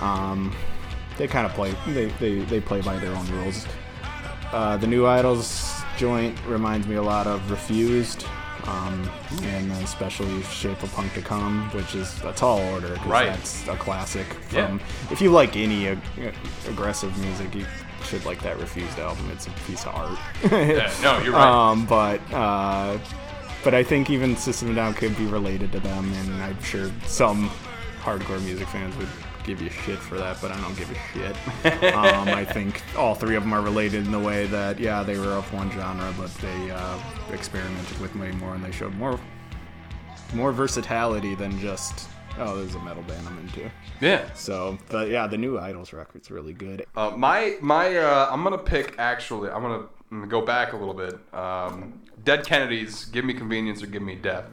um, 0.01 0.55
they 1.22 1.28
kind 1.28 1.46
of 1.46 1.52
play 1.52 1.72
they, 1.87 2.06
they 2.18 2.40
they 2.40 2.61
play 2.61 2.80
by 2.80 2.96
their 2.96 3.14
own 3.14 3.24
rules. 3.30 3.64
Uh, 4.52 4.76
the 4.76 4.88
new 4.88 5.06
Idles 5.06 5.72
joint 5.96 6.37
reminds 6.48 6.88
me 6.88 6.96
a 6.96 7.02
lot 7.02 7.28
of 7.28 7.48
Refused, 7.48 8.26
um, 8.64 9.08
and 9.42 9.70
especially 9.85 10.42
Shape 10.42 10.82
of 10.82 10.92
Punk 10.92 11.14
to 11.14 11.22
Come, 11.22 11.70
which 11.70 11.94
is 11.94 12.20
a 12.24 12.32
tall 12.32 12.58
order. 12.72 12.94
Right. 13.06 13.26
That's 13.26 13.68
a 13.68 13.76
classic. 13.76 14.26
Yeah. 14.52 14.76
If 15.12 15.20
you 15.20 15.30
like 15.30 15.56
any 15.56 15.87
ag- 15.87 16.35
aggressive 16.68 17.16
music, 17.18 17.54
you 17.54 17.66
should 18.04 18.24
like 18.24 18.42
that 18.42 18.58
Refused 18.58 18.98
album. 18.98 19.30
It's 19.30 19.46
a 19.46 19.50
piece 19.64 19.87
of 19.87 19.94
art. 19.94 20.18
Yeah, 20.50 20.92
no, 21.02 21.20
you're 21.22 21.32
right. 21.40 21.70
Um, 21.70 21.87
but 21.87 22.20
uh, 22.32 22.98
but 23.62 23.74
I 23.74 23.85
think 23.85 24.11
even 24.11 24.37
System 24.37 24.70
of 24.70 24.74
Down 24.74 24.92
could 24.92 25.16
be 25.16 25.26
related 25.26 25.70
to 25.70 25.78
them, 25.78 26.12
and 26.14 26.42
I'm 26.42 26.61
sure 26.64 26.90
some 27.06 27.48
hardcore 28.00 28.42
music 28.42 28.66
fans 28.66 28.96
would 28.96 29.08
give 29.44 29.61
you 29.61 29.71
shit 29.71 29.98
for 29.98 30.17
that, 30.19 30.40
but 30.40 30.50
I 30.50 30.60
don't 30.60 30.77
give 30.77 30.90
a 30.90 30.94
shit. 31.12 31.94
um, 31.94 32.29
I 32.29 32.44
think 32.44 32.83
all 32.96 33.14
three 33.14 33.37
of 33.37 33.42
them 33.42 33.52
are 33.52 33.62
related 33.62 34.06
in 34.06 34.12
the 34.12 34.19
way 34.19 34.46
that 34.46 34.79
yeah, 34.79 35.02
they 35.02 35.19
were 35.19 35.33
of 35.33 35.52
one 35.52 35.71
genre, 35.71 36.12
but 36.19 36.33
they 36.37 36.71
uh, 36.71 36.98
experimented 37.33 37.98
with 38.00 38.14
way 38.17 38.33
more, 38.33 38.54
and 38.54 38.64
they 38.64 38.73
showed 38.73 38.94
more 38.94 39.19
more 40.35 40.52
versatility 40.52 41.35
than 41.35 41.58
just 41.58 42.08
oh, 42.38 42.56
there's 42.56 42.75
a 42.75 42.81
metal 42.81 43.02
band 43.02 43.27
I'm 43.27 43.38
into. 43.38 43.71
yeah. 44.00 44.33
So, 44.35 44.79
but 44.88 45.08
yeah, 45.08 45.27
the 45.27 45.38
new 45.38 45.58
Idles 45.58 45.92
record's 45.92 46.31
really 46.31 46.52
good. 46.52 46.87
Uh, 46.96 47.10
my 47.10 47.56
my 47.60 47.96
uh, 47.96 48.29
I'm 48.31 48.42
gonna 48.42 48.58
pick 48.58 48.94
actually. 48.98 49.50
I'm 49.50 49.62
gonna, 49.62 49.87
I'm 50.10 50.21
gonna 50.21 50.27
go 50.27 50.42
back 50.42 50.73
a 50.73 50.77
little 50.77 50.94
bit. 50.94 51.19
Um, 51.35 52.00
Dead 52.25 52.46
Kennedys, 52.46 53.06
give 53.06 53.25
me 53.25 53.35
convenience 53.35 53.83
or 53.83 53.87
give 53.87 54.02
me 54.02 54.14
death. 54.14 54.44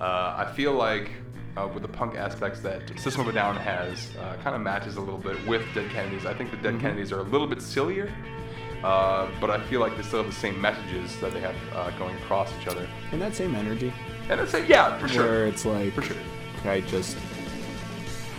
Uh, 0.00 0.34
I 0.46 0.52
feel 0.54 0.72
like 0.72 1.10
uh, 1.56 1.68
with 1.72 1.82
the 1.82 1.88
punk 1.88 2.14
aspects 2.16 2.60
that 2.60 2.88
System 2.98 3.22
of 3.22 3.28
a 3.28 3.32
Down 3.32 3.56
has, 3.56 4.08
uh, 4.20 4.36
kind 4.44 4.54
of 4.54 4.62
matches 4.62 4.96
a 4.96 5.00
little 5.00 5.18
bit 5.18 5.44
with 5.46 5.62
Dead 5.74 5.90
Kennedys. 5.90 6.26
I 6.26 6.34
think 6.34 6.50
the 6.50 6.56
Dead 6.58 6.80
Kennedys 6.80 7.12
are 7.12 7.20
a 7.20 7.24
little 7.24 7.46
bit 7.46 7.60
sillier. 7.62 8.12
uh, 8.84 9.28
but 9.40 9.50
I 9.50 9.60
feel 9.68 9.80
like 9.80 9.96
they 9.96 10.02
still 10.04 10.22
have 10.22 10.32
the 10.32 10.40
same 10.40 10.60
messages 10.60 11.16
that 11.20 11.32
they 11.32 11.40
have 11.40 11.56
uh, 11.74 11.90
going 11.98 12.14
across 12.16 12.52
each 12.60 12.68
other. 12.68 12.86
And 13.10 13.20
that 13.20 13.34
same 13.34 13.54
energy. 13.56 13.92
And 14.28 14.40
it's 14.40 14.52
like, 14.52 14.68
yeah, 14.68 14.96
for 14.98 15.08
sure. 15.08 15.24
Where 15.24 15.46
it's 15.46 15.64
like, 15.64 15.92
For 15.94 16.02
sure. 16.02 16.16
I 16.64 16.80
just 16.82 17.16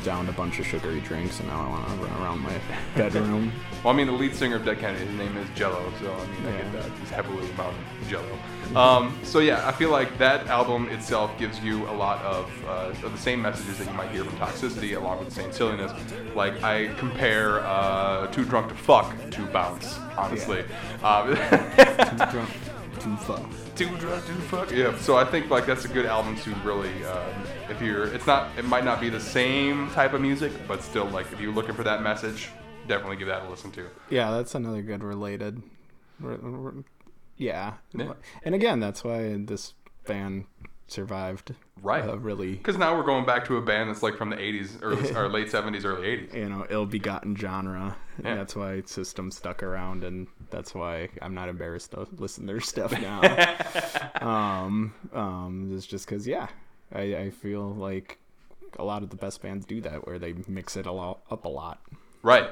downed 0.04 0.30
a 0.30 0.32
bunch 0.34 0.60
of 0.60 0.66
sugary 0.68 1.02
drinks 1.02 1.40
and 1.40 1.50
now 1.50 1.66
I 1.66 1.70
want 1.70 1.88
to 1.88 1.94
run 2.06 2.22
around 2.22 2.40
my 2.42 2.54
bedroom. 2.96 3.52
Well, 3.82 3.94
I 3.94 3.96
mean, 3.98 4.08
the 4.08 4.14
lead 4.14 4.36
singer 4.36 4.58
of 4.58 4.66
Dead 4.66 4.78
Kennedy, 4.80 5.06
his 5.06 5.18
name 5.18 5.38
is 5.38 5.48
Jello, 5.56 5.82
so 6.02 6.12
I 6.14 6.26
mean, 6.28 6.46
I 6.48 6.52
Yeah. 6.52 6.62
get 6.64 6.72
that. 6.74 6.92
He's 7.00 7.10
heavily 7.10 7.50
about 7.52 7.74
Jello. 8.10 8.38
Um, 8.76 9.18
so 9.24 9.40
yeah, 9.40 9.66
I 9.66 9.72
feel 9.72 9.90
like 9.90 10.18
that 10.18 10.48
album 10.48 10.90
itself 10.90 11.32
gives 11.40 11.62
you 11.62 11.88
a 11.90 11.94
lot 11.96 12.22
of, 12.24 12.52
uh, 12.66 12.92
of 13.06 13.14
the 13.14 13.18
same 13.18 13.42
messages 13.42 13.78
that 13.78 13.88
you 13.88 13.94
might 13.94 14.10
hear 14.12 14.26
from 14.26 14.36
Toxicity, 14.38 14.98
along 14.98 15.20
with 15.20 15.30
the 15.30 15.34
same 15.36 15.54
silliness. 15.54 15.94
Like 16.36 16.62
I 16.62 16.88
compare 16.98 17.62
uh, 17.62 18.28
Too 18.28 18.44
Drunk 18.44 18.68
to 18.68 18.76
Fuck 18.76 19.16
to 19.32 19.46
Bounce, 19.46 19.98
honestly. 20.18 20.66
Um, 21.02 21.36
Drunk, 23.00 23.20
too 23.20 23.26
fuck. 23.26 23.76
Too 23.76 23.98
drunk 23.98 24.26
to 24.26 24.34
fuck. 24.34 24.72
Yeah. 24.72 24.98
So 24.98 25.16
I 25.18 25.24
think 25.26 25.50
like 25.50 25.66
that's 25.66 25.86
a 25.86 25.88
good 25.88 26.06
album 26.06 26.36
to 26.38 26.54
really, 26.66 27.04
um, 27.06 27.34
if 27.70 27.82
you're, 27.82 28.06
it's 28.14 28.28
not, 28.28 28.50
it 28.58 28.66
might 28.66 28.84
not 28.86 29.00
be 29.02 29.10
the 29.10 29.20
same 29.20 29.90
type 29.92 30.14
of 30.14 30.22
music, 30.22 30.52
but 30.68 30.82
still 30.84 31.06
like 31.06 31.32
if 31.32 31.40
you're 31.40 31.54
looking 31.54 31.76
for 31.76 31.84
that 31.84 32.02
message, 32.04 32.50
definitely 32.88 33.18
give 33.18 33.28
that 33.28 33.44
a 33.46 33.50
listen 33.50 33.72
to. 33.72 33.88
Yeah, 34.10 34.32
that's 34.32 34.56
another 34.56 34.82
good 34.82 35.04
related. 35.04 35.62
re- 36.20 36.38
re- 36.42 36.84
Yeah. 37.38 37.74
Yeah. 37.94 38.14
And 38.44 38.54
again, 38.56 38.80
that's 38.80 39.04
why 39.04 39.36
this 39.38 39.74
band 40.06 40.46
survived. 40.92 41.54
Right. 41.82 42.04
Uh, 42.08 42.18
really, 42.18 42.54
Because 42.56 42.78
now 42.78 42.96
we're 42.98 43.04
going 43.06 43.26
back 43.26 43.46
to 43.46 43.58
a 43.58 43.62
band 43.62 43.90
that's 43.90 44.04
like 44.04 44.18
from 44.18 44.30
the 44.30 44.36
80s, 44.36 44.78
early, 44.82 45.14
or 45.16 45.30
late 45.30 45.48
70s, 45.48 45.86
early 45.86 46.08
80s. 46.28 46.34
you 46.34 46.50
know, 46.50 46.66
ill-begotten 46.70 47.36
genre. 47.36 47.96
And 48.18 48.26
Yeah. 48.26 48.36
that's 48.36 48.56
why 48.56 48.82
System 48.86 49.32
stuck 49.32 49.64
around, 49.64 50.04
and 50.04 50.28
that's 50.50 50.76
why 50.76 51.10
I'm 51.22 51.34
not 51.34 51.48
embarrassed 51.50 51.92
to 51.92 52.08
listen 52.18 52.46
to 52.48 52.54
their 52.54 52.60
stuff 52.62 52.92
now. 53.02 53.22
um, 54.22 54.94
um, 55.14 55.72
it's 55.76 55.86
just 55.86 56.06
because, 56.06 56.28
yeah, 56.28 56.48
I, 56.94 57.16
I 57.16 57.30
feel 57.30 57.70
like 57.74 58.18
a 58.78 58.84
lot 58.84 59.04
of 59.04 59.10
the 59.10 59.16
best 59.16 59.42
bands 59.42 59.66
do 59.66 59.82
that, 59.82 60.06
where 60.06 60.20
they 60.20 60.34
mix 60.48 60.76
it 60.76 60.86
a 60.86 60.92
lot 60.92 61.22
up 61.32 61.46
a 61.46 61.50
lot. 61.50 61.80
Right. 62.22 62.44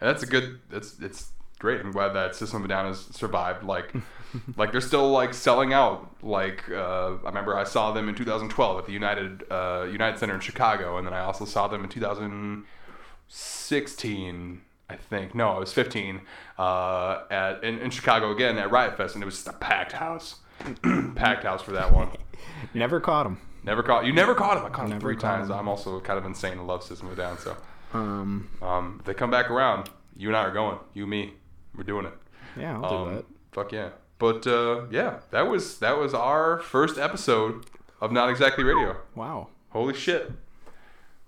And 0.00 0.08
that's 0.08 0.22
a 0.22 0.26
good, 0.26 0.58
that's, 0.70 0.98
it's 1.00 1.30
great. 1.62 1.80
I'm 1.80 1.92
glad 1.92 2.10
that 2.10 2.34
System 2.34 2.58
of 2.60 2.64
a 2.66 2.68
Down 2.68 2.84
has 2.86 3.00
survived. 3.12 3.64
Like, 3.64 3.94
like 4.56 4.72
they're 4.72 4.80
still 4.82 5.08
like 5.10 5.32
selling 5.32 5.72
out. 5.72 6.10
Like, 6.22 6.68
uh, 6.70 7.14
I 7.24 7.28
remember 7.28 7.56
I 7.56 7.64
saw 7.64 7.92
them 7.92 8.08
in 8.10 8.14
2012 8.14 8.78
at 8.80 8.84
the 8.86 8.92
United, 8.92 9.44
uh, 9.50 9.86
United 9.90 10.18
Center 10.18 10.34
in 10.34 10.40
Chicago. 10.40 10.98
And 10.98 11.06
then 11.06 11.14
I 11.14 11.20
also 11.20 11.46
saw 11.46 11.68
them 11.68 11.82
in 11.84 11.88
2016. 11.88 14.60
I 14.90 14.96
think 14.96 15.34
no, 15.34 15.48
I 15.50 15.58
was 15.58 15.72
15 15.72 16.20
uh, 16.58 17.20
at 17.30 17.64
in, 17.64 17.78
in 17.78 17.90
Chicago 17.90 18.30
again 18.30 18.58
at 18.58 18.70
Riot 18.70 18.98
Fest, 18.98 19.14
and 19.14 19.22
it 19.22 19.24
was 19.24 19.36
just 19.36 19.48
a 19.48 19.54
packed 19.54 19.92
house, 19.92 20.36
packed 21.14 21.44
house 21.44 21.62
for 21.62 21.72
that 21.72 21.94
one. 21.94 22.10
Never 22.74 23.00
caught 23.00 23.24
them. 23.24 23.40
Never 23.64 23.82
caught 23.82 24.04
you. 24.04 24.12
Never 24.12 24.34
caught 24.34 24.58
him. 24.58 24.66
I 24.66 24.68
caught 24.68 24.84
him 24.86 24.90
Never 24.90 25.00
three 25.00 25.14
caught 25.14 25.36
times. 25.38 25.48
him. 25.48 25.56
I'm 25.56 25.68
also 25.68 25.98
kind 26.00 26.18
of 26.18 26.26
insane 26.26 26.58
and 26.58 26.66
love 26.66 26.82
System 26.82 27.06
of 27.06 27.14
a 27.14 27.16
Down. 27.16 27.38
So 27.38 27.56
Um, 27.94 28.50
um, 28.60 28.96
if 28.98 29.06
they 29.06 29.14
come 29.14 29.30
back 29.30 29.50
around, 29.50 29.88
you 30.16 30.28
and 30.28 30.36
I 30.36 30.40
are 30.42 30.50
going. 30.52 30.78
You, 30.92 31.06
me, 31.06 31.32
we're 31.76 31.84
doing 31.84 32.06
it. 32.06 32.12
yeah, 32.56 32.78
I'll 32.80 32.88
do 32.88 32.96
Um, 33.10 33.14
that. 33.16 33.24
fuck 33.52 33.72
yeah. 33.72 33.90
But 34.18 34.46
uh, 34.46 34.82
yeah, 34.90 35.18
that 35.30 35.42
was 35.48 35.78
that 35.80 35.98
was 35.98 36.14
our 36.14 36.58
first 36.60 36.98
episode 36.98 37.66
of 38.00 38.12
Not 38.12 38.30
Exactly 38.30 38.62
Radio. 38.64 38.96
Wow. 39.14 39.48
Holy 39.70 39.94
shit! 39.94 40.30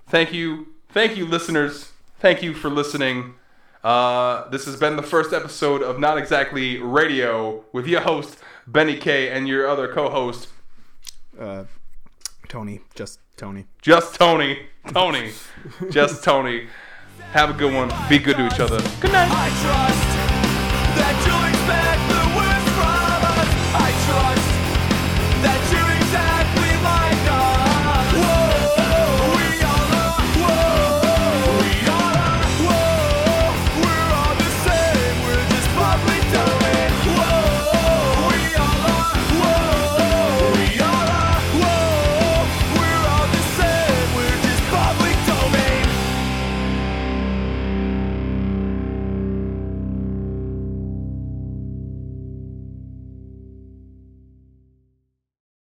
Thank 0.09 0.33
you, 0.33 0.69
thank 0.91 1.17
you, 1.17 1.27
listeners. 1.27 1.93
Thank 2.21 2.43
you 2.43 2.55
for 2.55 2.69
listening. 2.71 3.35
Uh, 3.83 4.49
this 4.51 4.65
has 4.67 4.77
been 4.77 4.97
the 4.97 5.03
first 5.03 5.33
episode 5.33 5.83
of 5.83 5.99
Not 5.99 6.19
Exactly 6.19 6.79
Radio 6.79 7.65
with 7.73 7.87
your 7.87 8.01
host 8.03 8.39
Benny 8.67 8.97
K 8.97 9.29
and 9.31 9.47
your 9.49 9.69
other 9.69 9.93
co-host 9.93 10.49
Uh, 11.39 11.65
Tony, 12.49 12.81
just 12.95 13.19
Tony. 13.37 13.65
Just 13.83 14.15
Tony. 14.15 14.67
Tony. 14.89 15.33
Just 15.91 16.23
Tony. 16.23 16.69
Have 17.33 17.51
a 17.51 17.55
good 17.55 17.73
one. 17.75 17.91
Be 18.09 18.19
good 18.19 18.37
to 18.37 18.47
each 18.47 18.61
other. 18.61 18.79
Good 19.01 19.13
night. 19.13 19.29
I 19.31 19.49
trust 19.63 20.14